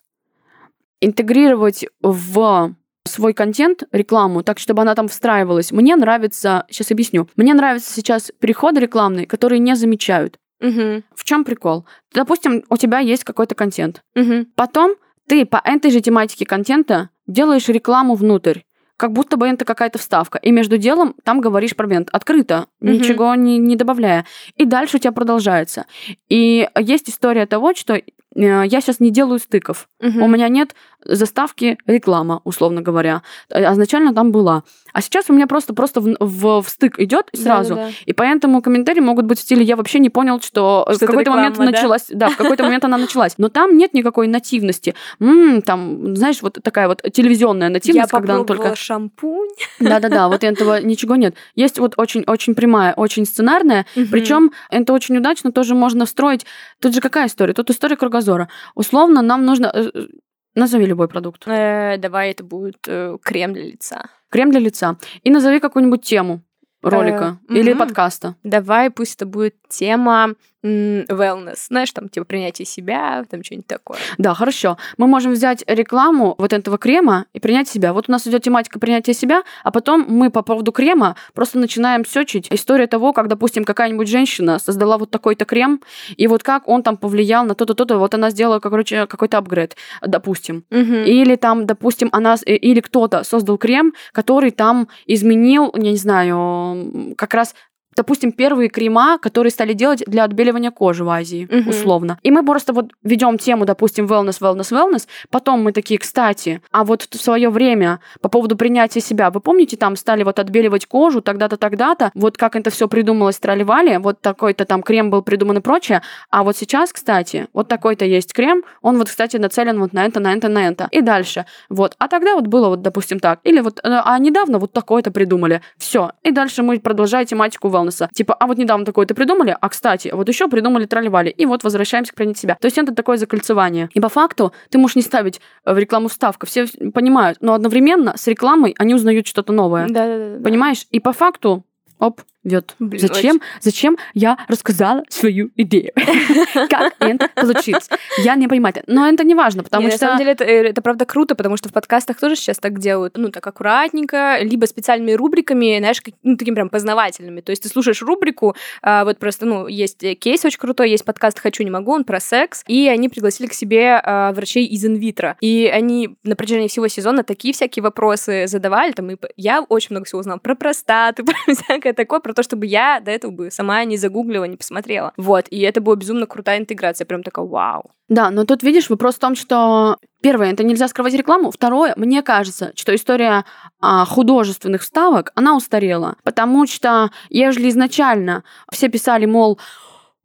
интегрировать 1.01 1.86
в 2.01 2.75
свой 3.05 3.33
контент, 3.33 3.83
рекламу, 3.91 4.43
так, 4.43 4.60
чтобы 4.60 4.81
она 4.81 4.93
там 4.95 5.07
встраивалась. 5.07 5.71
Мне 5.71 5.95
нравится, 5.95 6.65
сейчас 6.69 6.91
объясню, 6.91 7.29
мне 7.36 7.53
нравятся 7.53 7.93
сейчас 7.93 8.31
переходы 8.39 8.81
рекламные, 8.81 9.25
которые 9.25 9.60
не 9.60 9.75
замечают. 9.75 10.39
Угу. 10.62 11.03
В 11.15 11.23
чем 11.23 11.43
прикол? 11.43 11.86
Допустим, 12.13 12.63
у 12.69 12.77
тебя 12.77 12.99
есть 12.99 13.23
какой-то 13.23 13.55
контент. 13.55 14.01
Угу. 14.15 14.47
Потом 14.55 14.95
ты 15.27 15.45
по 15.45 15.62
этой 15.63 15.91
же 15.91 16.01
тематике 16.01 16.45
контента 16.45 17.10
делаешь 17.27 17.67
рекламу 17.67 18.15
внутрь 18.15 18.62
как 18.97 19.13
будто 19.13 19.38
бы 19.38 19.47
это 19.47 19.63
какая-то 19.63 19.99
вставка. 19.99 20.39
И 20.39 20.51
между 20.51 20.77
делом 20.77 21.15
там 21.23 21.39
говоришь 21.39 21.75
про 21.75 21.88
бренд 21.88 22.10
открыто, 22.12 22.65
mm-hmm. 22.81 22.89
ничего 22.89 23.36
не, 23.36 23.60
не 23.60 23.75
добавляя. 23.75 24.25
И 24.55 24.65
дальше 24.65 24.97
у 24.97 24.99
тебя 24.99 25.12
продолжается. 25.12 25.86
И 26.29 26.67
есть 26.79 27.10
история 27.10 27.45
того, 27.45 27.75
что 27.75 28.01
я 28.38 28.82
сейчас 28.82 29.00
не 29.00 29.10
делаю 29.10 29.39
стыков. 29.39 29.88
Угу. 30.00 30.23
У 30.23 30.28
меня 30.28 30.47
нет 30.47 30.76
заставки 31.04 31.78
реклама, 31.86 32.41
условно 32.43 32.82
говоря. 32.82 33.21
А 33.50 33.73
изначально 33.73 34.13
там 34.13 34.32
была. 34.32 34.63
А 34.93 35.02
сейчас 35.02 35.30
у 35.30 35.34
меня 35.34 35.47
просто 35.47 35.73
просто 35.73 36.02
в, 36.02 36.15
в, 36.19 36.62
в 36.62 36.69
стык 36.69 37.00
идет 37.00 37.30
сразу. 37.34 37.76
Да, 37.76 37.82
да, 37.82 37.88
да. 37.88 37.93
И 38.06 38.13
поэтому 38.13 38.62
комментарии 38.62 39.00
могут 39.00 39.26
быть 39.26 39.39
в 39.39 39.41
стиле 39.41 39.63
«я 39.63 39.76
вообще 39.76 40.00
не 40.00 40.10
понял, 40.10 40.41
что, 40.41 40.88
что 40.89 41.06
в 41.06 41.08
какой-то 41.08 41.32
момент 41.32 41.58
да? 41.58 41.63
началась». 41.63 42.08
Да, 42.10 42.30
в 42.30 42.38
какой-то 42.38 42.63
момент 42.63 42.84
она 42.86 42.97
началась. 42.97 43.36
Но 43.38 43.50
там 43.50 43.78
нет 43.78 43.93
никакой 43.93 44.28
нативности. 44.28 44.95
М-м, 45.19 45.62
там, 45.62 46.15
знаешь, 46.15 46.41
вот 46.41 46.58
такая 46.62 46.88
вот 46.88 47.02
телевизионная 47.13 47.69
нативность, 47.69 48.12
я 48.12 48.19
когда 48.19 48.36
она 48.36 48.43
только... 48.43 48.76
шампунь. 48.76 49.50
Да-да-да, 49.80 50.28
вот 50.28 50.43
этого 50.43 50.82
ничего 50.82 51.15
нет. 51.15 51.36
Есть 51.56 51.80
вот 51.80 51.93
очень-очень 51.97 52.56
прямая, 52.56 52.93
очень 52.93 53.26
сценарная, 53.26 53.86
причем 54.12 54.52
это 54.69 54.93
очень 54.93 55.17
удачно 55.17 55.52
тоже 55.52 55.73
можно 55.76 56.06
встроить. 56.06 56.45
Тут 56.80 56.93
же 56.93 57.02
какая 57.02 57.28
история? 57.28 57.54
Тут 57.54 57.69
история 57.69 57.95
кругозора 57.95 58.27
кругозора. 58.28 58.48
Условно, 58.76 59.22
нам 59.22 59.46
нужно... 59.46 59.72
Э, 59.74 59.92
э, 59.94 60.08
назови 60.56 60.86
любой 60.86 61.08
продукт. 61.08 61.48
Э, 61.48 61.98
давай 61.98 62.32
это 62.32 62.44
будет 62.44 62.88
э, 62.88 63.18
крем 63.24 63.54
для 63.54 63.63
лица. 63.63 64.10
Крем 64.30 64.52
для 64.52 64.60
лица. 64.60 64.98
И 65.26 65.30
назови 65.30 65.60
какую-нибудь 65.60 66.02
тему 66.02 66.42
ролика 66.82 67.38
э, 67.50 67.60
или 67.60 67.72
угу. 67.72 67.80
подкаста. 67.80 68.36
Давай, 68.44 68.90
пусть 68.90 69.16
это 69.16 69.26
будет 69.26 69.56
тема 69.70 70.36
wellness, 70.67 71.67
знаешь, 71.67 71.91
там, 71.91 72.10
типа, 72.10 72.25
принятие 72.25 72.65
себя, 72.65 73.25
там, 73.30 73.43
что-нибудь 73.43 73.67
такое. 73.67 73.97
Да, 74.17 74.34
хорошо. 74.34 74.77
Мы 74.97 75.08
можем 75.08 75.34
взять 75.34 75.63
рекламу 75.67 76.36
вот 76.38 76.53
этого 76.53 76.77
крема 76.77 77.25
и 77.34 77.39
принять 77.39 77.67
себя. 77.67 77.93
Вот 77.93 78.06
у 78.08 78.12
нас 78.12 78.27
идет 78.27 78.43
тематика 78.43 78.80
принятия 78.80 79.13
себя, 79.13 79.43
а 79.63 79.71
потом 79.71 80.06
мы 80.08 80.30
по 80.30 80.41
поводу 80.41 80.71
крема 80.71 81.15
просто 81.34 81.60
начинаем 81.60 82.06
сечить 82.06 82.47
история 82.51 82.88
того, 82.88 83.13
как, 83.13 83.27
допустим, 83.27 83.63
какая-нибудь 83.63 84.08
женщина 84.08 84.60
создала 84.60 84.97
вот 84.97 85.12
такой-то 85.12 85.45
крем, 85.45 85.82
и 86.15 86.27
вот 86.27 86.43
как 86.43 86.67
он 86.67 86.84
там 86.84 86.97
повлиял 86.97 87.45
на 87.45 87.56
то-то, 87.56 87.73
то-то, 87.73 87.97
вот 87.97 88.13
она 88.13 88.30
сделала, 88.30 88.60
короче, 88.60 89.08
какой-то 89.08 89.38
апгрейд, 89.38 89.75
допустим. 90.01 90.65
Угу. 90.71 90.80
Или 90.80 91.36
там, 91.36 91.65
допустим, 91.65 92.10
она, 92.12 92.36
э, 92.45 92.56
или 92.56 92.80
кто-то 92.80 93.23
создал 93.23 93.58
крем, 93.58 93.93
который 94.12 94.51
там 94.51 94.88
изменил, 95.06 95.71
я 95.75 95.91
не 95.91 95.97
знаю, 95.97 97.15
как 97.17 97.34
раз 97.34 97.56
допустим, 97.97 98.31
первые 98.31 98.69
крема, 98.69 99.17
которые 99.17 99.51
стали 99.51 99.73
делать 99.73 100.03
для 100.05 100.23
отбеливания 100.23 100.71
кожи 100.71 101.03
в 101.03 101.10
Азии, 101.10 101.49
угу. 101.51 101.71
условно. 101.71 102.19
И 102.21 102.31
мы 102.31 102.45
просто 102.45 102.71
вот 102.71 102.91
ведем 103.03 103.38
тему, 103.39 103.65
допустим, 103.65 104.05
wellness, 104.05 104.39
wellness, 104.39 104.71
wellness, 104.71 105.07
потом 105.31 105.63
мы 105.63 105.71
такие, 105.71 105.99
кстати, 105.99 106.62
а 106.71 106.83
вот 106.83 107.07
в 107.10 107.17
свое 107.17 107.49
время 107.49 107.99
по 108.21 108.29
поводу 108.29 108.55
принятия 108.55 109.01
себя, 109.01 109.31
вы 109.31 109.41
помните, 109.41 109.77
там 109.77 109.95
стали 109.95 110.23
вот 110.23 110.38
отбеливать 110.39 110.86
кожу 110.86 111.21
тогда-то, 111.21 111.57
тогда-то, 111.57 112.12
вот 112.13 112.38
как 112.38 112.55
это 112.55 112.69
все 112.69 112.88
придумалось, 112.88 113.39
тролливали, 113.39 113.97
вот 113.97 114.21
такой-то 114.21 114.65
там 114.65 114.83
крем 114.83 115.10
был 115.10 115.23
придуман 115.23 115.57
и 115.57 115.62
прочее, 115.62 116.03
а 116.29 116.43
вот 116.43 116.55
сейчас, 116.55 116.93
кстати, 116.93 117.47
вот 117.53 117.67
такой-то 117.67 118.05
есть 118.05 118.31
крем, 118.31 118.63
он 118.83 118.97
вот, 118.99 119.07
кстати, 119.07 119.38
нацелен 119.38 119.79
вот 119.79 119.93
на 119.93 120.05
это, 120.05 120.19
на 120.19 120.33
это, 120.33 120.49
на 120.49 120.67
это, 120.67 120.88
и 120.91 121.01
дальше, 121.01 121.45
вот. 121.69 121.95
А 121.97 122.07
тогда 122.07 122.36
вот 122.36 122.45
было 122.45 122.69
вот, 122.69 122.83
допустим, 122.83 123.19
так, 123.19 123.39
или 123.43 123.60
вот, 123.60 123.79
э, 123.79 124.01
а 124.05 124.19
недавно 124.19 124.60
вот 124.60 124.71
такое-то 124.71 125.10
придумали, 125.10 125.62
все, 125.77 126.12
и 126.21 126.31
дальше 126.31 126.62
мы 126.62 126.79
продолжаем 126.79 127.25
тематику 127.25 127.69
wellness. 127.69 127.87
Типа, 128.13 128.34
а 128.34 128.47
вот 128.47 128.58
недавно 128.58 128.86
такое-то 128.86 129.15
придумали, 129.15 129.56
а, 129.60 129.69
кстати, 129.69 130.10
вот 130.13 130.28
еще 130.28 130.47
придумали 130.47 130.86
тролливали, 130.86 131.30
и 131.30 131.45
вот 131.45 131.63
возвращаемся 131.63 132.13
к 132.13 132.15
принять 132.15 132.38
себя. 132.38 132.58
То 132.60 132.65
есть 132.65 132.78
это 132.78 132.93
такое 132.93 133.17
закольцевание. 133.17 133.89
И 133.93 134.00
по 134.00 134.10
факту 134.10 134.54
ты 134.69 134.78
можешь 134.78 134.95
не 134.95 135.02
ставить 135.02 135.39
э, 135.65 135.73
в 135.73 135.78
рекламу 135.78 136.08
вставка, 136.08 136.45
все 136.45 136.67
понимают, 136.93 137.39
но 137.41 137.54
одновременно 137.54 138.15
с 138.17 138.28
рекламой 138.28 138.76
они 138.78 138.95
узнают 138.95 139.28
что-то 139.28 139.54
новое. 139.54 139.88
Да, 139.88 140.06
да, 140.06 140.38
да. 140.38 140.43
Понимаешь? 140.43 140.86
И 140.91 141.00
по 141.00 141.13
факту, 141.13 141.63
оп, 142.00 142.21
вет. 142.47 142.75
Блин, 142.79 142.99
зачем, 142.99 143.36
очень- 143.36 143.41
зачем 143.62 143.97
я 144.13 144.38
рассказала 144.47 145.03
свою 145.10 145.51
идею? 145.55 145.91
Как 146.69 146.93
это 146.99 147.29
получилось? 147.36 147.89
Я 148.17 148.36
не 148.36 148.47
понимаю. 148.47 148.73
Но 148.88 149.07
это 149.07 149.23
не 149.23 149.36
важно, 149.36 149.63
потому 149.63 149.89
что... 149.89 149.93
На 149.93 149.97
самом 149.97 150.17
деле 150.17 150.31
это, 150.31 150.43
э, 150.43 150.69
это 150.69 150.81
правда 150.81 151.05
круто, 151.05 151.36
потому 151.36 151.57
что 151.57 151.69
в 151.69 151.73
подкастах 151.73 152.19
тоже 152.19 152.36
сейчас 152.36 152.57
так 152.57 152.79
делают, 152.79 153.17
ну, 153.17 153.29
так 153.29 153.45
аккуратненько, 153.45 154.39
либо 154.41 154.65
специальными 154.65 155.13
рубриками, 155.13 155.77
знаешь, 155.79 156.01
ну, 156.23 156.38
таким 156.38 156.55
прям 156.55 156.69
познавательными. 156.69 157.41
То 157.41 157.51
есть 157.51 157.63
ты 157.63 157.69
слушаешь 157.69 158.01
рубрику, 158.01 158.55
а, 158.81 159.03
вот 159.03 159.19
просто, 159.19 159.45
ну, 159.45 159.67
есть 159.67 160.03
э, 160.03 160.15
кейс 160.15 160.43
очень 160.45 160.60
крутой, 160.60 160.89
есть 160.91 161.05
подкаст 161.05 161.39
«Хочу, 161.39 161.63
не 161.63 161.71
могу», 161.71 161.91
он 161.93 162.03
про 162.03 162.19
секс, 162.19 162.63
и 162.67 162.88
они 162.88 163.10
пригласили 163.10 163.47
к 163.47 163.53
себе 163.53 164.01
а, 164.03 164.31
врачей 164.33 164.65
из 164.65 164.86
инвитро. 164.86 165.38
И 165.41 165.67
они 165.67 166.15
на 166.23 166.36
протяжении 166.36 166.67
всего 166.67 166.88
сезона 166.88 167.23
такие 167.23 167.53
всякие 167.53 167.83
вопросы 167.83 168.47
задавали, 168.47 168.91
там, 168.91 169.12
и 169.12 169.17
я 169.36 169.62
очень 169.62 169.89
много 169.91 170.05
всего 170.05 170.19
узнала 170.19 170.39
про 170.39 170.55
простату, 170.55 171.25
про 171.45 171.53
всякое 171.53 171.93
такое, 171.93 172.19
про 172.19 172.33
то, 172.38 172.43
чтобы 172.43 172.67
я 172.67 173.00
до 173.00 173.12
этого 173.12 173.32
бы 173.32 173.52
сама 173.52 173.84
не 173.84 173.97
загуглила, 173.97 174.45
не 174.45 174.58
посмотрела. 174.58 175.12
Вот, 175.17 175.47
и 175.50 175.60
это 175.62 175.82
была 175.82 175.95
безумно 175.95 176.28
крутая 176.28 176.60
интеграция, 176.60 177.06
прям 177.06 177.23
такая, 177.23 177.45
вау. 177.45 177.91
Да, 178.10 178.30
но 178.30 178.45
тут, 178.45 178.63
видишь, 178.63 178.89
вопрос 178.89 179.15
в 179.15 179.19
том, 179.19 179.36
что 179.36 179.97
первое, 180.21 180.54
это 180.54 180.63
нельзя 180.63 180.88
скрывать 180.88 181.13
рекламу. 181.13 181.52
Второе, 181.52 181.93
мне 181.97 182.21
кажется, 182.21 182.71
что 182.76 182.95
история 182.95 183.43
а, 183.82 184.06
художественных 184.06 184.84
вставок, 184.84 185.32
она 185.36 185.58
устарела. 185.58 186.15
Потому 186.23 186.67
что, 186.67 187.10
ежели 187.30 187.69
изначально 187.69 188.43
все 188.71 188.88
писали, 188.88 189.26
мол, 189.26 189.60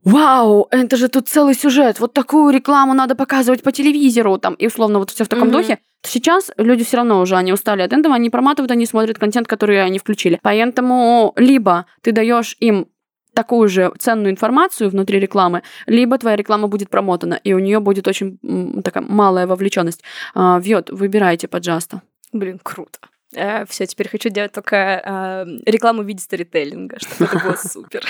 Вау, 0.05 0.67
это 0.71 0.97
же 0.97 1.09
тут 1.09 1.29
целый 1.29 1.55
сюжет. 1.55 2.01
Вот 2.01 2.13
такую 2.13 2.53
рекламу 2.53 2.93
надо 2.95 3.15
показывать 3.15 3.63
по 3.63 3.71
телевизору, 3.71 4.37
там, 4.39 4.55
и 4.55 4.67
условно 4.67 4.99
вот 4.99 5.11
все 5.11 5.25
в 5.25 5.29
таком 5.29 5.49
Мгм. 5.49 5.59
духе. 5.59 5.79
Сейчас 6.05 6.51
люди 6.57 6.83
все 6.83 6.97
равно 6.97 7.21
уже, 7.21 7.37
они 7.37 7.53
устали 7.53 7.83
от 7.83 7.93
этого, 7.93 8.15
они 8.17 8.29
проматывают, 8.29 8.73
они 8.73 8.87
смотрят 8.87 9.19
контент, 9.19 9.47
который 9.47 9.81
они 9.85 9.99
включили. 10.01 10.41
Поэтому 10.43 11.33
либо 11.37 11.87
ты 12.01 12.11
даешь 12.11 12.57
им 12.59 12.89
такую 13.33 13.69
же 13.69 13.93
ценную 13.99 14.33
информацию 14.33 14.91
внутри 14.91 15.21
рекламы, 15.21 15.63
либо 15.87 16.19
твоя 16.19 16.37
реклама 16.37 16.67
будет 16.67 16.91
промотана, 16.91 17.35
и 17.35 17.53
у 17.55 17.61
нее 17.61 17.79
будет 17.79 18.09
очень 18.09 18.39
такая 18.83 19.05
малая 19.05 19.47
вовлеченность. 19.47 20.03
А, 20.35 20.59
Вьет, 20.59 20.91
выбирайте, 20.91 21.47
пожалуйста. 21.47 22.03
Блин, 22.33 22.59
круто. 22.63 22.99
все, 23.69 23.87
теперь 23.87 24.09
хочу 24.09 24.29
делать 24.31 24.53
только 24.53 25.01
а, 25.05 25.47
рекламу 25.65 26.03
в 26.03 26.07
виде 26.07 26.21
сторителлинга, 26.21 26.99
чтобы 26.99 27.25
это 27.25 27.39
было 27.39 27.55
супер. 27.55 28.03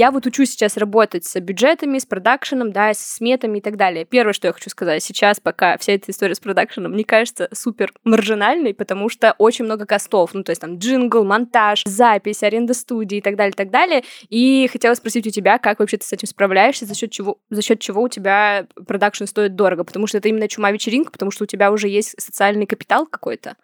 Я 0.00 0.10
вот 0.12 0.24
учусь 0.24 0.52
сейчас 0.52 0.78
работать 0.78 1.26
с 1.26 1.38
бюджетами, 1.40 1.98
с 1.98 2.06
продакшеном, 2.06 2.72
да, 2.72 2.94
с 2.94 3.16
сметами 3.16 3.58
и 3.58 3.60
так 3.60 3.76
далее. 3.76 4.06
Первое, 4.06 4.32
что 4.32 4.46
я 4.46 4.54
хочу 4.54 4.70
сказать 4.70 5.02
сейчас, 5.02 5.40
пока 5.40 5.76
вся 5.76 5.92
эта 5.92 6.10
история 6.10 6.34
с 6.34 6.40
продакшеном, 6.40 6.92
мне 6.92 7.04
кажется 7.04 7.50
супер 7.52 7.92
маржинальной, 8.02 8.72
потому 8.72 9.10
что 9.10 9.34
очень 9.36 9.66
много 9.66 9.84
костов, 9.84 10.32
ну, 10.32 10.42
то 10.42 10.52
есть 10.52 10.62
там 10.62 10.78
джингл, 10.78 11.22
монтаж, 11.22 11.82
запись, 11.84 12.42
аренда 12.42 12.72
студии 12.72 13.18
и 13.18 13.20
так 13.20 13.36
далее, 13.36 13.52
и 13.52 13.54
так 13.54 13.70
далее. 13.70 14.02
И 14.30 14.70
хотела 14.72 14.94
спросить 14.94 15.26
у 15.26 15.30
тебя, 15.30 15.58
как 15.58 15.80
вообще 15.80 15.98
ты 15.98 16.06
с 16.06 16.12
этим 16.14 16.28
справляешься, 16.28 16.86
за 16.86 16.94
счет 16.94 17.10
чего, 17.10 17.38
за 17.50 17.60
счет 17.60 17.78
чего 17.80 18.00
у 18.00 18.08
тебя 18.08 18.68
продакшн 18.86 19.26
стоит 19.26 19.54
дорого, 19.54 19.84
потому 19.84 20.06
что 20.06 20.16
это 20.16 20.30
именно 20.30 20.48
чума 20.48 20.70
вечеринка, 20.70 21.12
потому 21.12 21.30
что 21.30 21.44
у 21.44 21.46
тебя 21.46 21.70
уже 21.70 21.88
есть 21.88 22.14
социальный 22.18 22.64
капитал 22.64 23.04
какой-то. 23.04 23.54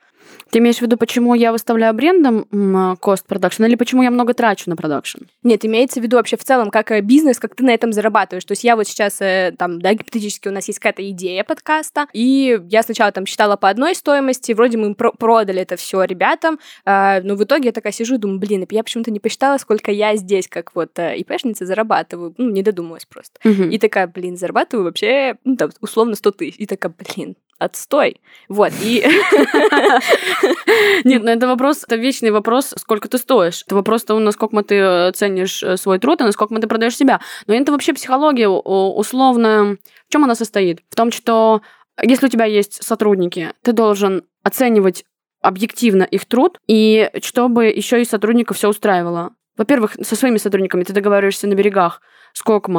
Ты 0.51 0.59
имеешь 0.59 0.79
в 0.79 0.83
виду, 0.83 0.97
почему 0.97 1.35
я 1.35 1.53
выставляю 1.53 1.95
брендам 1.95 2.97
cost 3.01 3.27
продакшн, 3.27 3.65
или 3.65 3.75
почему 3.75 4.03
я 4.03 4.11
много 4.11 4.35
трачу 4.35 4.71
на 4.71 4.77
продакшн? 4.77 5.25
Нет, 5.43 5.65
имеется 5.65 6.01
в 6.01 6.03
виду 6.03 6.17
вообще 6.17 6.37
в 6.37 6.45
целом 6.45 6.71
как 6.71 6.91
э, 6.91 7.01
бизнес, 7.01 7.39
как 7.39 7.55
ты 7.55 7.65
на 7.65 7.71
этом 7.71 7.93
зарабатываешь. 7.93 8.45
То 8.45 8.53
есть 8.53 8.65
я 8.65 8.77
вот 8.77 8.87
сейчас, 8.87 9.21
э, 9.21 9.55
там, 9.59 9.81
да, 9.81 9.95
гипотетически 9.95 10.49
у 10.49 10.53
нас 10.53 10.67
есть 10.69 10.79
какая-то 10.79 11.09
идея 11.11 11.45
подкаста, 11.45 12.07
и 12.13 12.59
я 12.69 12.83
сначала 12.83 13.13
там 13.13 13.27
считала 13.27 13.57
по 13.57 13.69
одной 13.69 13.95
стоимости, 13.95 14.53
вроде 14.53 14.79
мы 14.79 14.87
им 14.89 14.95
про- 14.95 15.13
продали 15.13 15.63
это 15.63 15.77
все 15.77 16.03
ребятам, 16.05 16.59
э, 16.85 17.21
но 17.23 17.35
в 17.35 17.45
итоге 17.45 17.67
я 17.67 17.73
такая 17.73 17.93
сижу 17.93 18.17
и 18.17 18.19
думаю, 18.19 18.39
блин, 18.39 18.67
я 18.71 18.83
почему-то 18.83 19.11
не 19.11 19.21
посчитала, 19.21 19.59
сколько 19.59 19.91
я 19.91 20.17
здесь, 20.17 20.49
как 20.49 20.75
вот 20.75 20.99
э, 20.99 21.17
ИПшница, 21.19 21.67
зарабатываю. 21.67 22.35
Ну, 22.39 22.51
не 22.51 22.63
додумалась 22.63 23.07
просто. 23.07 23.39
Мгм. 23.45 23.71
И 23.71 23.79
такая, 23.79 24.07
блин, 24.07 24.37
зарабатываю 24.37 24.85
вообще, 24.85 25.37
ну, 25.45 25.57
там, 25.57 25.71
условно 25.81 26.15
100 26.15 26.31
тысяч. 26.33 26.57
И 26.59 26.67
такая, 26.67 26.93
блин, 26.97 27.37
отстой. 27.59 28.21
Вот, 28.49 28.73
и... 28.83 29.01
Нет, 31.05 31.23
ну 31.23 31.31
это 31.31 31.47
вопрос, 31.47 31.85
это 31.85 31.97
вечный 31.97 32.31
вопрос, 32.31 32.75
сколько 32.77 33.09
ты 33.09 33.19
стоишь. 33.19 33.63
Это 33.67 33.75
вопрос 33.75 34.05
того, 34.05 34.21
насколько 34.21 34.63
ты 34.63 34.75
э, 34.77 35.13
ценишь 35.13 35.63
э, 35.63 35.77
свой 35.77 35.99
труд, 35.99 36.21
и 36.21 36.25
насколько 36.25 36.55
ты 36.61 36.67
продаешь 36.67 36.97
себя. 36.97 37.21
Но 37.47 37.55
это 37.55 37.73
вообще 37.73 37.95
психология 37.95 38.49
у- 38.49 38.97
условная. 38.97 39.79
В 40.09 40.13
чем 40.13 40.25
она 40.25 40.35
состоит? 40.35 40.81
В 40.91 40.95
том, 40.95 41.13
что 41.13 41.63
если 42.03 42.27
у 42.27 42.31
тебя 42.31 42.45
есть 42.45 42.83
сотрудники, 42.83 43.53
ты 43.63 43.73
должен 43.73 44.25
оценивать 44.43 45.05
объективно 45.41 46.03
их 46.03 46.27
труд, 46.27 46.59
и 46.67 47.11
чтобы 47.23 47.67
еще 47.67 48.03
и 48.03 48.05
сотрудников 48.05 48.57
все 48.57 48.69
устраивало. 48.69 49.35
Во-первых, 49.57 49.97
со 50.03 50.17
своими 50.17 50.39
сотрудниками 50.39 50.85
ты 50.85 50.93
договариваешься 50.93 51.47
на 51.47 51.55
берегах, 51.55 52.01
сколько 52.33 52.71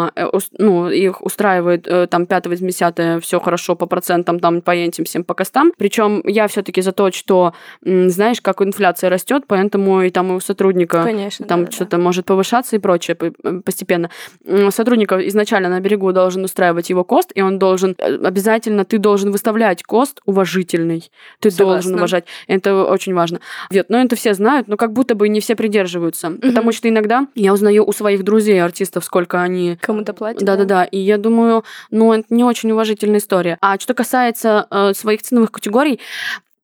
ну, 0.59 0.87
их 0.89 1.23
устраивает 1.25 1.87
э, 1.87 2.05
там 2.05 2.23
5-10, 2.23 3.19
все 3.21 3.39
хорошо 3.39 3.75
по 3.75 3.87
процентам, 3.87 4.39
там 4.39 4.61
по 4.61 4.69
этим 4.71 5.03
всем 5.03 5.23
по 5.23 5.33
костам. 5.33 5.71
Причем 5.77 6.21
я 6.25 6.47
все-таки 6.47 6.81
за 6.81 6.91
то, 6.91 7.11
что, 7.11 7.53
знаешь, 7.81 8.39
как 8.41 8.61
инфляция 8.61 9.09
растет, 9.09 9.45
поэтому 9.47 10.03
и 10.03 10.11
там 10.11 10.29
у 10.31 10.39
сотрудника 10.39 11.03
Конечно, 11.03 11.47
там 11.47 11.61
да-да-да. 11.61 11.75
что-то 11.75 11.97
может 11.97 12.25
повышаться 12.25 12.75
и 12.75 12.79
прочее 12.79 13.17
э, 13.19 13.61
постепенно. 13.65 14.11
М, 14.45 14.69
Сотрудник 14.71 15.11
изначально 15.11 15.69
на 15.69 15.79
берегу 15.79 16.11
должен 16.11 16.43
устраивать 16.43 16.91
его 16.91 17.03
кост, 17.03 17.31
и 17.33 17.41
он 17.41 17.57
должен 17.57 17.95
э, 17.97 18.15
обязательно, 18.23 18.85
ты 18.85 18.99
должен 18.99 19.31
выставлять 19.31 19.81
кост 19.81 20.21
уважительный. 20.25 21.09
Ты 21.39 21.49
должен 21.49 21.81
Согласна. 21.81 21.97
уважать. 21.97 22.25
Это 22.47 22.83
очень 22.85 23.15
важно. 23.15 23.39
Вот, 23.71 23.85
но 23.89 23.99
это 24.01 24.15
все 24.15 24.35
знают, 24.35 24.67
но 24.67 24.77
как 24.77 24.93
будто 24.93 25.15
бы 25.15 25.29
не 25.29 25.39
все 25.39 25.55
придерживаются. 25.55 26.29
Потому 26.29 26.66
что 26.71 26.89
иногда 26.89 27.27
я 27.36 27.53
узнаю 27.53 27.86
у 27.86 27.91
своих 27.93 28.23
друзей, 28.23 28.62
артистов, 28.62 29.06
сколько 29.06 29.41
они 29.41 29.77
Кому-то 29.82 30.13
платят. 30.13 30.43
да-да-да, 30.43 30.84
и 30.84 30.97
я 30.99 31.17
думаю, 31.17 31.63
ну, 31.91 32.13
это 32.13 32.25
не 32.30 32.43
очень 32.43 32.71
уважительная 32.71 33.19
история. 33.19 33.58
А 33.62 33.80
что 33.80 33.93
касается 33.93 34.67
э, 34.69 34.93
своих 34.93 35.21
ценовых 35.21 35.51
категорий, 35.51 35.99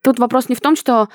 тут 0.02 0.20
вопрос 0.20 0.50
не 0.50 0.56
в 0.56 0.62
том, 0.62 0.76
что 0.76 1.10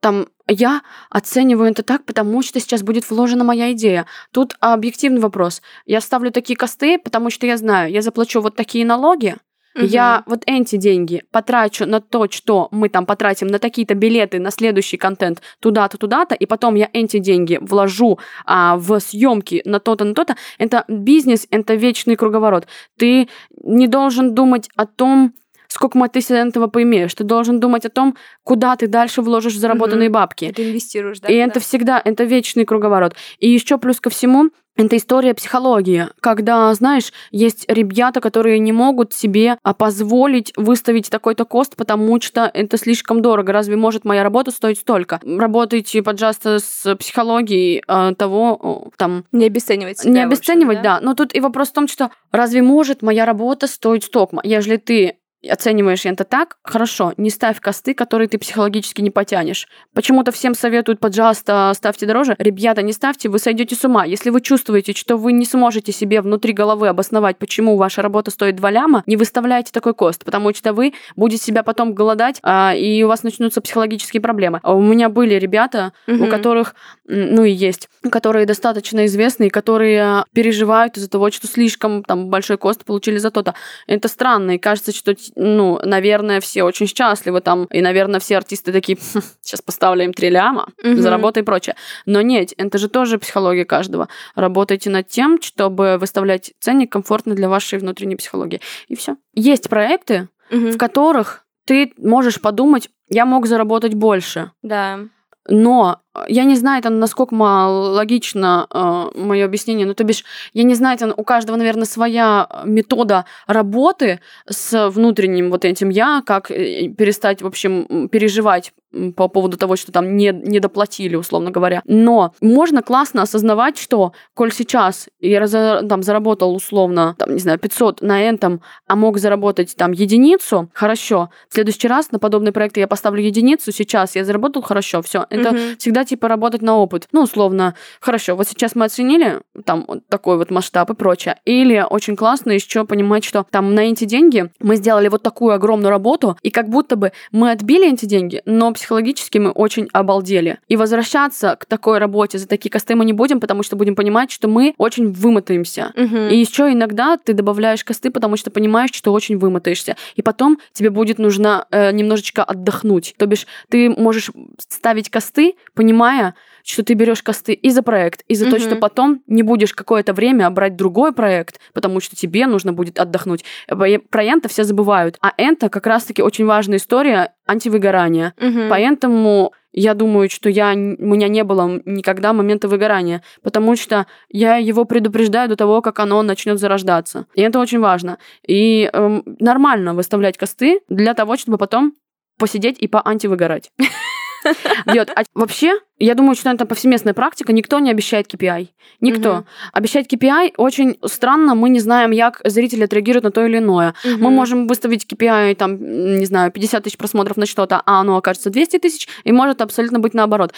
там 0.00 0.28
я 0.48 0.82
оцениваю 1.10 1.70
это 1.70 1.82
так, 1.82 2.04
потому 2.04 2.42
что 2.42 2.58
сейчас 2.58 2.82
будет 2.82 3.08
вложена 3.10 3.44
моя 3.44 3.72
идея. 3.72 4.06
Тут 4.32 4.56
объективный 4.60 5.20
вопрос. 5.20 5.62
Я 5.86 6.00
ставлю 6.00 6.32
такие 6.32 6.56
косты, 6.56 6.98
потому 6.98 7.30
что 7.30 7.46
я 7.46 7.56
знаю, 7.56 7.92
я 7.92 8.02
заплачу 8.02 8.40
вот 8.40 8.56
такие 8.56 8.84
налоги, 8.84 9.36
Мгм. 9.74 9.86
я 9.86 10.22
вот 10.26 10.42
эти 10.46 10.76
деньги 10.76 11.22
потрачу 11.30 11.86
на 11.86 12.00
то, 12.00 12.26
что 12.30 12.68
мы 12.72 12.88
там 12.88 13.06
потратим 13.06 13.46
на 13.46 13.58
такие-то 13.58 13.94
билеты, 13.94 14.40
на 14.40 14.50
следующий 14.50 14.96
контент 14.96 15.42
туда-то, 15.60 15.96
туда-то, 15.96 16.34
и 16.34 16.46
потом 16.46 16.74
я 16.74 16.88
эти 16.92 17.18
деньги 17.18 17.58
вложу 17.60 18.18
а, 18.44 18.76
в 18.76 18.98
съемки 19.00 19.62
на 19.64 19.78
то-то, 19.78 20.04
на 20.04 20.14
то-то. 20.14 20.36
Это 20.58 20.84
бизнес, 20.88 21.46
это 21.50 21.74
вечный 21.74 22.16
круговорот. 22.16 22.66
Ты 22.98 23.28
не 23.62 23.86
должен 23.86 24.34
думать 24.34 24.68
о 24.76 24.86
том, 24.86 25.34
сколько 25.68 25.96
мы 25.96 26.08
ты 26.08 26.20
с 26.20 26.30
этого 26.30 26.66
поимеешь. 26.66 27.14
Ты 27.14 27.22
должен 27.24 27.60
думать 27.60 27.86
о 27.86 27.90
том, 27.90 28.16
куда 28.42 28.74
ты 28.74 28.88
дальше 28.88 29.22
вложишь 29.22 29.56
заработанные 29.56 30.08
Мгм. 30.08 30.14
бабки. 30.14 30.52
Ты 30.54 30.68
инвестируешь, 30.68 31.20
да? 31.20 31.28
И 31.28 31.36
да. 31.36 31.44
это 31.44 31.60
всегда, 31.60 32.02
это 32.04 32.24
вечный 32.24 32.64
круговорот. 32.64 33.14
И 33.38 33.48
еще 33.48 33.78
плюс 33.78 34.00
ко 34.00 34.10
всему, 34.10 34.50
это 34.86 34.96
история 34.96 35.34
психологии, 35.34 36.08
когда, 36.20 36.72
знаешь, 36.74 37.12
есть 37.30 37.64
ребята, 37.68 38.20
которые 38.20 38.58
не 38.58 38.72
могут 38.72 39.12
себе 39.12 39.58
а, 39.62 39.74
позволить 39.74 40.52
выставить 40.56 41.10
такой-то 41.10 41.44
кост, 41.44 41.76
потому 41.76 42.20
что 42.20 42.50
это 42.52 42.76
слишком 42.76 43.22
дорого. 43.22 43.52
Разве 43.52 43.76
может 43.76 44.04
моя 44.04 44.22
работа 44.22 44.50
стоить 44.50 44.78
столько? 44.78 45.20
Работайте, 45.24 46.02
пожалуйста, 46.02 46.58
с 46.58 46.96
психологией 46.96 47.82
а, 47.86 48.14
того, 48.14 48.90
там, 48.96 49.24
Не 49.32 49.46
обесценивать 49.46 49.98
себя. 49.98 50.10
не 50.10 50.18
в 50.18 50.20
общем, 50.20 50.28
обесценивать, 50.28 50.82
да. 50.82 51.00
Но 51.00 51.14
тут 51.14 51.34
и 51.34 51.40
вопрос 51.40 51.68
в 51.68 51.72
том, 51.72 51.88
что 51.88 52.10
разве 52.32 52.62
может 52.62 53.02
моя 53.02 53.24
работа 53.24 53.66
стоить 53.66 54.04
столько? 54.04 54.40
Ежели 54.42 54.76
ты 54.76 55.16
оцениваешь 55.48 56.04
это 56.04 56.24
так, 56.24 56.56
хорошо, 56.62 57.14
не 57.16 57.30
ставь 57.30 57.60
косты, 57.60 57.94
которые 57.94 58.28
ты 58.28 58.38
психологически 58.38 59.00
не 59.00 59.10
потянешь. 59.10 59.66
Почему-то 59.94 60.32
всем 60.32 60.54
советуют, 60.54 61.00
пожалуйста, 61.00 61.72
ставьте 61.74 62.06
дороже. 62.06 62.36
Ребята, 62.38 62.82
не 62.82 62.92
ставьте, 62.92 63.28
вы 63.28 63.38
сойдете 63.38 63.74
с 63.74 63.84
ума. 63.84 64.04
Если 64.04 64.30
вы 64.30 64.40
чувствуете, 64.40 64.92
что 64.92 65.16
вы 65.16 65.32
не 65.32 65.46
сможете 65.46 65.92
себе 65.92 66.20
внутри 66.20 66.52
головы 66.52 66.88
обосновать, 66.88 67.38
почему 67.38 67.76
ваша 67.76 68.02
работа 68.02 68.30
стоит 68.30 68.56
2 68.56 68.70
ляма, 68.70 69.02
не 69.06 69.16
выставляйте 69.16 69.72
такой 69.72 69.94
кост, 69.94 70.24
потому 70.24 70.52
что 70.54 70.72
вы 70.72 70.92
будете 71.16 71.42
себя 71.42 71.62
потом 71.62 71.94
голодать, 71.94 72.38
а, 72.42 72.74
и 72.74 73.02
у 73.02 73.08
вас 73.08 73.22
начнутся 73.22 73.60
психологические 73.60 74.20
проблемы. 74.20 74.60
А 74.62 74.74
у 74.74 74.82
меня 74.82 75.08
были 75.08 75.34
ребята, 75.34 75.92
угу. 76.06 76.24
у 76.24 76.26
которых, 76.28 76.74
ну 77.06 77.44
и 77.44 77.50
есть, 77.50 77.88
которые 78.10 78.46
достаточно 78.46 79.06
известные, 79.06 79.50
которые 79.50 80.24
переживают 80.32 80.96
из-за 80.96 81.08
того, 81.08 81.30
что 81.30 81.46
слишком 81.46 82.02
там 82.02 82.28
большой 82.28 82.58
кост 82.58 82.84
получили 82.84 83.18
за 83.18 83.30
то-то. 83.30 83.54
Это 83.86 84.08
странно, 84.08 84.52
и 84.52 84.58
кажется, 84.58 84.92
что 84.92 85.14
ну, 85.36 85.80
наверное, 85.84 86.40
все 86.40 86.62
очень 86.62 86.86
счастливы 86.86 87.40
там, 87.40 87.64
и, 87.66 87.80
наверное, 87.80 88.20
все 88.20 88.36
артисты 88.36 88.72
такие, 88.72 88.98
«Хм, 88.98 89.20
сейчас 89.40 89.62
поставлю 89.62 90.04
им 90.04 90.12
три 90.12 90.30
ляма, 90.30 90.68
угу. 90.82 90.96
заработай 90.96 91.42
и 91.42 91.46
прочее. 91.46 91.76
Но 92.06 92.22
нет, 92.22 92.52
это 92.56 92.78
же 92.78 92.88
тоже 92.88 93.18
психология 93.18 93.64
каждого. 93.64 94.08
Работайте 94.34 94.90
над 94.90 95.08
тем, 95.08 95.40
чтобы 95.40 95.98
выставлять 95.98 96.52
ценник 96.60 96.90
комфортно 96.92 97.34
для 97.34 97.48
вашей 97.48 97.78
внутренней 97.78 98.16
психологии. 98.16 98.60
И 98.88 98.96
все. 98.96 99.16
Есть 99.34 99.68
проекты, 99.68 100.28
угу. 100.50 100.70
в 100.70 100.78
которых 100.78 101.44
ты 101.64 101.92
можешь 101.98 102.40
подумать, 102.40 102.90
я 103.08 103.24
мог 103.26 103.46
заработать 103.46 103.94
больше. 103.94 104.52
Да. 104.62 105.00
Но 105.48 106.00
я 106.28 106.44
не 106.44 106.56
знаю, 106.56 106.80
это 106.80 106.90
насколько 106.90 107.34
логично 107.34 108.66
э, 108.72 109.18
мое 109.18 109.44
объяснение, 109.44 109.86
ну, 109.86 109.94
то 109.94 110.04
бишь, 110.04 110.24
я 110.52 110.64
не 110.64 110.74
знаю, 110.74 110.96
это 110.96 111.14
у 111.16 111.24
каждого, 111.24 111.56
наверное, 111.56 111.84
своя 111.84 112.48
метода 112.64 113.26
работы 113.46 114.20
с 114.48 114.90
внутренним 114.90 115.50
вот 115.50 115.64
этим 115.64 115.88
я, 115.88 116.22
как 116.26 116.50
э, 116.50 116.88
перестать, 116.88 117.42
в 117.42 117.46
общем, 117.46 118.08
переживать 118.08 118.72
по 119.16 119.28
поводу 119.28 119.56
того, 119.56 119.76
что 119.76 119.92
там 119.92 120.16
не, 120.16 120.32
не 120.32 120.58
доплатили, 120.58 121.14
условно 121.14 121.50
говоря. 121.50 121.82
Но 121.84 122.34
можно 122.40 122.82
классно 122.82 123.22
осознавать, 123.22 123.78
что, 123.78 124.12
коль 124.34 124.52
сейчас 124.52 125.08
я 125.20 125.38
раз, 125.40 125.52
там 125.52 126.02
заработал 126.02 126.54
условно, 126.54 127.14
там, 127.18 127.34
не 127.34 127.40
знаю, 127.40 127.58
500 127.58 128.02
на 128.02 128.20
этом, 128.20 128.62
а 128.86 128.96
мог 128.96 129.18
заработать 129.18 129.76
там 129.76 129.92
единицу, 129.92 130.70
хорошо. 130.74 131.30
В 131.48 131.54
следующий 131.54 131.88
раз 131.88 132.10
на 132.10 132.18
подобные 132.18 132.52
проекты 132.52 132.80
я 132.80 132.88
поставлю 132.88 133.22
единицу, 133.22 133.70
сейчас 133.70 134.16
я 134.16 134.24
заработал, 134.24 134.62
хорошо, 134.62 135.02
все. 135.02 135.26
Это 135.30 135.50
mm-hmm. 135.50 135.76
всегда 135.78 135.99
типа 136.04 136.28
работать 136.28 136.62
на 136.62 136.76
опыт. 136.76 137.08
Ну, 137.12 137.22
условно, 137.22 137.74
хорошо, 138.00 138.36
вот 138.36 138.48
сейчас 138.48 138.74
мы 138.74 138.86
оценили 138.86 139.40
там 139.64 139.84
вот 139.86 140.06
такой 140.08 140.36
вот 140.36 140.50
масштаб 140.50 140.90
и 140.90 140.94
прочее. 140.94 141.36
Или 141.44 141.84
очень 141.88 142.16
классно 142.16 142.52
еще 142.52 142.84
понимать, 142.84 143.24
что 143.24 143.46
там 143.50 143.74
на 143.74 143.80
эти 143.80 144.04
деньги 144.04 144.50
мы 144.60 144.76
сделали 144.76 145.08
вот 145.08 145.22
такую 145.22 145.54
огромную 145.54 145.90
работу, 145.90 146.36
и 146.42 146.50
как 146.50 146.68
будто 146.68 146.96
бы 146.96 147.12
мы 147.32 147.50
отбили 147.50 147.92
эти 147.92 148.06
деньги, 148.06 148.42
но 148.44 148.72
психологически 148.72 149.38
мы 149.38 149.50
очень 149.50 149.88
обалдели. 149.92 150.58
И 150.68 150.76
возвращаться 150.76 151.56
к 151.56 151.66
такой 151.66 151.98
работе 151.98 152.38
за 152.38 152.48
такие 152.48 152.70
косты 152.70 152.94
мы 152.94 153.04
не 153.04 153.12
будем, 153.12 153.40
потому 153.40 153.62
что 153.62 153.76
будем 153.76 153.94
понимать, 153.94 154.30
что 154.30 154.48
мы 154.48 154.74
очень 154.78 155.12
вымотаемся. 155.12 155.92
Угу. 155.96 156.16
И 156.30 156.36
еще 156.36 156.72
иногда 156.72 157.16
ты 157.16 157.32
добавляешь 157.32 157.84
косты, 157.84 158.10
потому 158.10 158.36
что 158.36 158.50
понимаешь, 158.50 158.90
что 158.92 159.12
очень 159.12 159.38
вымотаешься. 159.38 159.96
И 160.16 160.22
потом 160.22 160.58
тебе 160.72 160.90
будет 160.90 161.18
нужно 161.18 161.66
э, 161.70 161.92
немножечко 161.92 162.42
отдохнуть. 162.44 163.14
То 163.18 163.26
бишь 163.26 163.46
ты 163.68 163.90
можешь 163.90 164.30
ставить 164.58 165.10
косты, 165.10 165.54
понимая, 165.74 165.89
понимая, 165.90 166.34
что 166.62 166.84
ты 166.84 166.94
берешь 166.94 167.22
косты 167.22 167.52
и 167.52 167.70
за 167.70 167.82
проект, 167.82 168.22
и 168.28 168.34
за 168.34 168.46
угу. 168.46 168.54
то, 168.54 168.60
что 168.60 168.76
потом 168.76 169.22
не 169.26 169.42
будешь 169.42 169.74
какое-то 169.74 170.12
время 170.12 170.48
брать 170.50 170.76
другой 170.76 171.12
проект, 171.12 171.58
потому 171.72 172.00
что 172.00 172.14
тебе 172.14 172.46
нужно 172.46 172.72
будет 172.72 173.00
отдохнуть. 173.00 173.44
Про 173.66 174.24
энто 174.24 174.48
все 174.48 174.62
забывают. 174.62 175.16
А 175.20 175.32
энто 175.36 175.68
как 175.68 175.86
раз-таки 175.86 176.22
очень 176.22 176.46
важная 176.46 176.78
история 176.78 177.32
антивыгорания. 177.46 178.34
Угу. 178.40 178.68
Поэтому 178.68 179.52
я 179.72 179.94
думаю, 179.94 180.30
что 180.30 180.48
я, 180.48 180.72
у 180.72 180.76
меня 180.76 181.28
не 181.28 181.42
было 181.44 181.80
никогда 181.84 182.32
момента 182.32 182.68
выгорания, 182.68 183.22
потому 183.42 183.76
что 183.76 184.06
я 184.28 184.56
его 184.56 184.84
предупреждаю 184.84 185.48
до 185.48 185.56
того, 185.56 185.82
как 185.82 185.98
оно 185.98 186.22
начнет 186.22 186.58
зарождаться. 186.58 187.26
И 187.34 187.40
это 187.40 187.58
очень 187.58 187.80
важно. 187.80 188.18
И 188.46 188.88
эм, 188.92 189.24
нормально 189.40 189.94
выставлять 189.94 190.38
косты 190.38 190.80
для 190.88 191.14
того, 191.14 191.36
чтобы 191.36 191.58
потом 191.58 191.94
посидеть 192.38 192.78
и 192.78 192.86
поантивыгорать. 192.86 193.70
бьет. 194.86 195.10
А 195.14 195.22
вообще, 195.34 195.78
я 195.98 196.14
думаю, 196.14 196.34
что 196.34 196.50
это 196.50 196.66
повсеместная 196.66 197.14
практика, 197.14 197.52
никто 197.52 197.78
не 197.78 197.90
обещает 197.90 198.32
KPI. 198.32 198.68
Никто. 199.00 199.32
Угу. 199.32 199.44
Обещать 199.72 200.12
KPI 200.12 200.54
очень 200.56 200.98
странно, 201.04 201.54
мы 201.54 201.70
не 201.70 201.80
знаем, 201.80 202.16
как 202.16 202.40
зрители 202.44 202.84
отреагируют 202.84 203.24
на 203.24 203.30
то 203.30 203.44
или 203.44 203.58
иное. 203.58 203.94
Угу. 204.04 204.22
Мы 204.22 204.30
можем 204.30 204.66
выставить 204.66 205.06
KPI, 205.10 205.54
там, 205.56 206.18
не 206.18 206.26
знаю, 206.26 206.50
50 206.50 206.84
тысяч 206.84 206.96
просмотров 206.96 207.36
на 207.36 207.46
что-то, 207.46 207.82
а 207.84 208.00
оно 208.00 208.16
окажется 208.16 208.50
200 208.50 208.78
тысяч, 208.78 209.08
и 209.24 209.32
может 209.32 209.60
абсолютно 209.60 209.98
быть 209.98 210.14
наоборот. 210.14 210.52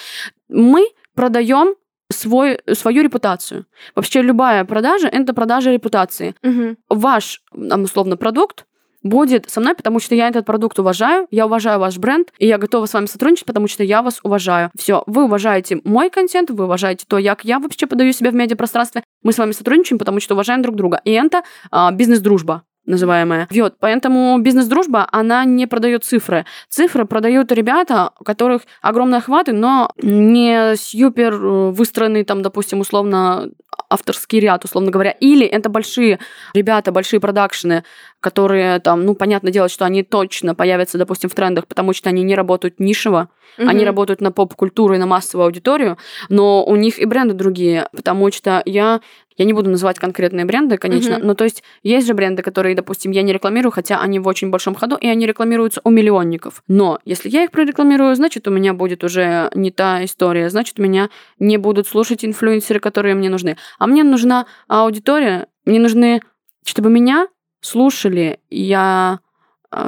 Мы 0.48 0.88
продаем 1.14 1.74
свой, 2.12 2.60
свою 2.72 3.02
репутацию. 3.02 3.66
Вообще 3.94 4.22
любая 4.22 4.64
продажа– 4.64 5.08
это 5.12 5.34
продажа 5.34 5.72
репутации. 5.72 6.34
Угу. 6.42 6.76
Ваш, 6.90 7.42
там, 7.52 7.82
условно, 7.82 8.16
продукт 8.16 8.66
будет 9.02 9.50
со 9.50 9.60
мной, 9.60 9.74
потому 9.74 10.00
что 10.00 10.14
я 10.14 10.28
этот 10.28 10.46
продукт 10.46 10.78
уважаю, 10.78 11.26
я 11.30 11.46
уважаю 11.46 11.78
ваш 11.78 11.98
бренд, 11.98 12.32
и 12.38 12.46
я 12.46 12.58
готова 12.58 12.86
с 12.86 12.94
вами 12.94 13.06
сотрудничать, 13.06 13.46
потому 13.46 13.68
что 13.68 13.82
я 13.82 14.02
вас 14.02 14.20
уважаю. 14.22 14.70
Все, 14.78 15.02
вы 15.06 15.24
уважаете 15.24 15.80
мой 15.84 16.10
контент, 16.10 16.50
вы 16.50 16.64
уважаете 16.64 17.04
то, 17.06 17.20
как 17.22 17.44
я 17.44 17.58
вообще 17.58 17.86
подаю 17.86 18.12
себя 18.12 18.30
в 18.30 18.34
медиапространстве. 18.34 19.02
Мы 19.22 19.32
с 19.32 19.38
вами 19.38 19.52
сотрудничаем, 19.52 19.98
потому 19.98 20.20
что 20.20 20.34
уважаем 20.34 20.62
друг 20.62 20.76
друга. 20.76 21.00
И 21.04 21.12
это 21.12 21.42
а, 21.70 21.90
бизнес-дружба 21.92 22.62
называемая. 22.86 23.48
Вот, 23.50 23.74
поэтому 23.78 24.38
бизнес-дружба, 24.38 25.06
она 25.12 25.44
не 25.44 25.66
продает 25.66 26.04
цифры. 26.04 26.44
Цифры 26.68 27.04
продают 27.04 27.52
ребята, 27.52 28.10
у 28.18 28.24
которых 28.24 28.62
огромные 28.80 29.18
охваты, 29.18 29.52
но 29.52 29.90
не 29.96 30.74
супер 30.76 31.34
э, 31.34 31.70
выстроенный 31.70 32.24
там, 32.24 32.42
допустим, 32.42 32.80
условно 32.80 33.50
авторский 33.88 34.40
ряд, 34.40 34.64
условно 34.64 34.90
говоря. 34.90 35.10
Или 35.12 35.46
это 35.46 35.68
большие 35.68 36.18
ребята, 36.54 36.92
большие 36.92 37.20
продакшены, 37.20 37.84
которые 38.20 38.80
там, 38.80 39.04
ну, 39.04 39.14
понятное 39.14 39.52
дело, 39.52 39.68
что 39.68 39.84
они 39.84 40.02
точно 40.02 40.54
появятся, 40.54 40.98
допустим, 40.98 41.28
в 41.30 41.34
трендах, 41.34 41.66
потому 41.66 41.92
что 41.92 42.08
они 42.08 42.22
не 42.22 42.34
работают 42.34 42.80
нишево, 42.80 43.28
mm-hmm. 43.58 43.68
они 43.68 43.84
работают 43.84 44.20
на 44.20 44.32
поп-культуру 44.32 44.94
и 44.94 44.98
на 44.98 45.06
массовую 45.06 45.46
аудиторию, 45.46 45.98
но 46.28 46.64
у 46.64 46.76
них 46.76 46.98
и 46.98 47.04
бренды 47.04 47.34
другие, 47.34 47.88
потому 47.94 48.32
что 48.32 48.62
я 48.64 49.00
я 49.42 49.46
не 49.46 49.52
буду 49.52 49.70
называть 49.70 49.98
конкретные 49.98 50.44
бренды, 50.44 50.78
конечно, 50.78 51.14
mm-hmm. 51.14 51.24
но 51.24 51.34
то 51.34 51.42
есть 51.44 51.64
есть 51.82 52.06
же 52.06 52.14
бренды, 52.14 52.42
которые, 52.42 52.76
допустим, 52.76 53.10
я 53.10 53.22
не 53.22 53.32
рекламирую, 53.32 53.72
хотя 53.72 54.00
они 54.00 54.20
в 54.20 54.28
очень 54.28 54.50
большом 54.50 54.76
ходу, 54.76 54.96
и 54.96 55.08
они 55.08 55.26
рекламируются 55.26 55.80
у 55.82 55.90
миллионников. 55.90 56.62
Но 56.68 57.00
если 57.04 57.28
я 57.28 57.42
их 57.42 57.50
прорекламирую, 57.50 58.14
значит, 58.14 58.46
у 58.46 58.52
меня 58.52 58.72
будет 58.72 59.02
уже 59.02 59.50
не 59.54 59.72
та 59.72 60.04
история, 60.04 60.48
значит, 60.48 60.78
у 60.78 60.82
меня 60.82 61.10
не 61.40 61.56
будут 61.56 61.88
слушать 61.88 62.24
инфлюенсеры, 62.24 62.78
которые 62.78 63.16
мне 63.16 63.28
нужны. 63.28 63.56
А 63.78 63.86
мне 63.88 64.04
нужна 64.04 64.46
аудитория, 64.68 65.48
мне 65.64 65.80
нужны, 65.80 66.20
чтобы 66.64 66.90
меня 66.90 67.26
слушали, 67.60 68.38
я... 68.48 69.18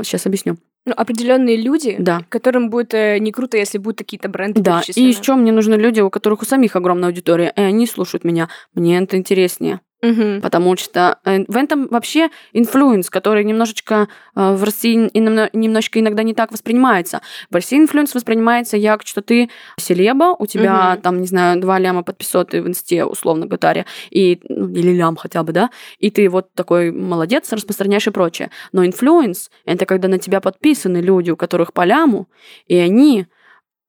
Сейчас 0.03 0.27
а, 0.27 0.29
объясню 0.31 0.57
ну, 0.87 0.93
определенные 0.97 1.57
люди, 1.57 1.97
да. 1.99 2.23
которым 2.29 2.69
будет 2.69 2.93
э, 2.95 3.19
не 3.19 3.33
круто, 3.33 3.57
если 3.57 3.79
будут 3.79 3.99
какие-то 3.99 4.29
бренды 4.29 4.61
Да, 4.61 4.83
и 4.95 5.03
еще 5.03 5.35
мне 5.35 5.51
нужны 5.51 5.75
люди, 5.75 6.01
у 6.01 6.11
которых 6.11 6.43
у 6.43 6.45
самих 6.45 6.77
огромная 6.77 7.09
аудитория, 7.09 7.53
и 7.57 7.61
они 7.61 7.87
слушают 7.87 8.25
меня. 8.25 8.49
Мне 8.75 8.99
это 8.99 9.17
интереснее. 9.17 9.81
Угу. 10.05 10.41
Потому 10.43 10.77
что 10.77 11.19
э, 11.25 11.45
в 11.49 11.57
этом 11.57 11.89
вообще 11.89 12.29
influence, 12.53 13.09
который 13.09 13.43
немножечко 13.45 14.09
э, 14.37 14.55
в 14.55 14.63
России 14.63 15.11
немножечко 15.15 15.99
иногда 15.99 16.23
не 16.23 16.35
так 16.35 16.53
воспринимается. 16.53 17.23
В 17.51 17.55
России 17.55 17.79
influence 17.79 18.15
воспринимается 18.15 18.77
як, 18.77 19.07
что 19.07 19.23
ты 19.23 19.49
селеба, 19.79 20.37
у 20.39 20.47
тебя 20.47 20.93
угу. 20.95 21.03
там, 21.03 21.21
не 21.21 21.27
знаю, 21.27 21.61
два 21.61 21.79
ляма 21.79 22.03
подписоты 22.03 22.61
в 22.61 22.69
инсте, 22.69 23.05
условно 23.05 23.47
говоря, 23.47 23.87
и, 24.11 24.41
ну, 24.49 24.69
или 24.69 24.93
лям 24.93 25.17
хотя 25.17 25.43
бы, 25.43 25.53
да, 25.53 25.71
и 25.99 26.11
ты 26.11 26.29
вот 26.29 26.53
такой 26.55 26.91
молодец, 26.91 27.51
распространяешь 27.53 28.07
и 28.07 28.11
прочее. 28.11 28.51
Но 28.73 28.85
influence— 28.85 29.51
это 29.65 29.87
когда 29.87 30.09
на 30.09 30.19
тебя 30.19 30.41
подписаны 30.41 30.99
люди, 30.99 31.31
у 31.31 31.37
которых 31.37 31.73
по 31.73 31.85
ляму, 31.85 32.29
и 32.67 32.77
они 32.77 33.27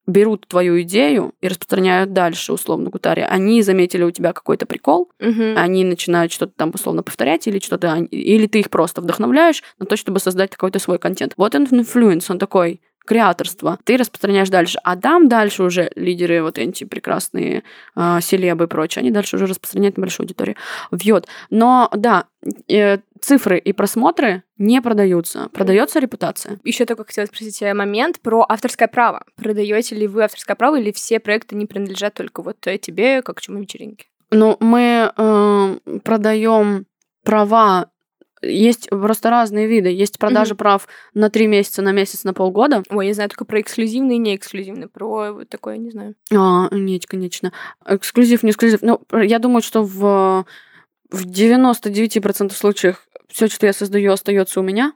берут 0.08 0.48
твою 0.48 0.82
идею 0.82 1.34
и 1.42 1.48
распространяют 1.48 2.14
дальше, 2.14 2.54
условно 2.54 2.90
говоря. 2.90 3.28
Они 3.28 3.62
заметили 3.62 4.04
у 4.04 4.12
тебя 4.12 4.34
какой-то 4.34 4.66
прикол, 4.66 5.12
угу. 5.20 5.44
они 5.56 5.84
начинают 5.84 6.32
что-то 6.32 6.54
там 6.56 6.72
условно 6.74 7.04
повторять 7.04 7.48
или 7.48 7.60
что-то, 7.60 7.98
или 8.12 8.48
ты 8.48 8.60
их 8.60 8.70
просто 8.70 9.02
вдохновляешь 9.02 9.64
на 9.80 9.86
то, 9.86 9.98
чтобы 9.98 10.20
создать 10.20 10.52
какой-то 10.52 10.80
свой 10.80 11.00
контент. 11.00 11.34
Вот 11.38 11.56
он 11.56 11.68
influence, 11.70 12.30
он 12.30 12.40
такой, 12.40 12.82
креаторство. 13.06 13.80
Ты 13.84 13.98
распространяешь 13.98 14.50
дальше. 14.50 14.80
А 14.84 14.96
там 14.98 15.30
дальше 15.30 15.64
уже 15.64 15.92
лидеры, 15.96 16.42
вот 16.42 16.58
эти 16.58 16.84
прекрасные 16.84 17.64
э, 17.96 18.20
селебы 18.22 18.66
и 18.66 18.68
прочее, 18.68 19.02
они 19.02 19.12
дальше 19.12 19.36
уже 19.36 19.46
распространяют 19.46 19.98
на 19.98 20.02
большую 20.02 20.26
аудиторию. 20.26 20.56
Вьет. 20.92 21.28
Но 21.50 21.90
да, 21.96 22.26
э, 22.68 22.98
цифры 23.26 23.58
и 23.58 23.74
просмотры 23.74 24.44
не 24.58 24.82
продаются. 24.82 25.50
Продается 25.52 26.00
репутация. 26.00 26.60
Еще 26.64 26.86
только 26.86 27.04
хотела 27.06 27.26
спросить 27.26 27.60
момент 27.74 28.20
про 28.22 28.46
авторское 28.48 28.88
право. 28.88 29.26
Продаете 29.36 29.96
ли 29.96 30.08
вы 30.08 30.24
авторское 30.24 30.56
право 30.56 30.80
или 30.80 30.92
все 30.92 31.20
проекты 31.20 31.56
не 31.56 31.66
принадлежат 31.66 32.14
только 32.14 32.44
вот 32.44 32.60
тебе, 32.60 33.24
как 33.24 33.42
чему 33.42 33.60
вечеринке? 33.60 34.06
Ну, 34.32 34.58
мы 34.60 35.12
э, 35.16 36.00
продаем 36.04 36.86
права 37.24 37.90
есть 38.42 38.90
просто 38.90 39.32
разные 39.32 39.66
виды. 39.66 39.90
Есть 39.90 40.20
продажи 40.20 40.54
угу. 40.54 40.60
прав 40.60 40.88
на 41.16 41.32
три 41.32 41.48
месяца, 41.48 41.82
на 41.82 41.92
месяц, 41.92 42.26
на 42.26 42.34
полгода. 42.34 42.84
Ой, 42.90 43.08
я 43.08 43.14
знаю 43.16 43.30
только 43.30 43.46
про 43.46 43.60
эксклюзивный 43.60 44.16
и 44.16 44.20
не 44.20 44.36
эксклюзивный. 44.36 44.88
Про 44.88 45.32
вот 45.32 45.50
такое 45.50 45.78
не 45.78 45.90
знаю. 45.90 46.14
А, 46.32 46.68
нет, 46.72 47.08
конечно. 47.08 47.54
Эксклюзив, 47.88 48.44
не 48.44 48.52
эксклюзив. 48.52 48.84
Ну, 48.84 49.02
я 49.12 49.40
думаю, 49.40 49.64
что 49.64 49.84
в, 49.84 50.46
в 51.10 51.26
99% 51.26 52.54
случаев 52.54 53.08
все, 53.30 53.48
что 53.48 53.66
я 53.66 53.74
создаю, 53.74 54.12
остается 54.12 54.60
у 54.60 54.64
меня. 54.64 54.94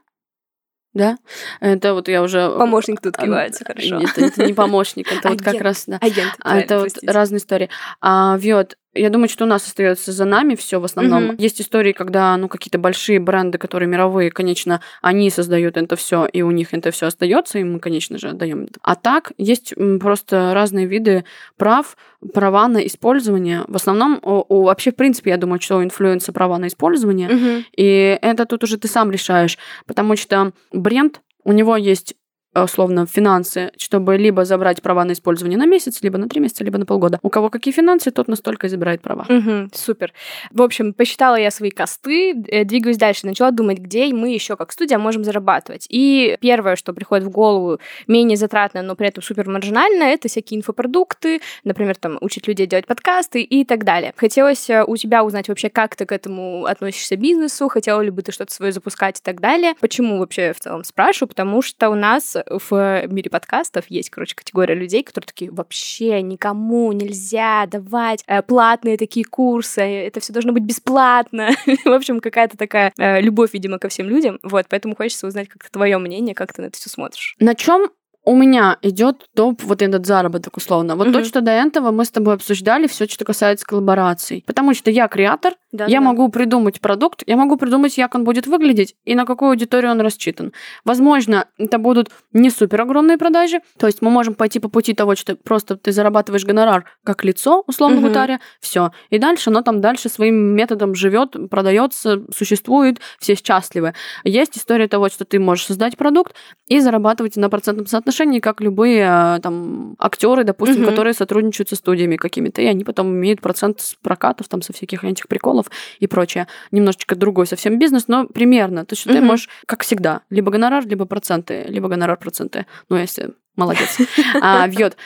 Да, 0.92 1.18
это 1.60 1.94
вот 1.94 2.08
я 2.08 2.20
уже... 2.20 2.50
Помощник 2.50 3.00
тут 3.00 3.16
кивается, 3.16 3.64
хорошо. 3.64 4.00
Это, 4.00 4.24
это 4.24 4.44
не 4.44 4.52
помощник, 4.52 5.12
это 5.12 5.28
вот 5.30 5.40
как 5.40 5.60
раз... 5.60 5.84
Да. 5.86 5.98
Агент, 6.00 6.34
а 6.40 6.58
Это 6.58 6.80
вот 6.80 6.90
разные 7.06 7.38
истории. 7.38 7.70
А, 8.00 8.36
вот, 8.38 8.76
я 8.94 9.10
думаю, 9.10 9.28
что 9.28 9.44
у 9.44 9.48
нас 9.48 9.66
остается 9.66 10.12
за 10.12 10.24
нами 10.24 10.56
все 10.56 10.80
в 10.80 10.84
основном. 10.84 11.30
Угу. 11.30 11.34
Есть 11.38 11.60
истории, 11.60 11.92
когда 11.92 12.36
ну 12.36 12.48
какие-то 12.48 12.78
большие 12.78 13.20
бренды, 13.20 13.58
которые 13.58 13.88
мировые, 13.88 14.30
конечно, 14.30 14.80
они 15.00 15.30
создают 15.30 15.76
это 15.76 15.96
все, 15.96 16.26
и 16.26 16.42
у 16.42 16.50
них 16.50 16.74
это 16.74 16.90
все 16.90 17.06
остается, 17.06 17.58
и 17.58 17.64
мы, 17.64 17.78
конечно 17.78 18.18
же, 18.18 18.28
отдаем. 18.28 18.68
А 18.82 18.96
так 18.96 19.32
есть 19.38 19.74
просто 20.00 20.52
разные 20.54 20.86
виды 20.86 21.24
прав, 21.56 21.96
права 22.34 22.66
на 22.68 22.84
использование. 22.86 23.64
В 23.68 23.76
основном, 23.76 24.18
у, 24.22 24.44
у, 24.48 24.62
вообще, 24.64 24.90
в 24.90 24.96
принципе, 24.96 25.30
я 25.30 25.36
думаю, 25.36 25.60
что 25.60 25.78
у 25.78 25.84
инфлюенса 25.84 26.32
права 26.32 26.58
на 26.58 26.66
использование, 26.66 27.28
угу. 27.28 27.64
и 27.76 28.18
это 28.20 28.44
тут 28.44 28.64
уже 28.64 28.76
ты 28.76 28.88
сам 28.88 29.10
решаешь, 29.10 29.56
потому 29.86 30.16
что 30.16 30.52
бренд 30.72 31.20
у 31.44 31.52
него 31.52 31.76
есть 31.76 32.14
условно 32.54 33.06
финансы, 33.06 33.70
чтобы 33.76 34.16
либо 34.16 34.44
забрать 34.44 34.82
права 34.82 35.04
на 35.04 35.12
использование 35.12 35.58
на 35.58 35.66
месяц, 35.66 36.02
либо 36.02 36.18
на 36.18 36.28
три 36.28 36.40
месяца, 36.40 36.64
либо 36.64 36.78
на 36.78 36.86
полгода. 36.86 37.18
У 37.22 37.30
кого 37.30 37.50
какие 37.50 37.72
финансы, 37.72 38.10
тот 38.10 38.28
настолько 38.28 38.66
и 38.66 38.70
забирает 38.70 39.00
права. 39.02 39.26
Угу, 39.28 39.70
супер. 39.72 40.12
В 40.50 40.62
общем, 40.62 40.92
посчитала 40.92 41.36
я 41.36 41.50
свои 41.50 41.70
косты, 41.70 42.34
э, 42.48 42.64
двигаюсь 42.64 42.96
дальше, 42.96 43.26
начала 43.26 43.50
думать, 43.50 43.78
где 43.78 44.12
мы 44.12 44.30
еще 44.30 44.56
как 44.56 44.72
студия 44.72 44.98
можем 44.98 45.24
зарабатывать. 45.24 45.86
И 45.88 46.36
первое, 46.40 46.76
что 46.76 46.92
приходит 46.92 47.24
в 47.24 47.30
голову, 47.30 47.78
менее 48.06 48.36
затратно, 48.36 48.82
но 48.82 48.96
при 48.96 49.08
этом 49.08 49.22
супер 49.22 49.48
маржинально, 49.48 50.04
это 50.04 50.28
всякие 50.28 50.58
инфопродукты, 50.58 51.40
например, 51.64 51.96
там 51.96 52.18
учить 52.20 52.48
людей 52.48 52.66
делать 52.66 52.86
подкасты 52.86 53.42
и 53.42 53.64
так 53.64 53.84
далее. 53.84 54.12
Хотелось 54.16 54.68
э, 54.68 54.84
у 54.84 54.96
тебя 54.96 55.24
узнать 55.24 55.48
вообще, 55.48 55.68
как 55.68 55.94
ты 55.94 56.04
к 56.04 56.12
этому 56.12 56.64
относишься 56.64 57.16
бизнесу, 57.16 57.68
хотела 57.68 58.00
ли 58.00 58.10
бы 58.10 58.22
ты 58.22 58.32
что-то 58.32 58.52
свое 58.52 58.72
запускать 58.72 59.18
и 59.20 59.22
так 59.22 59.40
далее. 59.40 59.74
Почему 59.80 60.18
вообще 60.18 60.52
в 60.52 60.60
целом 60.60 60.84
спрашиваю? 60.84 61.28
Потому 61.28 61.62
что 61.62 61.90
у 61.90 61.94
нас 61.94 62.36
в 62.48 63.06
мире 63.08 63.30
подкастов 63.30 63.84
есть, 63.88 64.10
короче, 64.10 64.34
категория 64.34 64.74
людей, 64.74 65.02
которые 65.02 65.26
такие, 65.26 65.50
вообще 65.50 66.22
никому 66.22 66.92
нельзя 66.92 67.66
давать 67.66 68.24
э, 68.26 68.42
платные 68.42 68.96
такие 68.96 69.24
курсы, 69.24 69.80
это 69.80 70.20
все 70.20 70.32
должно 70.32 70.52
быть 70.52 70.64
бесплатно. 70.64 71.50
в 71.84 71.92
общем, 71.92 72.20
какая-то 72.20 72.56
такая 72.56 72.92
э, 72.98 73.20
любовь, 73.20 73.52
видимо, 73.52 73.78
ко 73.78 73.88
всем 73.88 74.08
людям. 74.08 74.38
Вот, 74.42 74.66
поэтому 74.68 74.96
хочется 74.96 75.26
узнать, 75.26 75.48
как 75.48 75.68
твое 75.70 75.98
мнение, 75.98 76.34
как 76.34 76.52
ты 76.52 76.62
на 76.62 76.66
это 76.66 76.76
все 76.76 76.90
смотришь. 76.90 77.36
На 77.38 77.54
чем 77.54 77.90
у 78.24 78.36
меня 78.36 78.78
идет 78.82 79.26
топ 79.34 79.62
вот 79.62 79.82
этот 79.82 80.06
заработок 80.06 80.56
условно. 80.56 80.94
Вот 80.94 81.08
угу. 81.08 81.18
то, 81.18 81.24
что 81.24 81.40
до 81.40 81.50
этого 81.50 81.90
мы 81.90 82.04
с 82.04 82.10
тобой 82.10 82.34
обсуждали, 82.34 82.86
все, 82.86 83.06
что 83.06 83.24
касается 83.24 83.64
коллабораций. 83.66 84.44
Потому 84.46 84.74
что 84.74 84.90
я 84.90 85.08
креатор, 85.08 85.54
да, 85.72 85.86
я 85.86 86.00
да. 86.00 86.06
могу 86.06 86.28
придумать 86.30 86.80
продукт, 86.80 87.22
я 87.26 87.36
могу 87.36 87.56
придумать, 87.56 87.94
как 87.94 88.14
он 88.14 88.24
будет 88.24 88.46
выглядеть 88.46 88.96
и 89.04 89.14
на 89.14 89.24
какую 89.24 89.50
аудиторию 89.50 89.92
он 89.92 90.00
рассчитан. 90.00 90.52
Возможно, 90.84 91.46
это 91.58 91.78
будут 91.78 92.10
не 92.32 92.50
супер 92.50 92.80
огромные 92.80 93.18
продажи, 93.18 93.60
то 93.78 93.86
есть 93.86 94.02
мы 94.02 94.10
можем 94.10 94.34
пойти 94.34 94.58
по 94.58 94.68
пути 94.68 94.94
того, 94.94 95.14
что 95.14 95.36
просто 95.36 95.76
ты 95.76 95.92
зарабатываешь 95.92 96.44
гонорар 96.44 96.86
как 97.04 97.24
лицо, 97.24 97.62
условно 97.66 97.98
угу. 98.06 98.38
все. 98.60 98.90
И 99.10 99.18
дальше 99.18 99.50
оно 99.50 99.62
там 99.62 99.80
дальше 99.80 100.08
своим 100.08 100.34
методом 100.34 100.94
живет, 100.94 101.36
продается, 101.48 102.24
существует, 102.34 103.00
все 103.18 103.36
счастливы. 103.36 103.94
Есть 104.24 104.58
история 104.58 104.88
того, 104.88 105.08
что 105.08 105.24
ты 105.24 105.38
можешь 105.38 105.66
создать 105.66 105.96
продукт 105.96 106.34
и 106.66 106.80
зарабатывать 106.80 107.36
на 107.36 107.48
процентном 107.48 107.86
соотношении, 107.86 108.40
как 108.40 108.60
любые 108.60 109.06
а, 109.08 109.38
там 109.40 109.94
актеры, 109.98 110.44
допустим, 110.44 110.82
угу. 110.82 110.90
которые 110.90 111.14
сотрудничают 111.14 111.68
со 111.68 111.76
студиями 111.76 112.16
какими-то, 112.16 112.60
и 112.60 112.66
они 112.66 112.82
потом 112.82 113.08
имеют 113.08 113.40
процент 113.40 113.80
с 113.80 113.94
прокатов, 114.02 114.48
там, 114.48 114.62
со 114.62 114.72
всяких 114.72 115.04
этих 115.04 115.28
приколов 115.28 115.59
каналов 115.60 115.70
и 116.00 116.06
прочее. 116.06 116.46
Немножечко 116.70 117.14
другой 117.14 117.46
совсем 117.46 117.78
бизнес, 117.78 118.08
но 118.08 118.26
примерно. 118.26 118.84
То 118.84 118.94
есть 118.94 119.06
mm-hmm. 119.06 119.12
ты 119.12 119.20
можешь, 119.20 119.48
как 119.66 119.82
всегда, 119.82 120.20
либо 120.30 120.50
гонорар, 120.50 120.86
либо 120.86 121.04
проценты, 121.04 121.64
либо 121.68 121.88
гонорар, 121.88 122.16
проценты. 122.16 122.66
Ну, 122.88 122.96
если 122.96 123.30
молодец, 123.56 123.98
а, 124.40 124.66
вьет. 124.68 124.96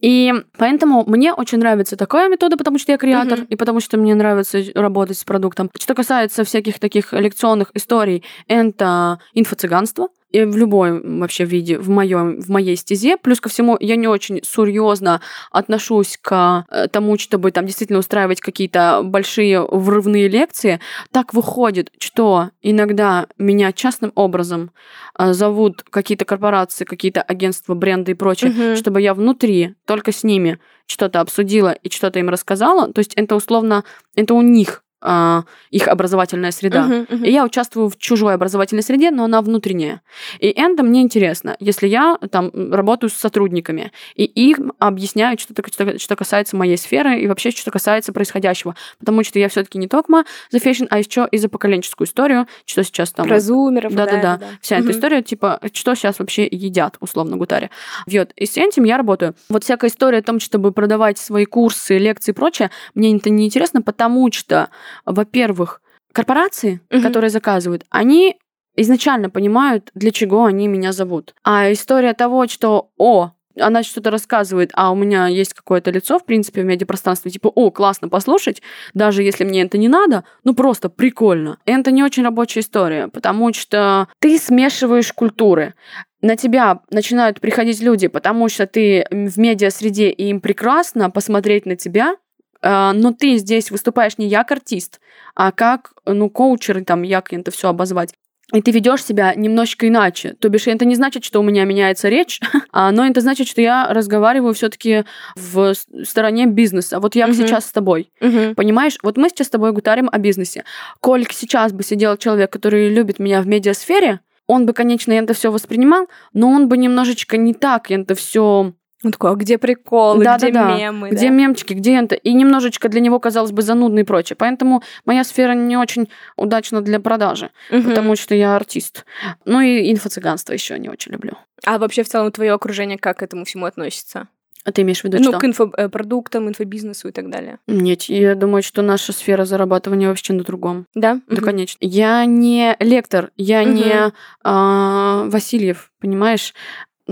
И 0.00 0.32
поэтому 0.58 1.04
мне 1.06 1.32
очень 1.32 1.58
нравится 1.58 1.96
такая 1.96 2.28
метода, 2.28 2.56
потому 2.56 2.78
что 2.78 2.92
я 2.92 2.98
креатор, 2.98 3.40
и 3.48 3.56
потому 3.56 3.80
что 3.80 3.98
мне 3.98 4.14
нравится 4.14 4.60
работать 4.74 5.18
с 5.18 5.24
продуктом. 5.24 5.70
Что 5.78 5.94
касается 5.94 6.42
всяких 6.42 6.78
таких 6.80 7.12
лекционных 7.12 7.70
историй, 7.74 8.24
это 8.48 9.20
инфо-цыганство 9.34 10.08
и 10.30 10.44
в 10.44 10.56
любой 10.56 11.00
вообще 11.00 11.44
виде 11.44 11.78
в, 11.78 11.88
моем, 11.88 12.40
в 12.40 12.48
моей 12.48 12.76
стезе. 12.76 13.16
Плюс 13.16 13.40
ко 13.40 13.48
всему, 13.48 13.76
я 13.80 13.96
не 13.96 14.08
очень 14.08 14.40
серьезно 14.42 15.20
отношусь 15.50 16.18
к 16.20 16.66
э, 16.70 16.88
тому, 16.88 17.18
чтобы 17.18 17.50
там 17.50 17.66
действительно 17.66 17.98
устраивать 17.98 18.40
какие-то 18.40 19.02
большие 19.04 19.60
врывные 19.60 20.28
лекции. 20.28 20.80
Так 21.10 21.34
выходит, 21.34 21.90
что 21.98 22.50
иногда 22.62 23.26
меня 23.38 23.72
частным 23.72 24.12
образом 24.14 24.70
э, 25.18 25.32
зовут 25.32 25.82
какие-то 25.82 26.24
корпорации, 26.24 26.84
какие-то 26.84 27.22
агентства, 27.22 27.74
бренды 27.74 28.12
и 28.12 28.14
прочее, 28.14 28.50
угу. 28.50 28.76
чтобы 28.76 29.00
я 29.00 29.14
внутри 29.14 29.74
только 29.84 30.12
с 30.12 30.24
ними 30.24 30.58
что-то 30.86 31.20
обсудила 31.20 31.70
и 31.70 31.90
что-то 31.90 32.18
им 32.18 32.28
рассказала. 32.28 32.92
То 32.92 33.00
есть 33.00 33.14
это 33.14 33.36
условно, 33.36 33.84
это 34.14 34.34
у 34.34 34.42
них 34.42 34.82
а, 35.00 35.44
их 35.70 35.88
образовательная 35.88 36.50
среда. 36.50 36.86
Uh-huh, 36.86 37.08
uh-huh. 37.08 37.26
И 37.26 37.30
я 37.30 37.44
участвую 37.44 37.88
в 37.88 37.98
чужой 37.98 38.34
образовательной 38.34 38.82
среде, 38.82 39.10
но 39.10 39.24
она 39.24 39.40
внутренняя. 39.40 40.02
И 40.38 40.48
это 40.48 40.82
мне 40.82 41.02
интересно, 41.02 41.56
если 41.58 41.86
я 41.86 42.18
там 42.30 42.50
работаю 42.72 43.10
с 43.10 43.14
сотрудниками, 43.14 43.92
и 44.14 44.24
им 44.24 44.72
объясняю 44.78 45.38
что, 45.38 45.54
что 45.98 46.16
касается 46.16 46.56
моей 46.56 46.76
сферы 46.76 47.20
и 47.20 47.26
вообще 47.26 47.50
что 47.50 47.70
касается 47.70 48.12
происходящего. 48.12 48.74
Потому 48.98 49.24
что 49.24 49.38
я 49.38 49.48
все-таки 49.48 49.78
не 49.78 49.88
только 49.88 50.24
за 50.50 50.58
fashion, 50.58 50.84
а 50.90 50.98
еще 50.98 51.28
и 51.30 51.38
за 51.38 51.48
поколенческую 51.48 52.06
историю, 52.06 52.46
что 52.64 52.82
сейчас 52.82 53.12
там... 53.12 53.26
Про 53.26 53.40
зумеров. 53.40 53.94
Да-да-да. 53.94 54.36
да. 54.36 54.46
Вся 54.60 54.78
uh-huh. 54.78 54.82
эта 54.82 54.90
история, 54.92 55.22
типа, 55.22 55.60
что 55.72 55.94
сейчас 55.94 56.18
вообще 56.18 56.46
едят, 56.46 56.96
условно 57.00 57.36
говоря. 57.36 57.70
Вот. 58.06 58.32
И 58.36 58.46
с 58.46 58.56
этим 58.56 58.84
я 58.84 58.96
работаю. 58.96 59.34
Вот 59.48 59.64
всякая 59.64 59.88
история 59.88 60.18
о 60.18 60.22
том, 60.22 60.40
чтобы 60.40 60.72
продавать 60.72 61.18
свои 61.18 61.44
курсы, 61.44 61.98
лекции 61.98 62.32
и 62.32 62.34
прочее, 62.34 62.70
мне 62.94 63.16
это 63.16 63.30
не 63.30 63.46
интересно, 63.46 63.82
потому 63.82 64.30
что 64.32 64.68
во-первых, 65.04 65.82
корпорации, 66.12 66.80
угу. 66.90 67.02
которые 67.02 67.30
заказывают, 67.30 67.84
они 67.90 68.36
изначально 68.76 69.30
понимают, 69.30 69.90
для 69.94 70.10
чего 70.10 70.44
они 70.44 70.68
меня 70.68 70.92
зовут. 70.92 71.34
А 71.44 71.72
история 71.72 72.14
того, 72.14 72.46
что, 72.46 72.90
о, 72.98 73.32
она 73.58 73.82
что-то 73.82 74.10
рассказывает, 74.10 74.70
а 74.74 74.90
у 74.90 74.94
меня 74.94 75.26
есть 75.26 75.54
какое-то 75.54 75.90
лицо, 75.90 76.18
в 76.18 76.24
принципе, 76.24 76.62
в 76.62 76.64
медиапространстве, 76.64 77.30
типа, 77.30 77.48
о, 77.48 77.70
классно 77.70 78.08
послушать, 78.08 78.62
даже 78.94 79.22
если 79.22 79.44
мне 79.44 79.62
это 79.62 79.76
не 79.76 79.88
надо, 79.88 80.24
ну 80.44 80.54
просто 80.54 80.88
прикольно. 80.88 81.58
И 81.66 81.72
это 81.72 81.90
не 81.90 82.02
очень 82.02 82.22
рабочая 82.22 82.60
история, 82.60 83.08
потому 83.08 83.52
что 83.52 84.08
ты 84.20 84.38
смешиваешь 84.38 85.12
культуры 85.12 85.74
на 86.22 86.36
тебя 86.36 86.80
начинают 86.90 87.40
приходить 87.40 87.80
люди, 87.80 88.06
потому 88.06 88.48
что 88.48 88.66
ты 88.66 89.06
в 89.10 89.38
медиа-среде, 89.38 90.10
и 90.10 90.28
им 90.28 90.40
прекрасно 90.40 91.10
посмотреть 91.10 91.66
на 91.66 91.76
тебя, 91.76 92.16
но 92.62 93.12
ты 93.12 93.36
здесь 93.36 93.70
выступаешь 93.70 94.18
не 94.18 94.30
как 94.30 94.52
артист, 94.52 95.00
а 95.34 95.52
как, 95.52 95.92
ну, 96.04 96.28
коучер, 96.28 96.84
там, 96.84 97.02
як 97.02 97.32
это 97.32 97.50
все 97.50 97.68
обозвать. 97.68 98.14
И 98.52 98.62
ты 98.62 98.70
ведешь 98.72 99.04
себя 99.04 99.34
немножечко 99.34 99.86
иначе. 99.86 100.34
То 100.40 100.48
бишь, 100.48 100.66
это 100.66 100.84
не 100.84 100.96
значит, 100.96 101.24
что 101.24 101.40
у 101.40 101.42
меня 101.42 101.64
меняется 101.64 102.08
речь, 102.08 102.40
а, 102.72 102.90
но 102.90 103.06
это 103.06 103.20
значит, 103.20 103.46
что 103.46 103.60
я 103.60 103.86
разговариваю 103.92 104.54
все-таки 104.54 105.04
в 105.36 105.74
стороне 106.04 106.46
бизнеса. 106.46 106.98
Вот 107.00 107.14
я 107.14 107.26
uh-huh. 107.26 107.34
сейчас 107.34 107.66
с 107.66 107.72
тобой. 107.72 108.10
Uh-huh. 108.20 108.54
Понимаешь? 108.54 108.98
Вот 109.02 109.16
мы 109.16 109.28
сейчас 109.28 109.46
с 109.48 109.50
тобой 109.50 109.72
гутарим 109.72 110.08
о 110.10 110.18
бизнесе. 110.18 110.64
Кольк 111.00 111.32
сейчас 111.32 111.72
бы 111.72 111.82
сидел 111.82 112.16
человек, 112.16 112.52
который 112.52 112.88
любит 112.88 113.18
меня 113.18 113.40
в 113.40 113.46
медиасфере, 113.46 114.20
он 114.50 114.66
бы, 114.66 114.72
конечно, 114.72 115.12
это 115.12 115.32
все 115.32 115.52
воспринимал, 115.52 116.08
но 116.32 116.50
он 116.50 116.68
бы 116.68 116.76
немножечко 116.76 117.36
не 117.36 117.54
так 117.54 117.88
это 117.88 118.16
все 118.16 118.72
он 119.02 119.12
такой, 119.12 119.30
а 119.30 119.34
где 119.34 119.56
приколы, 119.56 120.24
да, 120.24 120.36
где 120.36 120.50
да, 120.50 120.76
мемы? 120.76 121.10
Где 121.10 121.28
да? 121.28 121.34
мемчики, 121.34 121.72
где 121.72 121.98
это? 121.98 122.14
И 122.14 122.34
немножечко 122.34 122.88
для 122.88 123.00
него, 123.00 123.18
казалось 123.18 123.50
бы, 123.50 123.62
занудно 123.62 124.00
и 124.00 124.04
прочее. 124.04 124.36
Поэтому 124.36 124.82
моя 125.06 125.24
сфера 125.24 125.52
не 125.52 125.76
очень 125.76 126.10
удачна 126.36 126.82
для 126.82 127.00
продажи, 127.00 127.50
угу. 127.70 127.82
потому 127.82 128.14
что 128.16 128.34
я 128.34 128.56
артист. 128.56 129.06
Ну 129.46 129.60
и 129.60 129.90
инфо-цыганство 129.90 130.52
еще 130.52 130.78
не 130.78 130.90
очень 130.90 131.12
люблю. 131.12 131.32
А 131.64 131.78
вообще 131.78 132.02
в 132.02 132.08
целом 132.08 132.30
твое 132.30 132.52
окружение 132.52 132.98
как 132.98 133.18
к 133.18 133.22
этому 133.22 133.44
всему 133.44 133.64
относится? 133.66 134.28
А 134.64 134.72
ты 134.72 134.82
имеешь 134.82 135.00
в 135.00 135.04
виду 135.04 135.16
ну, 135.18 135.30
что? 135.30 135.38
к 135.38 135.44
инфопродуктам, 135.44 136.48
инфобизнесу 136.48 137.08
и 137.08 137.12
так 137.12 137.30
далее. 137.30 137.58
Нет, 137.66 138.02
я 138.02 138.34
думаю, 138.34 138.62
что 138.62 138.82
наша 138.82 139.12
сфера 139.12 139.46
зарабатывания 139.46 140.08
вообще 140.08 140.34
на 140.34 140.44
другом. 140.44 140.86
Да? 140.94 141.20
Да, 141.28 141.36
угу. 141.36 141.44
конечно. 141.44 141.78
Я 141.80 142.24
не 142.26 142.76
лектор, 142.78 143.30
я 143.36 143.62
угу. 143.62 143.70
не 143.70 144.12
а, 144.44 145.24
Васильев, 145.28 145.90
понимаешь? 145.98 146.52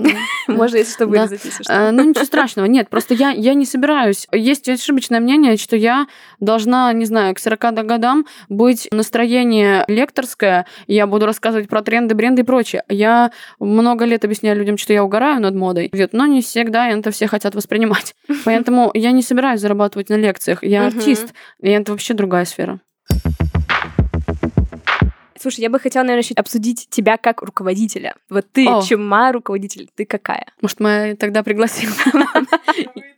Можно, 0.49 0.77
если 0.79 0.93
что, 0.93 1.07
вырезать, 1.07 1.45
если 1.45 1.63
что. 1.63 1.73
Э, 1.73 1.91
ну, 1.91 2.05
ничего 2.05 2.25
страшного. 2.25 2.67
Нет, 2.67 2.89
просто 2.89 3.15
я, 3.15 3.31
я 3.31 3.55
не 3.55 3.67
собираюсь. 3.67 4.27
Есть 4.33 4.69
ошибочное 4.69 5.21
мнение, 5.21 5.57
что 5.57 5.77
я 5.77 6.07
должна, 6.41 6.93
не 6.93 7.05
знаю, 7.05 7.35
к 7.35 7.39
40 7.39 7.87
годам 7.87 8.27
быть 8.49 8.89
настроение 8.91 9.85
лекторское, 9.89 10.67
я 10.87 11.07
буду 11.07 11.27
рассказывать 11.27 11.69
про 11.69 11.83
тренды, 11.83 12.15
бренды 12.15 12.43
и 12.43 12.45
прочее. 12.45 12.83
Я 12.89 13.31
много 13.59 14.05
лет 14.05 14.25
объясняю 14.25 14.57
людям, 14.57 14.79
что 14.79 14.93
я 14.93 15.05
угораю 15.05 15.41
над 15.41 15.55
модой, 15.55 15.91
но 16.13 16.27
не 16.27 16.43
всегда 16.43 16.89
это 16.89 17.11
все 17.11 17.27
хотят 17.27 17.55
воспринимать. 17.55 18.15
Поэтому 18.45 18.91
я 18.95 19.13
не 19.13 19.23
собираюсь 19.23 19.61
зарабатывать 19.61 20.09
на 20.09 20.15
лекциях. 20.15 20.63
Я 20.63 20.87
артист, 20.87 21.35
и 21.61 21.69
это 21.71 21.93
вообще 21.93 22.15
другая 22.15 22.45
сфера. 22.45 22.81
Слушай, 25.41 25.61
я 25.61 25.71
бы 25.71 25.79
хотела, 25.79 26.03
наверное, 26.03 26.23
еще 26.23 26.35
обсудить 26.35 26.89
тебя 26.91 27.17
как 27.17 27.43
руководителя. 27.43 28.15
Вот 28.29 28.47
ты 28.53 28.67
О. 28.67 28.83
чума 28.83 29.33
руководитель, 29.33 29.89
ты 29.95 30.05
какая? 30.05 30.47
Может, 30.61 30.81
мы 30.81 31.17
тогда 31.19 31.43
пригласим? 31.43 31.91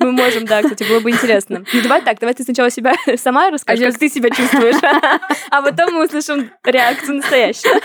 Мы 0.00 0.12
можем, 0.12 0.44
да, 0.44 0.62
кстати, 0.62 0.84
было 0.84 1.00
бы 1.00 1.10
интересно. 1.10 1.64
Ну, 1.72 1.82
давай 1.82 2.02
так, 2.02 2.18
давай 2.18 2.34
ты 2.34 2.42
сначала 2.42 2.70
себя 2.70 2.94
сама 3.16 3.50
расскажешь, 3.50 3.86
а 3.86 3.90
как 3.90 3.98
ты 3.98 4.08
себя 4.08 4.30
чувствуешь, 4.36 4.76
а 5.50 5.62
потом 5.62 5.94
мы 5.94 6.04
услышим 6.04 6.50
реакцию 6.64 7.16
настоящую. 7.16 7.80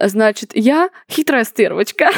Значит, 0.00 0.50
я 0.54 0.90
хитрая 1.10 1.44
стервочка. 1.44 2.10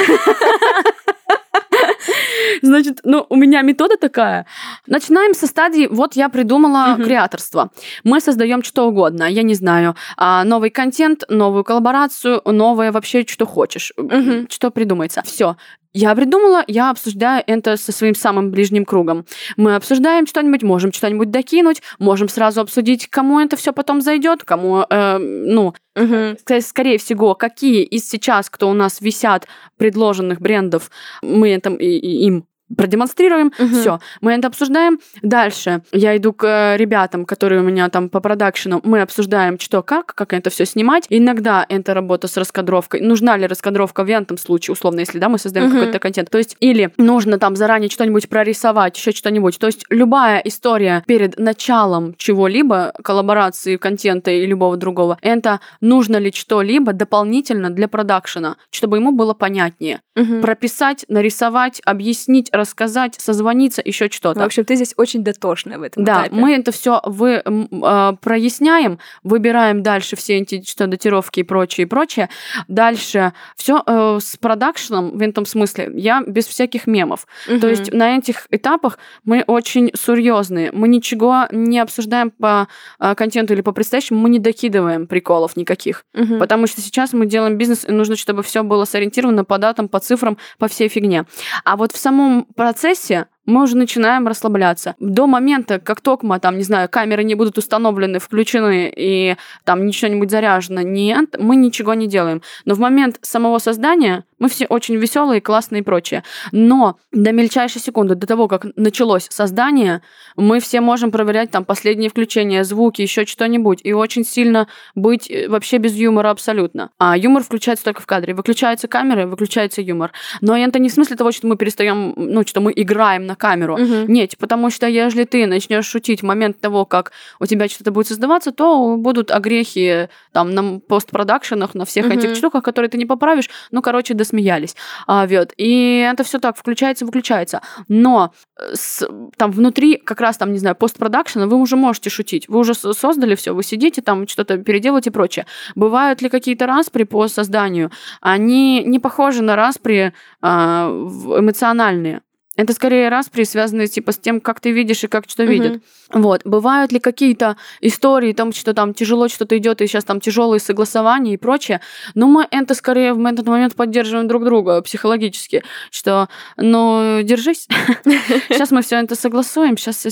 Значит, 2.63 3.01
ну, 3.05 3.27
у 3.29 3.37
меня 3.37 3.63
метода 3.63 3.97
такая. 3.97 4.47
Начинаем 4.87 5.35
со 5.35 5.47
стадии, 5.47 5.89
вот 5.91 6.17
я 6.17 6.29
придумала 6.29 6.97
uh-huh. 6.97 7.05
креаторство. 7.05 7.71
Мы 8.05 8.21
создаем 8.21 8.63
что 8.63 8.89
угодно, 8.89 9.25
я 9.25 9.43
не 9.43 9.55
знаю, 9.55 9.95
а, 10.17 10.45
новый 10.45 10.71
контент, 10.71 11.25
новую 11.29 11.65
коллаборацию, 11.65 12.43
новое 12.45 12.93
вообще, 12.93 13.25
что 13.27 13.47
хочешь, 13.47 13.93
uh-huh. 13.97 14.47
что 14.51 14.71
придумается. 14.71 15.23
Все. 15.25 15.57
Я 15.95 16.15
придумала, 16.15 16.65
я 16.67 16.91
обсуждаю 16.91 17.43
это 17.47 17.77
со 17.77 17.93
своим 17.93 18.15
самым 18.15 18.51
ближним 18.51 18.85
кругом. 18.85 19.25
Мы 19.57 19.75
обсуждаем 19.75 20.27
что-нибудь, 20.27 20.63
можем 20.63 20.93
что-нибудь 20.93 21.31
докинуть, 21.31 21.83
можем 21.99 22.29
сразу 22.29 22.61
обсудить, 22.61 23.09
кому 23.09 23.41
это 23.41 23.57
все 23.57 23.73
потом 23.73 24.03
зайдет, 24.03 24.45
кому, 24.45 24.85
э, 24.89 25.19
ну, 25.19 25.75
угу. 25.97 26.37
скорее 26.61 26.99
всего, 26.99 27.35
какие 27.35 27.83
из 27.85 28.09
сейчас, 28.09 28.51
кто 28.51 28.69
у 28.69 28.75
нас 28.75 29.01
висят 29.01 29.47
предложенных 29.79 30.41
брендов, 30.41 30.91
мы 31.23 31.51
это, 31.51 31.71
и, 31.71 31.99
и 31.99 32.27
им 32.27 32.45
продемонстрируем, 32.77 33.53
угу. 33.59 33.69
все, 33.69 34.01
мы 34.21 34.33
это 34.33 34.49
обсуждаем. 34.49 34.99
Дальше 35.23 35.83
я 35.93 36.17
иду 36.17 36.33
к 36.33 36.45
э, 36.45 36.77
ребятам, 36.77 37.25
которые 37.25 37.61
у 37.61 37.65
меня 37.65 37.89
там 37.89 38.09
по 38.09 38.21
продакшену, 38.21 38.81
мы 38.85 39.01
обсуждаем, 39.01 39.59
что, 39.59 39.83
как, 39.83 40.15
как 40.15 40.33
это 40.33 40.51
все 40.51 40.67
снимать. 40.67 41.07
Иногда 41.09 41.65
это 41.69 41.95
работа 41.95 42.29
с 42.29 42.37
раскадровкой. 42.37 43.01
Нужна 43.01 43.37
ли 43.37 43.47
раскадровка 43.47 44.05
в 44.05 44.09
этом 44.09 44.39
случае, 44.39 44.73
условно, 44.73 45.01
если 45.01 45.19
да, 45.19 45.29
мы 45.29 45.39
создаем 45.39 45.69
угу. 45.69 45.77
какой-то 45.77 45.99
контент. 45.99 46.31
То 46.31 46.39
есть, 46.39 46.57
или 46.61 46.93
нужно 46.97 47.39
там 47.39 47.57
заранее 47.57 47.91
что-нибудь 47.91 48.29
прорисовать, 48.29 48.97
еще 48.97 49.13
что-нибудь. 49.13 49.59
То 49.59 49.67
есть, 49.67 49.85
любая 49.91 50.41
история 50.45 51.03
перед 51.07 51.39
началом 51.39 52.15
чего-либо, 52.17 52.93
коллаборации, 53.03 53.77
контента 53.77 54.31
и 54.31 54.47
любого 54.47 54.77
другого, 54.77 55.19
это 55.23 55.61
нужно 55.81 56.17
ли 56.17 56.33
что-либо 56.33 56.93
дополнительно 56.93 57.71
для 57.71 57.89
продакшена, 57.89 58.57
чтобы 58.71 58.99
ему 58.99 59.13
было 59.13 59.35
понятнее. 59.35 60.01
Угу. 60.17 60.41
Прописать, 60.41 61.05
нарисовать, 61.09 61.81
объяснить, 61.85 62.51
рассказать, 62.59 63.15
созвониться, 63.19 63.83
еще 63.85 64.09
что-то. 64.11 64.41
В 64.41 64.45
общем, 64.45 64.65
ты 64.65 64.77
здесь 64.77 64.95
очень 64.97 65.25
дотошная 65.25 65.79
в 65.79 65.83
этом 65.83 66.05
Да, 66.05 66.27
этапе. 66.27 66.35
мы 66.35 66.55
это 66.55 66.73
все 66.73 67.01
вы, 67.05 67.43
э, 67.45 68.13
проясняем, 68.21 68.99
выбираем 69.23 69.83
дальше 69.83 70.17
все 70.17 70.39
эти 70.39 70.63
что 70.63 70.87
датировки 70.87 71.41
и 71.41 71.43
прочее, 71.43 71.87
и 71.87 71.89
прочее. 71.89 72.29
Дальше 72.69 73.33
все 73.57 73.83
э, 73.87 74.19
с 74.21 74.37
продакшеном 74.37 75.17
в 75.17 75.23
этом 75.23 75.47
смысле 75.47 75.91
я 75.95 76.23
без 76.27 76.47
всяких 76.47 76.87
мемов. 76.87 77.27
Угу. 77.49 77.61
То 77.61 77.69
есть 77.69 77.93
на 77.93 78.17
этих 78.17 78.47
этапах 78.51 78.99
мы 79.25 79.45
очень 79.47 79.91
серьезные. 79.95 80.71
Мы 80.73 80.89
ничего 80.89 81.47
не 81.51 81.79
обсуждаем 81.79 82.31
по 82.31 82.69
э, 82.99 83.15
контенту 83.15 83.55
или 83.55 83.61
по 83.61 83.73
предстоящему, 83.73 84.21
мы 84.21 84.31
не 84.31 84.39
докидываем 84.39 85.07
приколов 85.07 85.57
никаких. 85.57 86.05
Угу. 86.15 86.39
Потому 86.39 86.67
что 86.67 86.81
сейчас 86.81 87.13
мы 87.13 87.27
делаем 87.27 87.57
бизнес, 87.57 87.85
и 87.87 87.93
нужно, 87.93 88.17
чтобы 88.17 88.43
все 88.43 88.63
было 88.63 88.85
сориентировано 88.85 89.45
по 89.45 89.59
датам, 89.59 89.89
по 89.89 90.01
цифрам, 90.01 90.37
по 90.59 90.69
всей 90.69 90.89
фигне. 90.89 91.25
А 91.65 91.77
вот 91.77 91.93
в 91.93 91.99
самом 91.99 92.47
процессе 92.55 93.27
мы 93.47 93.63
уже 93.63 93.77
начинаем 93.77 94.29
расслабляться. 94.29 94.95
До 95.01 95.27
момента, 95.27 95.79
как 95.81 96.01
только 96.03 96.39
там, 96.39 96.59
не 96.59 96.65
знаю, 96.65 96.89
камеры 96.89 97.25
не 97.25 97.35
будут 97.35 97.57
установлены, 97.57 98.19
включены 98.19 98.93
и 98.95 99.37
там 99.65 99.87
ничего-нибудь 99.87 100.31
заряжено, 100.31 100.83
нет, 100.83 101.37
мы 101.39 101.57
ничего 101.57 101.95
не 101.95 102.07
делаем. 102.07 102.43
Но 102.67 102.75
в 102.75 102.79
момент 102.79 103.19
самого 103.23 103.59
создания 103.59 104.25
мы 104.39 104.49
все 104.49 104.67
очень 104.67 104.97
веселые, 104.97 105.41
классные 105.41 105.81
и 105.81 105.85
прочее. 105.85 106.25
Но 106.53 106.97
до 107.13 107.33
мельчайшей 107.33 107.81
секунды, 107.81 108.15
до 108.15 108.27
того, 108.27 108.49
как 108.49 108.67
началось 108.77 109.27
создание, 109.31 110.03
мы 110.37 110.61
все 110.61 110.81
можем 110.81 111.11
проверять 111.11 111.51
там 111.51 111.65
последние 111.65 112.11
включения, 112.11 112.65
звуки, 112.65 113.03
еще 113.03 113.27
что-нибудь, 113.27 113.81
и 113.83 113.93
очень 113.93 114.25
сильно 114.25 114.69
быть 114.95 115.31
э, 115.31 115.49
вообще 115.49 115.79
без 115.79 115.95
юмора 115.95 116.31
абсолютно. 116.31 116.91
А 116.99 117.17
юмор 117.17 117.43
включается 117.43 117.85
только 117.85 118.03
в 118.03 118.07
кадре. 118.07 118.35
Выключаются 118.35 118.89
камеры, 118.89 119.27
выключается 119.27 119.83
юмор. 119.83 120.13
Но 120.41 120.57
это 120.57 120.79
не 120.79 120.89
в 120.89 120.93
смысле 120.93 121.17
того, 121.17 121.33
что 121.33 121.47
мы 121.47 121.57
перестаем, 121.57 122.15
ну, 122.17 122.47
что 122.47 122.61
мы 122.61 122.73
играем 122.75 123.27
на 123.27 123.37
камеру. 123.37 123.75
Угу. 123.75 124.13
Нет, 124.13 124.37
потому 124.39 124.71
что 124.71 124.87
если 124.87 125.25
ты 125.25 125.47
начнешь 125.47 125.87
шутить 125.87 126.23
в 126.23 126.25
момент 126.25 126.61
того, 126.61 126.85
как 126.85 127.13
у 127.41 127.47
тебя 127.47 127.69
что-то 127.69 127.91
будет 127.91 128.09
создаваться, 128.09 128.53
то 128.53 128.97
будут 128.97 129.31
огрехи 129.31 130.09
там 130.33 130.51
на 130.51 130.81
постпродакшенах, 130.81 131.75
на 131.75 131.85
всех 131.85 132.07
угу. 132.07 132.15
этих 132.15 132.37
штуках, 132.37 132.63
которые 132.63 132.91
ты 132.91 132.99
не 132.99 133.07
поправишь. 133.07 133.49
Ну, 133.71 133.83
короче, 133.83 134.15
досмеялись. 134.29 134.77
А. 135.07 135.27
И 135.57 136.09
это 136.13 136.25
все 136.25 136.39
так 136.39 136.57
включается, 136.57 137.05
выключается. 137.05 137.61
Но 137.89 138.33
э, 138.57 138.75
с, 138.75 139.09
там 139.37 139.51
внутри, 139.51 139.97
как 139.97 140.21
раз 140.21 140.37
там, 140.37 140.53
не 140.53 140.59
знаю, 140.59 140.77
постпродакшена, 140.77 141.47
вы 141.47 141.57
уже 141.57 141.77
можете 141.77 142.11
шутить. 142.11 142.49
Вы 142.49 142.59
уже 142.59 142.75
создали 142.75 143.35
все, 143.35 143.55
вы 143.55 143.63
сидите 143.63 144.03
там, 144.03 144.29
что-то 144.29 144.59
переделываете 144.59 145.11
и 145.11 145.13
прочее. 145.13 145.47
Бывают 145.75 146.23
ли 146.23 146.29
какие-то 146.29 146.67
распри 146.67 147.05
по 147.05 147.29
созданию? 147.29 147.91
Они 148.21 148.83
не 148.85 148.99
похожи 148.99 149.43
на 149.43 149.57
распри 149.57 150.13
а, 150.43 150.89
эмоциональные. 150.89 152.23
Это 152.59 152.73
скорее 152.73 153.09
распри, 153.09 153.45
связанные 153.45 153.87
типа 153.87 154.11
с 154.11 154.19
тем, 154.19 154.41
как 154.41 154.59
ты 154.59 154.73
видишь 154.73 155.05
и 155.05 155.07
как 155.07 155.31
что 155.31 155.45
uh-huh. 155.45 155.47
видят. 155.47 155.83
Вот. 156.11 156.41
Бывают 156.45 156.91
ли 156.91 156.99
какие-то 156.99 157.57
истории, 157.81 158.33
там, 158.33 158.53
что 158.53 158.75
там 158.75 158.95
тяжело 158.95 159.29
что-то 159.29 159.57
идет, 159.57 159.81
и 159.81 159.87
сейчас 159.87 160.03
там 160.03 160.21
тяжелые 160.21 160.59
согласования 160.59 161.35
и 161.35 161.37
прочее. 161.37 161.81
Но 162.17 162.27
мы 162.27 162.49
это 162.51 162.75
скорее 162.75 163.15
в 163.15 163.25
этот 163.25 163.47
момент 163.47 163.77
поддерживаем 163.77 164.27
друг 164.27 164.45
друга 164.45 164.83
психологически, 164.83 165.63
что, 165.93 166.29
ну, 166.57 167.21
держись. 167.23 167.69
Сейчас 168.49 168.73
мы 168.73 168.83
все 168.83 168.97
это 168.97 169.15
согласуем, 169.15 169.77
сейчас 169.77 170.05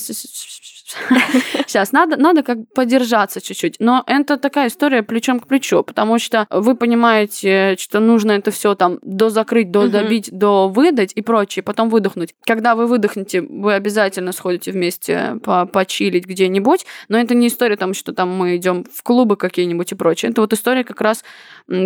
Сейчас 1.66 1.92
надо, 1.92 2.16
надо 2.16 2.42
как 2.42 2.58
подержаться 2.74 3.40
чуть-чуть. 3.40 3.76
Но 3.78 4.02
это 4.06 4.36
такая 4.36 4.68
история 4.68 5.02
плечом 5.02 5.40
к 5.40 5.46
плечу, 5.46 5.82
потому 5.82 6.18
что 6.18 6.46
вы 6.50 6.76
понимаете, 6.76 7.76
что 7.78 8.00
нужно 8.00 8.32
это 8.32 8.50
все 8.50 8.74
там 8.74 8.98
до 9.02 9.28
закрыть, 9.30 9.70
до 9.70 9.88
добить, 9.88 10.30
до 10.30 10.68
выдать 10.68 11.12
и 11.14 11.22
прочее, 11.22 11.62
потом 11.62 11.88
выдохнуть. 11.88 12.34
Когда 12.44 12.74
вы 12.74 12.86
выдохнете, 12.86 13.42
вы 13.42 13.74
обязательно 13.74 14.32
сходите 14.32 14.72
вместе 14.72 15.36
по 15.42 15.66
почилить 15.66 16.26
где-нибудь, 16.26 16.86
но 17.08 17.18
это 17.18 17.34
не 17.34 17.48
история 17.48 17.76
там, 17.76 17.94
что 17.94 18.12
там 18.12 18.30
мы 18.30 18.56
идем 18.56 18.84
в 18.92 19.02
клубы 19.02 19.36
какие-нибудь 19.36 19.92
и 19.92 19.94
прочее. 19.94 20.30
Это 20.30 20.40
вот 20.40 20.52
история 20.52 20.84
как 20.84 21.00
раз 21.00 21.24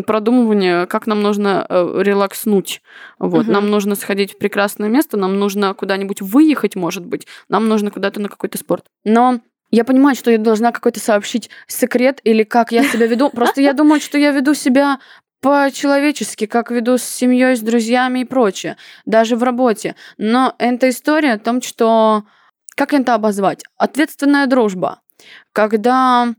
продумывания, 0.07 0.87
как 0.87 1.07
нам 1.07 1.23
нужно 1.23 1.67
э, 1.69 2.03
релакснуть. 2.03 2.83
Вот. 3.19 3.47
Нам 3.47 3.71
нужно 3.71 3.95
сходить 3.95 4.35
в 4.35 4.39
прекрасное 4.39 4.89
место, 4.89 5.17
нам 5.17 5.39
нужно 5.39 5.73
куда-нибудь 5.75 6.21
выехать, 6.21 6.77
может 6.77 7.05
быть, 7.05 7.27
нам 7.49 7.69
нужно 7.69 7.91
куда-то 7.91 8.21
на 8.21 8.29
какой-то 8.29 8.59
спорт. 8.59 8.90
Но 9.05 9.41
я 9.71 9.85
понимаю, 9.85 10.17
что 10.17 10.31
я 10.31 10.39
должна 10.39 10.73
какой-то 10.73 11.01
сообщить 11.01 11.51
секрет 11.67 12.21
или 12.25 12.43
как 12.43 12.73
я 12.73 12.83
себя 12.85 13.07
веду. 13.07 13.31
Просто 13.31 13.61
я 13.61 13.73
думаю, 13.73 14.01
что 14.01 14.19
я 14.19 14.33
веду 14.33 14.55
себя 14.55 14.99
по-человечески, 15.41 16.47
как 16.47 16.71
веду 16.71 16.99
с 16.99 17.03
семьей, 17.03 17.57
с 17.57 17.61
друзьями 17.61 18.21
и 18.21 18.25
прочее, 18.25 18.77
даже 19.07 19.37
в 19.37 19.43
работе. 19.43 19.97
Но 20.19 20.55
эта 20.59 20.91
история 20.91 21.35
о 21.35 21.39
том, 21.39 21.63
что... 21.63 22.25
Как 22.77 22.95
это 22.95 23.15
обозвать? 23.15 23.63
Ответственная 23.77 24.47
дружба. 24.47 25.01
Когда 25.53 26.35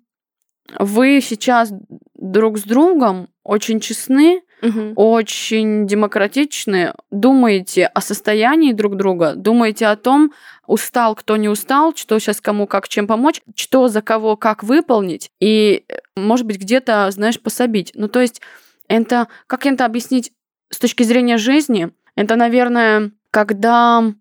вы 0.80 1.22
сейчас 1.22 1.72
друг 2.16 2.58
с 2.58 2.64
другом 2.64 3.30
очень 3.44 3.80
честны, 3.80 4.42
угу. 4.62 4.94
очень 4.96 5.88
демократичны, 5.88 6.94
думаете 7.10 7.86
о 7.86 8.02
состоянии 8.02 8.74
друг 8.74 8.96
друга, 8.96 9.34
думаете 9.36 9.88
о 9.88 9.96
том, 9.96 10.32
устал, 10.68 11.16
кто 11.16 11.38
не 11.38 11.50
устал, 11.50 11.94
что 11.96 12.18
сейчас 12.20 12.42
кому 12.42 12.68
как 12.68 12.88
чем 12.88 13.08
помочь, 13.08 13.42
что 13.56 13.88
за 13.88 14.02
кого 14.02 14.38
как 14.38 14.64
выполнить, 14.64 15.32
и, 15.40 15.86
может 16.16 16.46
быть, 16.46 16.60
где-то, 16.60 17.10
знаешь, 17.12 17.40
пособить. 17.40 17.92
Ну, 17.96 18.08
то 18.08 18.22
есть, 18.22 18.42
это, 18.88 19.28
как 19.48 19.66
это 19.66 19.86
объяснить 19.86 20.32
с 20.70 20.78
точки 20.78 21.04
зрения 21.04 21.38
жизни, 21.38 21.92
это, 22.16 22.36
наверное, 22.36 23.12
когда 23.32 24.14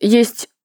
есть 0.00 0.44
э, 0.44 0.57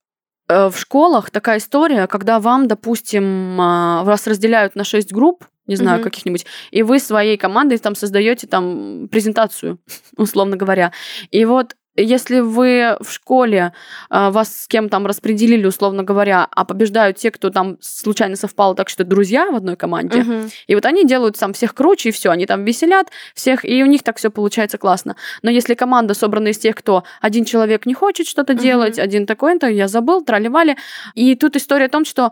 в 0.54 0.78
школах 0.78 1.32
такая 1.32 1.58
история, 1.58 2.08
когда 2.08 2.40
вам, 2.40 2.68
допустим, 2.68 3.60
а, 3.60 4.04
вас 4.04 4.28
разделяют 4.28 4.76
на 4.76 4.84
6 4.84 5.14
групп, 5.14 5.46
не 5.68 5.76
знаю, 5.76 6.00
угу. 6.00 6.06
каких-нибудь, 6.06 6.46
и 6.72 6.84
вы 6.84 7.00
своей 7.00 7.38
командой 7.38 7.78
там 7.78 7.96
создаете 7.96 8.48
там 8.48 9.08
презентацию, 9.10 9.80
условно 10.18 10.58
говоря. 10.58 10.92
И 11.32 11.46
вот 11.46 11.76
если 11.96 12.40
вы 12.40 12.98
в 13.00 13.12
школе 13.12 13.74
э, 14.10 14.30
вас 14.30 14.64
с 14.64 14.68
кем 14.68 14.90
там 14.90 15.06
распределили, 15.06 15.66
условно 15.66 16.04
говоря, 16.04 16.48
а 16.50 16.66
побеждают 16.66 17.18
те, 17.18 17.30
кто 17.32 17.50
там 17.50 17.78
случайно 17.82 18.36
совпал 18.36 18.76
так, 18.76 18.90
что 18.90 19.04
друзья 19.04 19.52
в 19.52 19.56
одной 19.56 19.76
команде, 19.76 20.22
угу. 20.22 20.50
и 20.68 20.76
вот 20.76 20.86
они 20.86 21.06
делают 21.06 21.38
там 21.38 21.54
всех 21.54 21.76
круче, 21.76 22.10
и 22.10 22.12
все, 22.12 22.32
они 22.32 22.46
там 22.46 22.66
веселят 22.66 23.10
всех, 23.36 23.64
и 23.64 23.84
у 23.84 23.86
них 23.86 24.04
так 24.04 24.18
все 24.18 24.32
получается 24.32 24.78
классно. 24.78 25.16
Но 25.42 25.52
если 25.52 25.76
команда 25.76 26.14
собрана 26.14 26.50
из 26.50 26.58
тех, 26.58 26.76
кто 26.76 27.04
один 27.22 27.46
человек 27.46 27.86
не 27.86 27.94
хочет 27.94 28.28
что-то 28.28 28.54
угу. 28.54 28.62
делать, 28.62 28.98
один 28.98 29.26
такой-то, 29.26 29.68
я 29.68 29.88
забыл, 29.88 30.24
тролливали. 30.24 30.78
И 31.14 31.36
тут 31.36 31.56
история 31.56 31.86
о 31.86 31.90
том, 31.90 32.06
что 32.06 32.32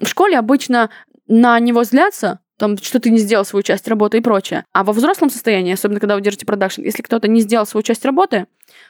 в 0.00 0.06
школе 0.06 0.38
обычно 0.38 0.90
на 1.26 1.58
него 1.58 1.84
злятся, 1.84 2.40
там, 2.56 2.78
что 2.78 3.00
ты 3.00 3.10
не 3.10 3.18
сделал 3.18 3.44
свою 3.44 3.62
часть 3.62 3.88
работы 3.88 4.18
и 4.18 4.20
прочее. 4.20 4.64
А 4.72 4.84
во 4.84 4.92
взрослом 4.92 5.30
состоянии, 5.30 5.74
особенно 5.74 6.00
когда 6.00 6.14
вы 6.14 6.20
держите 6.20 6.46
продакшн, 6.46 6.82
если 6.82 7.02
кто-то 7.02 7.28
не 7.28 7.40
сделал 7.40 7.66
свою 7.66 7.82
часть 7.82 8.04
работы, 8.04 8.46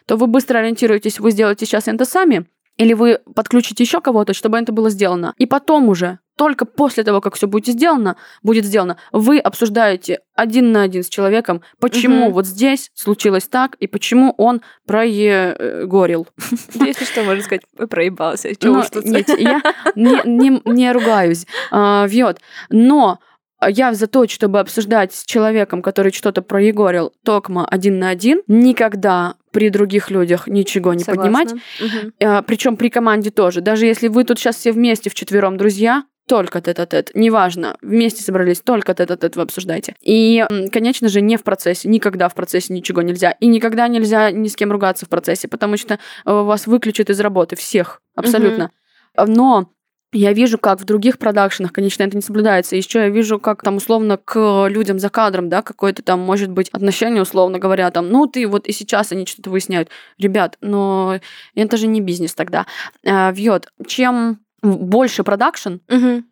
то 0.07 0.17
вы 0.17 0.27
быстро 0.27 0.59
ориентируетесь, 0.59 1.21
вы 1.21 1.31
сделаете 1.31 1.67
сейчас 1.67 1.89
это 1.89 2.05
сами, 2.05 2.47
или 2.77 2.93
вы 2.93 3.21
подключите 3.35 3.85
еще 3.85 4.01
кого-то, 4.01 4.35
чтобы 4.35 4.59
это 4.59 4.73
было 4.73 4.91
сделано. 4.91 5.35
И 5.39 5.47
потом 5.47 5.89
уже, 5.89 6.19
только 6.37 6.65
после 6.65 7.05
того, 7.05 7.21
как 7.21 7.37
все 7.37 7.47
будет 7.47 7.75
сделано, 7.75 8.17
будет 8.43 8.65
сделано, 8.65 8.97
вы 9.13 9.39
обсуждаете 9.39 10.21
один 10.35 10.73
на 10.73 10.83
один 10.83 11.05
с 11.05 11.09
человеком, 11.09 11.63
почему 11.79 12.27
угу. 12.27 12.35
вот 12.35 12.47
здесь 12.47 12.91
случилось 12.95 13.47
так 13.47 13.77
и 13.77 13.87
почему 13.87 14.35
он 14.39 14.61
проегорил. 14.87 16.27
Если 16.75 17.05
что, 17.05 17.23
можно 17.23 17.45
сказать, 17.45 17.63
проебался. 17.89 18.55
Чего 18.57 18.83
ну, 18.95 19.03
нет, 19.05 19.29
я 19.39 19.63
не, 19.95 20.21
не, 20.25 20.61
не 20.65 20.93
ругаюсь. 20.93 21.47
А, 21.71 22.07
вьет. 22.09 22.41
Но 22.71 23.21
я 23.69 23.95
за 23.95 24.07
то, 24.07 24.27
чтобы 24.29 24.61
обсуждать 24.61 25.15
с 25.15 25.25
человеком, 25.25 25.83
который 25.83 26.13
что-то 26.13 26.43
проегорил, 26.43 27.13
токма 27.25 27.67
один 27.67 27.99
на 27.99 28.11
один, 28.11 28.43
никогда 28.47 29.35
при 29.53 29.71
других 29.71 30.11
людях 30.11 30.47
ничего 30.49 30.95
не 30.95 31.05
Согласна. 31.05 31.23
поднимать. 31.23 31.53
Угу. 31.53 32.13
А, 32.25 32.43
причем 32.43 32.77
при 32.77 32.89
команде 32.89 33.31
тоже. 33.31 33.61
Даже 33.61 33.87
если 33.87 34.09
вы 34.09 34.25
тут 34.25 34.39
сейчас 34.39 34.57
все 34.57 34.73
вместе 34.73 35.11
в 35.11 35.15
четвером 35.15 35.57
друзья, 35.57 36.05
только 36.27 36.63
тет-а-тет, 36.63 37.11
неважно, 37.15 37.77
вместе 37.83 38.23
собрались, 38.23 38.63
только 38.63 38.95
тет-а-тет 38.95 39.37
вы 39.37 39.43
обсуждаете. 39.43 39.95
И, 40.01 40.45
конечно 40.73 41.09
же, 41.09 41.21
не 41.21 41.37
в 41.37 41.43
процессе, 41.43 41.89
никогда 41.89 42.29
в 42.29 42.35
процессе 42.35 42.73
ничего 42.73 43.03
нельзя. 43.03 43.33
И 43.33 43.47
никогда 43.47 43.89
нельзя 43.89 44.31
ни 44.31 44.49
с 44.49 44.57
кем 44.57 44.73
ругаться 44.73 45.05
в 45.05 45.11
процессе, 45.11 45.49
потому 45.49 45.77
что 45.77 45.95
э, 45.95 45.99
вас 46.25 46.67
выключат 46.67 47.11
из 47.11 47.21
работы 47.21 47.57
всех, 47.57 48.01
абсолютно. 48.15 48.71
Угу. 49.17 49.33
Но 49.33 49.74
я 50.15 50.33
вижу, 50.33 50.59
как 50.59 50.81
в 50.81 50.85
других 50.85 51.19
продакшенах, 51.19 51.73
конечно, 51.73 52.03
это 52.05 52.17
не 52.17 52.23
соблюдается. 52.23 52.77
Еще 52.77 53.01
я 53.01 53.09
вижу, 53.09 53.39
как 53.39 53.63
там 53.63 53.77
условно 53.77 54.17
к 54.17 54.69
людям 54.69 54.99
за 54.99 55.11
кадром, 55.11 55.49
да, 55.49 55.61
какое-то 55.61 56.03
там 56.03 56.21
может 56.21 56.51
быть 56.51 56.69
отношение, 56.71 57.23
условно 57.23 57.59
говоря, 57.59 57.91
там, 57.91 58.09
ну 58.09 58.27
ты 58.27 58.47
вот 58.47 58.67
и 58.67 58.73
сейчас 58.73 59.13
они 59.13 59.27
что-то 59.27 59.51
выясняют. 59.51 59.89
Ребят, 60.19 60.57
но 60.61 61.19
это 61.55 61.77
же 61.77 61.89
не 61.89 62.01
бизнес 62.01 62.35
тогда. 62.35 62.67
А, 63.05 63.33
вьет. 63.33 63.73
Чем 63.87 64.39
больше 64.63 65.25
продакшн, 65.25 65.75
угу 65.91 66.25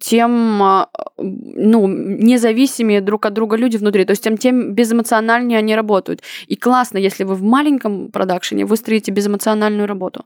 тем 0.00 0.62
а, 0.62 0.90
ну, 1.16 1.88
независимее 1.88 3.00
друг 3.00 3.26
от 3.26 3.32
друга 3.32 3.56
люди 3.56 3.76
внутри, 3.76 4.04
то 4.04 4.12
есть 4.12 4.22
тем, 4.22 4.36
тем 4.36 4.72
безэмоциональнее 4.74 5.58
они 5.58 5.74
работают. 5.74 6.22
И 6.46 6.54
классно, 6.54 6.98
если 6.98 7.24
вы 7.24 7.34
в 7.34 7.42
маленьком 7.42 8.12
продакшене 8.12 8.64
выстроите 8.64 9.10
безэмоциональную 9.10 9.88
работу. 9.88 10.24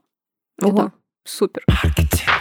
Ого, 0.61 0.69
Это 0.69 0.91
супер. 1.25 1.63
Маркетинг. 1.67 2.32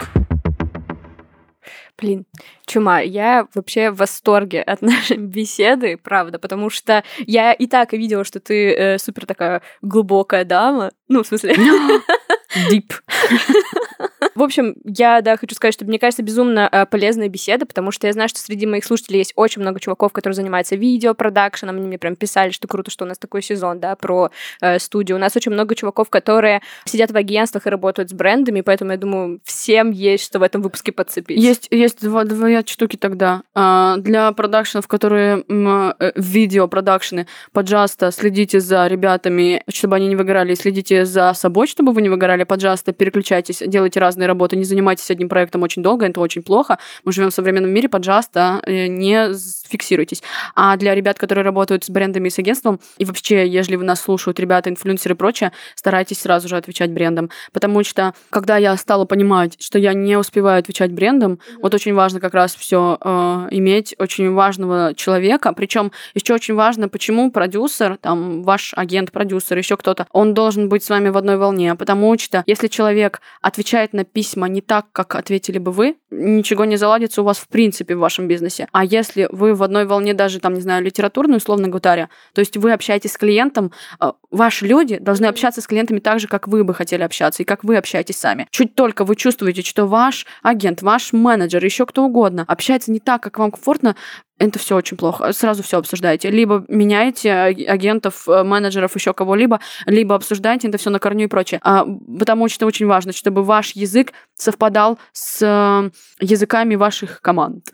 Блин, 1.98 2.26
чума, 2.66 3.00
я 3.00 3.46
вообще 3.54 3.90
в 3.90 3.96
восторге 3.96 4.62
от 4.62 4.82
нашей 4.82 5.16
беседы, 5.18 5.96
правда, 5.96 6.38
потому 6.38 6.70
что 6.70 7.04
я 7.18 7.52
и 7.52 7.66
так 7.66 7.92
видела, 7.92 8.24
что 8.24 8.40
ты 8.40 8.72
э, 8.72 8.98
супер 8.98 9.26
такая 9.26 9.62
глубокая 9.82 10.44
дама. 10.44 10.92
Ну, 11.08 11.22
в 11.22 11.26
смысле... 11.26 11.54
Deep. 12.70 12.92
В 14.42 14.44
общем, 14.44 14.74
я, 14.82 15.20
да, 15.20 15.36
хочу 15.36 15.54
сказать, 15.54 15.72
что 15.72 15.84
мне 15.84 16.00
кажется 16.00 16.24
безумно 16.24 16.68
э, 16.72 16.84
полезная 16.86 17.28
беседа, 17.28 17.64
потому 17.64 17.92
что 17.92 18.08
я 18.08 18.12
знаю, 18.12 18.28
что 18.28 18.40
среди 18.40 18.66
моих 18.66 18.84
слушателей 18.84 19.18
есть 19.18 19.32
очень 19.36 19.62
много 19.62 19.78
чуваков, 19.78 20.12
которые 20.12 20.34
занимаются 20.34 20.74
видеопродакшеном. 20.74 21.76
Они 21.76 21.86
мне 21.86 21.96
прям 21.96 22.16
писали, 22.16 22.50
что 22.50 22.66
круто, 22.66 22.90
что 22.90 23.04
у 23.04 23.08
нас 23.08 23.18
такой 23.18 23.40
сезон, 23.40 23.78
да, 23.78 23.94
про 23.94 24.32
э, 24.60 24.80
студию. 24.80 25.16
У 25.16 25.20
нас 25.20 25.36
очень 25.36 25.52
много 25.52 25.76
чуваков, 25.76 26.10
которые 26.10 26.60
сидят 26.86 27.12
в 27.12 27.16
агентствах 27.16 27.68
и 27.68 27.70
работают 27.70 28.10
с 28.10 28.14
брендами, 28.14 28.62
поэтому 28.62 28.90
я 28.90 28.96
думаю, 28.96 29.38
всем 29.44 29.92
есть 29.92 30.24
что 30.24 30.40
в 30.40 30.42
этом 30.42 30.60
выпуске 30.60 30.90
подцепить. 30.90 31.40
Есть, 31.40 31.68
есть 31.70 32.02
два, 32.02 32.24
два 32.24 32.66
штуки 32.66 32.96
тогда. 32.96 33.42
А, 33.54 33.96
для 33.98 34.32
продакшенов, 34.32 34.88
которые 34.88 35.44
э, 35.48 36.12
видеопродакшены, 36.16 37.28
пожалуйста, 37.52 38.10
следите 38.10 38.58
за 38.58 38.88
ребятами, 38.88 39.62
чтобы 39.68 39.94
они 39.94 40.08
не 40.08 40.16
выгорали, 40.16 40.54
следите 40.54 41.04
за 41.04 41.32
собой, 41.32 41.68
чтобы 41.68 41.92
вы 41.92 42.02
не 42.02 42.08
выгорали, 42.08 42.42
пожалуйста, 42.42 42.92
переключайтесь, 42.92 43.62
делайте 43.64 44.00
разные 44.00 44.31
работы, 44.32 44.56
не 44.56 44.64
занимайтесь 44.64 45.10
одним 45.10 45.28
проектом 45.28 45.62
очень 45.62 45.82
долго, 45.82 46.06
это 46.06 46.20
очень 46.20 46.42
плохо. 46.42 46.78
Мы 47.04 47.12
живем 47.12 47.30
в 47.30 47.34
современном 47.34 47.70
мире, 47.70 47.88
пожалуйста, 47.88 48.60
э, 48.66 48.86
не 48.86 49.32
фиксируйтесь. 49.68 50.22
А 50.54 50.76
для 50.76 50.94
ребят, 50.94 51.18
которые 51.18 51.44
работают 51.44 51.84
с 51.84 51.90
брендами 51.90 52.28
и 52.28 52.30
с 52.30 52.38
агентством, 52.38 52.80
и 52.98 53.04
вообще, 53.04 53.46
если 53.46 53.76
вы 53.76 53.84
нас 53.84 54.00
слушают 54.00 54.40
ребята, 54.40 54.70
инфлюенсеры 54.70 55.14
и 55.14 55.18
прочее, 55.18 55.52
старайтесь 55.74 56.20
сразу 56.20 56.48
же 56.48 56.56
отвечать 56.56 56.90
брендам. 56.90 57.30
Потому 57.52 57.84
что, 57.84 58.14
когда 58.30 58.56
я 58.56 58.76
стала 58.76 59.04
понимать, 59.04 59.56
что 59.60 59.78
я 59.78 59.92
не 59.94 60.16
успеваю 60.16 60.58
отвечать 60.58 60.92
брендам, 60.92 61.32
mm-hmm. 61.32 61.58
вот 61.62 61.74
очень 61.74 61.94
важно 61.94 62.20
как 62.20 62.34
раз 62.34 62.54
все 62.54 62.98
э, 63.00 63.48
иметь 63.50 63.94
очень 63.98 64.32
важного 64.32 64.94
человека. 64.94 65.52
Причем 65.52 65.92
еще 66.14 66.34
очень 66.34 66.54
важно, 66.54 66.88
почему 66.88 67.30
продюсер, 67.30 67.96
там, 67.98 68.42
ваш 68.42 68.72
агент-продюсер, 68.76 69.56
еще 69.58 69.76
кто-то, 69.76 70.06
он 70.12 70.34
должен 70.34 70.68
быть 70.68 70.84
с 70.84 70.90
вами 70.90 71.08
в 71.08 71.16
одной 71.16 71.36
волне. 71.36 71.74
Потому 71.74 72.18
что, 72.18 72.42
если 72.46 72.68
человек 72.68 73.20
отвечает 73.40 73.92
на 73.92 74.04
письма 74.22 74.48
не 74.48 74.60
так, 74.60 74.86
как 74.92 75.16
ответили 75.16 75.58
бы 75.58 75.72
вы, 75.72 75.96
ничего 76.10 76.64
не 76.64 76.76
заладится 76.76 77.22
у 77.22 77.24
вас 77.24 77.38
в 77.38 77.48
принципе 77.48 77.96
в 77.96 77.98
вашем 77.98 78.28
бизнесе. 78.28 78.68
А 78.70 78.84
если 78.84 79.28
вы 79.32 79.52
в 79.52 79.64
одной 79.64 79.84
волне 79.84 80.14
даже, 80.14 80.38
там, 80.38 80.54
не 80.54 80.60
знаю, 80.60 80.84
литературную, 80.84 81.38
условно 81.38 81.66
говоря, 81.66 82.08
то 82.32 82.40
есть 82.40 82.56
вы 82.56 82.72
общаетесь 82.72 83.14
с 83.14 83.18
клиентом, 83.18 83.72
э, 84.00 84.12
ваши 84.30 84.64
люди 84.64 84.98
должны 84.98 85.26
общаться 85.26 85.60
с 85.60 85.66
клиентами 85.66 85.98
так 85.98 86.20
же, 86.20 86.28
как 86.28 86.46
вы 86.46 86.62
бы 86.62 86.72
хотели 86.72 87.02
общаться, 87.02 87.42
и 87.42 87.46
как 87.46 87.64
вы 87.64 87.76
общаетесь 87.76 88.16
сами. 88.16 88.46
Чуть 88.52 88.76
только 88.76 89.04
вы 89.04 89.16
чувствуете, 89.16 89.62
что 89.62 89.86
ваш 89.86 90.24
агент, 90.44 90.82
ваш 90.82 91.12
менеджер, 91.12 91.64
еще 91.64 91.84
кто 91.84 92.04
угодно 92.04 92.44
общается 92.46 92.92
не 92.92 93.00
так, 93.00 93.24
как 93.24 93.40
вам 93.40 93.50
комфортно, 93.50 93.96
это 94.42 94.58
все 94.58 94.76
очень 94.76 94.96
плохо. 94.96 95.32
Сразу 95.32 95.62
все 95.62 95.78
обсуждаете. 95.78 96.30
Либо 96.30 96.64
меняете 96.68 97.32
агентов, 97.32 98.28
э, 98.28 98.42
менеджеров, 98.42 98.94
еще 98.96 99.12
кого-либо, 99.12 99.60
либо 99.86 100.16
обсуждаете 100.16 100.68
это 100.68 100.78
все 100.78 100.90
на 100.90 100.98
корню 100.98 101.24
и 101.24 101.28
прочее. 101.28 101.60
А, 101.62 101.86
потому 102.18 102.48
что 102.48 102.66
очень 102.66 102.86
важно, 102.86 103.12
чтобы 103.12 103.44
ваш 103.44 103.72
язык 103.72 104.12
совпадал 104.34 104.98
с 105.12 105.42
э, 105.42 105.90
языками 106.20 106.74
ваших 106.74 107.20
команд. 107.20 107.68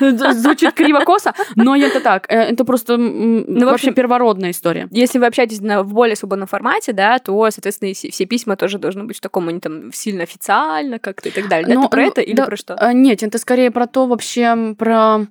Звучит 0.00 0.74
криво-косо, 0.74 1.34
но 1.54 1.76
это 1.76 2.00
так. 2.00 2.26
Э, 2.28 2.52
это 2.52 2.64
просто 2.64 2.96
ну, 2.96 3.66
вообще 3.66 3.92
первородная 3.92 4.50
история. 4.50 4.88
Если 4.90 5.20
вы 5.20 5.26
общаетесь 5.26 5.60
в 5.60 5.92
более 5.92 6.16
свободном 6.16 6.48
формате, 6.48 6.92
да, 6.92 7.20
то, 7.20 7.48
соответственно, 7.50 7.92
все 7.94 8.26
письма 8.26 8.56
тоже 8.56 8.78
должны 8.78 9.04
быть 9.04 9.18
в 9.18 9.20
таком, 9.20 9.48
они 9.48 9.60
там 9.60 9.92
сильно 9.92 10.24
официально 10.24 10.98
как-то 10.98 11.28
и 11.28 11.32
так 11.32 11.48
далее. 11.48 11.78
Это 11.78 11.88
про 11.88 12.02
это 12.02 12.20
или 12.20 12.42
про 12.42 12.56
что? 12.56 12.76
Нет, 12.92 13.22
это 13.22 13.38
скорее 13.38 13.70
про 13.70 13.86
то 13.86 14.06
вообще, 14.06 14.74
про 14.76 15.26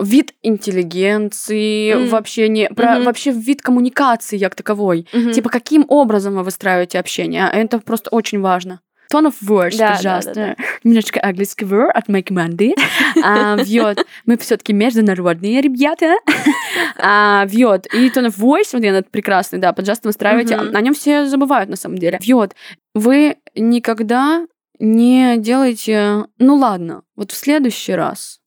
вид 0.00 0.34
интеллигенции, 0.42 1.94
mm. 1.94 2.08
вообще 2.08 2.48
не 2.48 2.68
про 2.68 2.98
mm-hmm. 2.98 3.04
вообще 3.04 3.30
вид 3.30 3.62
коммуникации 3.62 4.38
как 4.38 4.54
таковой. 4.54 5.06
Mm-hmm. 5.12 5.32
Типа 5.32 5.48
каким 5.48 5.84
образом 5.88 6.34
вы 6.34 6.42
выстраиваете 6.42 6.98
общение? 6.98 7.48
Это 7.52 7.78
просто 7.78 8.10
очень 8.10 8.40
важно. 8.40 8.80
Tone 9.12 9.26
of 9.26 9.34
words, 9.42 9.76
да, 9.76 9.96
пожалуйста. 9.96 10.34
Да, 10.34 10.46
да, 10.46 10.54
да. 10.56 10.64
Немножечко 10.84 11.20
английский 11.22 11.64
word 11.64 11.90
от 11.90 12.08
Make 12.08 12.28
Monday. 12.30 12.74
а, 13.22 13.56
вьет. 13.56 14.06
Мы 14.24 14.38
все-таки 14.38 14.72
международные 14.72 15.60
ребята. 15.60 16.16
а, 16.96 17.44
вьет. 17.46 17.92
И 17.92 18.08
tone 18.08 18.28
of 18.28 18.38
voice, 18.38 18.70
вот 18.72 18.84
этот 18.84 19.10
прекрасный, 19.10 19.58
да, 19.58 19.72
пожалуйста, 19.72 20.08
выстраивайте. 20.08 20.54
Mm-hmm. 20.54 20.76
О 20.76 20.80
нем 20.80 20.94
все 20.94 21.26
забывают 21.26 21.68
на 21.70 21.76
самом 21.76 21.98
деле. 21.98 22.18
Вьет. 22.22 22.54
Вы 22.94 23.36
никогда 23.56 24.46
не 24.78 25.36
делайте, 25.38 26.24
ну 26.38 26.54
ладно, 26.56 27.02
вот 27.16 27.32
в 27.32 27.36
следующий 27.36 27.92
раз 27.92 28.39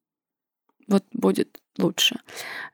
вот 0.88 1.04
будет 1.12 1.62
лучше. 1.78 2.20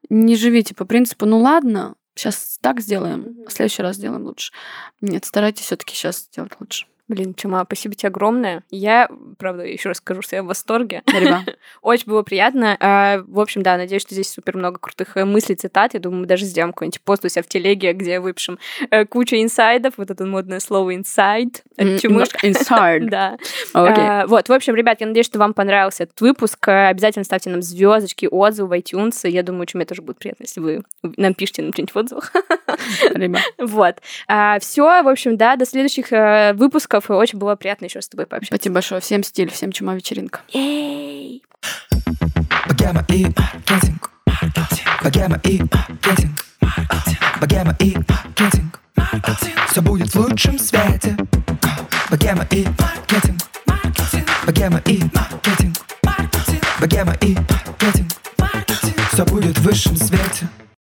Не 0.10 0.36
живите 0.36 0.76
по 0.76 0.86
принципу, 0.86 1.26
ну 1.26 1.39
ладно, 1.39 1.95
сейчас 2.16 2.57
так 2.62 2.82
сделаем, 2.82 3.45
в 3.45 3.51
следующий 3.51 3.82
раз 3.82 3.95
сделаем 3.95 4.24
лучше. 4.24 4.51
Нет, 5.01 5.26
старайтесь 5.26 5.66
все-таки 5.66 5.95
сейчас 5.95 6.24
сделать 6.24 6.53
лучше. 6.60 6.86
Блин, 7.10 7.34
Чума, 7.34 7.64
спасибо 7.66 7.95
тебе 7.95 8.10
огромное. 8.10 8.64
Я, 8.70 9.10
правда, 9.39 9.64
еще 9.64 9.89
раз 9.89 9.97
скажу, 9.97 10.22
что 10.22 10.36
я 10.36 10.43
в 10.43 10.45
восторге. 10.45 11.01
Очень 11.82 12.05
было 12.05 12.22
приятно. 12.22 12.78
А, 12.80 13.24
в 13.28 13.39
общем, 13.39 13.64
да, 13.64 13.78
надеюсь, 13.78 14.03
что 14.03 14.14
здесь 14.14 14.32
супер 14.32 14.55
много 14.55 14.78
крутых 14.78 15.18
э, 15.18 15.26
мыслей, 15.26 15.55
цитат. 15.55 15.95
Я 15.95 15.99
думаю, 15.99 16.22
мы 16.22 16.28
даже 16.28 16.45
сделаем 16.45 16.72
какой-нибудь 16.72 17.01
пост 17.01 17.26
у 17.26 17.30
себя 17.30 17.41
в 17.41 17.47
телеге, 17.47 17.93
где 17.93 18.20
выпишем 18.20 18.60
э, 18.91 19.05
кучу 19.05 19.36
инсайдов. 19.38 19.95
Вот 19.97 20.12
это 20.12 20.24
модное 20.24 20.60
слово 20.60 20.95
инсайд. 20.95 21.64
Чумы. 21.78 22.24
Inside. 22.43 22.99
Да. 23.10 23.38
А, 23.74 24.28
вот, 24.28 24.47
в 24.47 24.53
общем, 24.53 24.76
ребят, 24.76 25.01
я 25.01 25.07
надеюсь, 25.07 25.26
что 25.26 25.39
вам 25.39 25.55
понравился 25.55 26.03
этот 26.03 26.22
выпуск. 26.22 26.68
Обязательно 26.68 27.24
ставьте 27.24 27.49
нам 27.49 27.64
звездочки, 27.64 28.28
отзывы 28.30 28.70
в 28.70 28.74
iTunes. 28.74 29.28
Я 29.28 29.41
думаю, 29.41 29.68
что 29.68 29.80
мне 29.80 29.86
тоже 29.86 30.03
будет 30.03 30.20
приятно, 30.20 30.43
если 30.43 30.60
вы 30.60 30.84
нам 31.01 31.34
пишите, 31.34 31.64
например, 31.64 31.89
в 31.91 31.95
отзывах. 31.97 32.34
Вот. 33.57 33.95
А, 34.27 34.59
Все, 34.59 35.03
в 35.03 35.07
общем, 35.07 35.38
да, 35.38 35.55
до 35.55 35.65
следующих 35.65 36.11
э, 36.11 36.53
выпусков. 36.53 37.09
Очень 37.09 37.39
было 37.39 37.55
приятно 37.55 37.86
еще 37.86 38.01
с 38.01 38.09
тобой 38.09 38.25
пообщаться. 38.25 38.55
Спасибо 38.55 38.75
большое. 38.75 39.01
Всем 39.01 39.23
стиль, 39.23 39.51
всем 39.51 39.71
чума 39.71 39.95
вечеринка. 39.95 40.41
Эй! 40.53 41.43
Богема 42.67 43.05
и 43.09 43.25
маркетинг. 43.25 44.11
Богема 45.03 45.39
и 45.43 45.61
маркетинг. 45.71 46.45
Богема 47.39 47.75
и 47.80 47.95
маркетинг. 48.07 48.80
Все 49.69 49.82
будет 49.82 50.13
в 50.13 50.15
лучшем 50.15 50.57
свете. 50.59 51.15
Богема 52.09 52.45
и 52.51 52.65
маркетинг. 52.80 53.39
Богема 54.45 54.82
и 54.86 54.99
маркетинг. 55.13 55.75
Богема 56.80 57.13
и 57.21 57.36
маркетинг. 57.59 58.11
Все 59.11 59.25
будет 59.25 59.57
в 59.57 59.63
высшем 59.63 59.95
свете. 59.95 60.47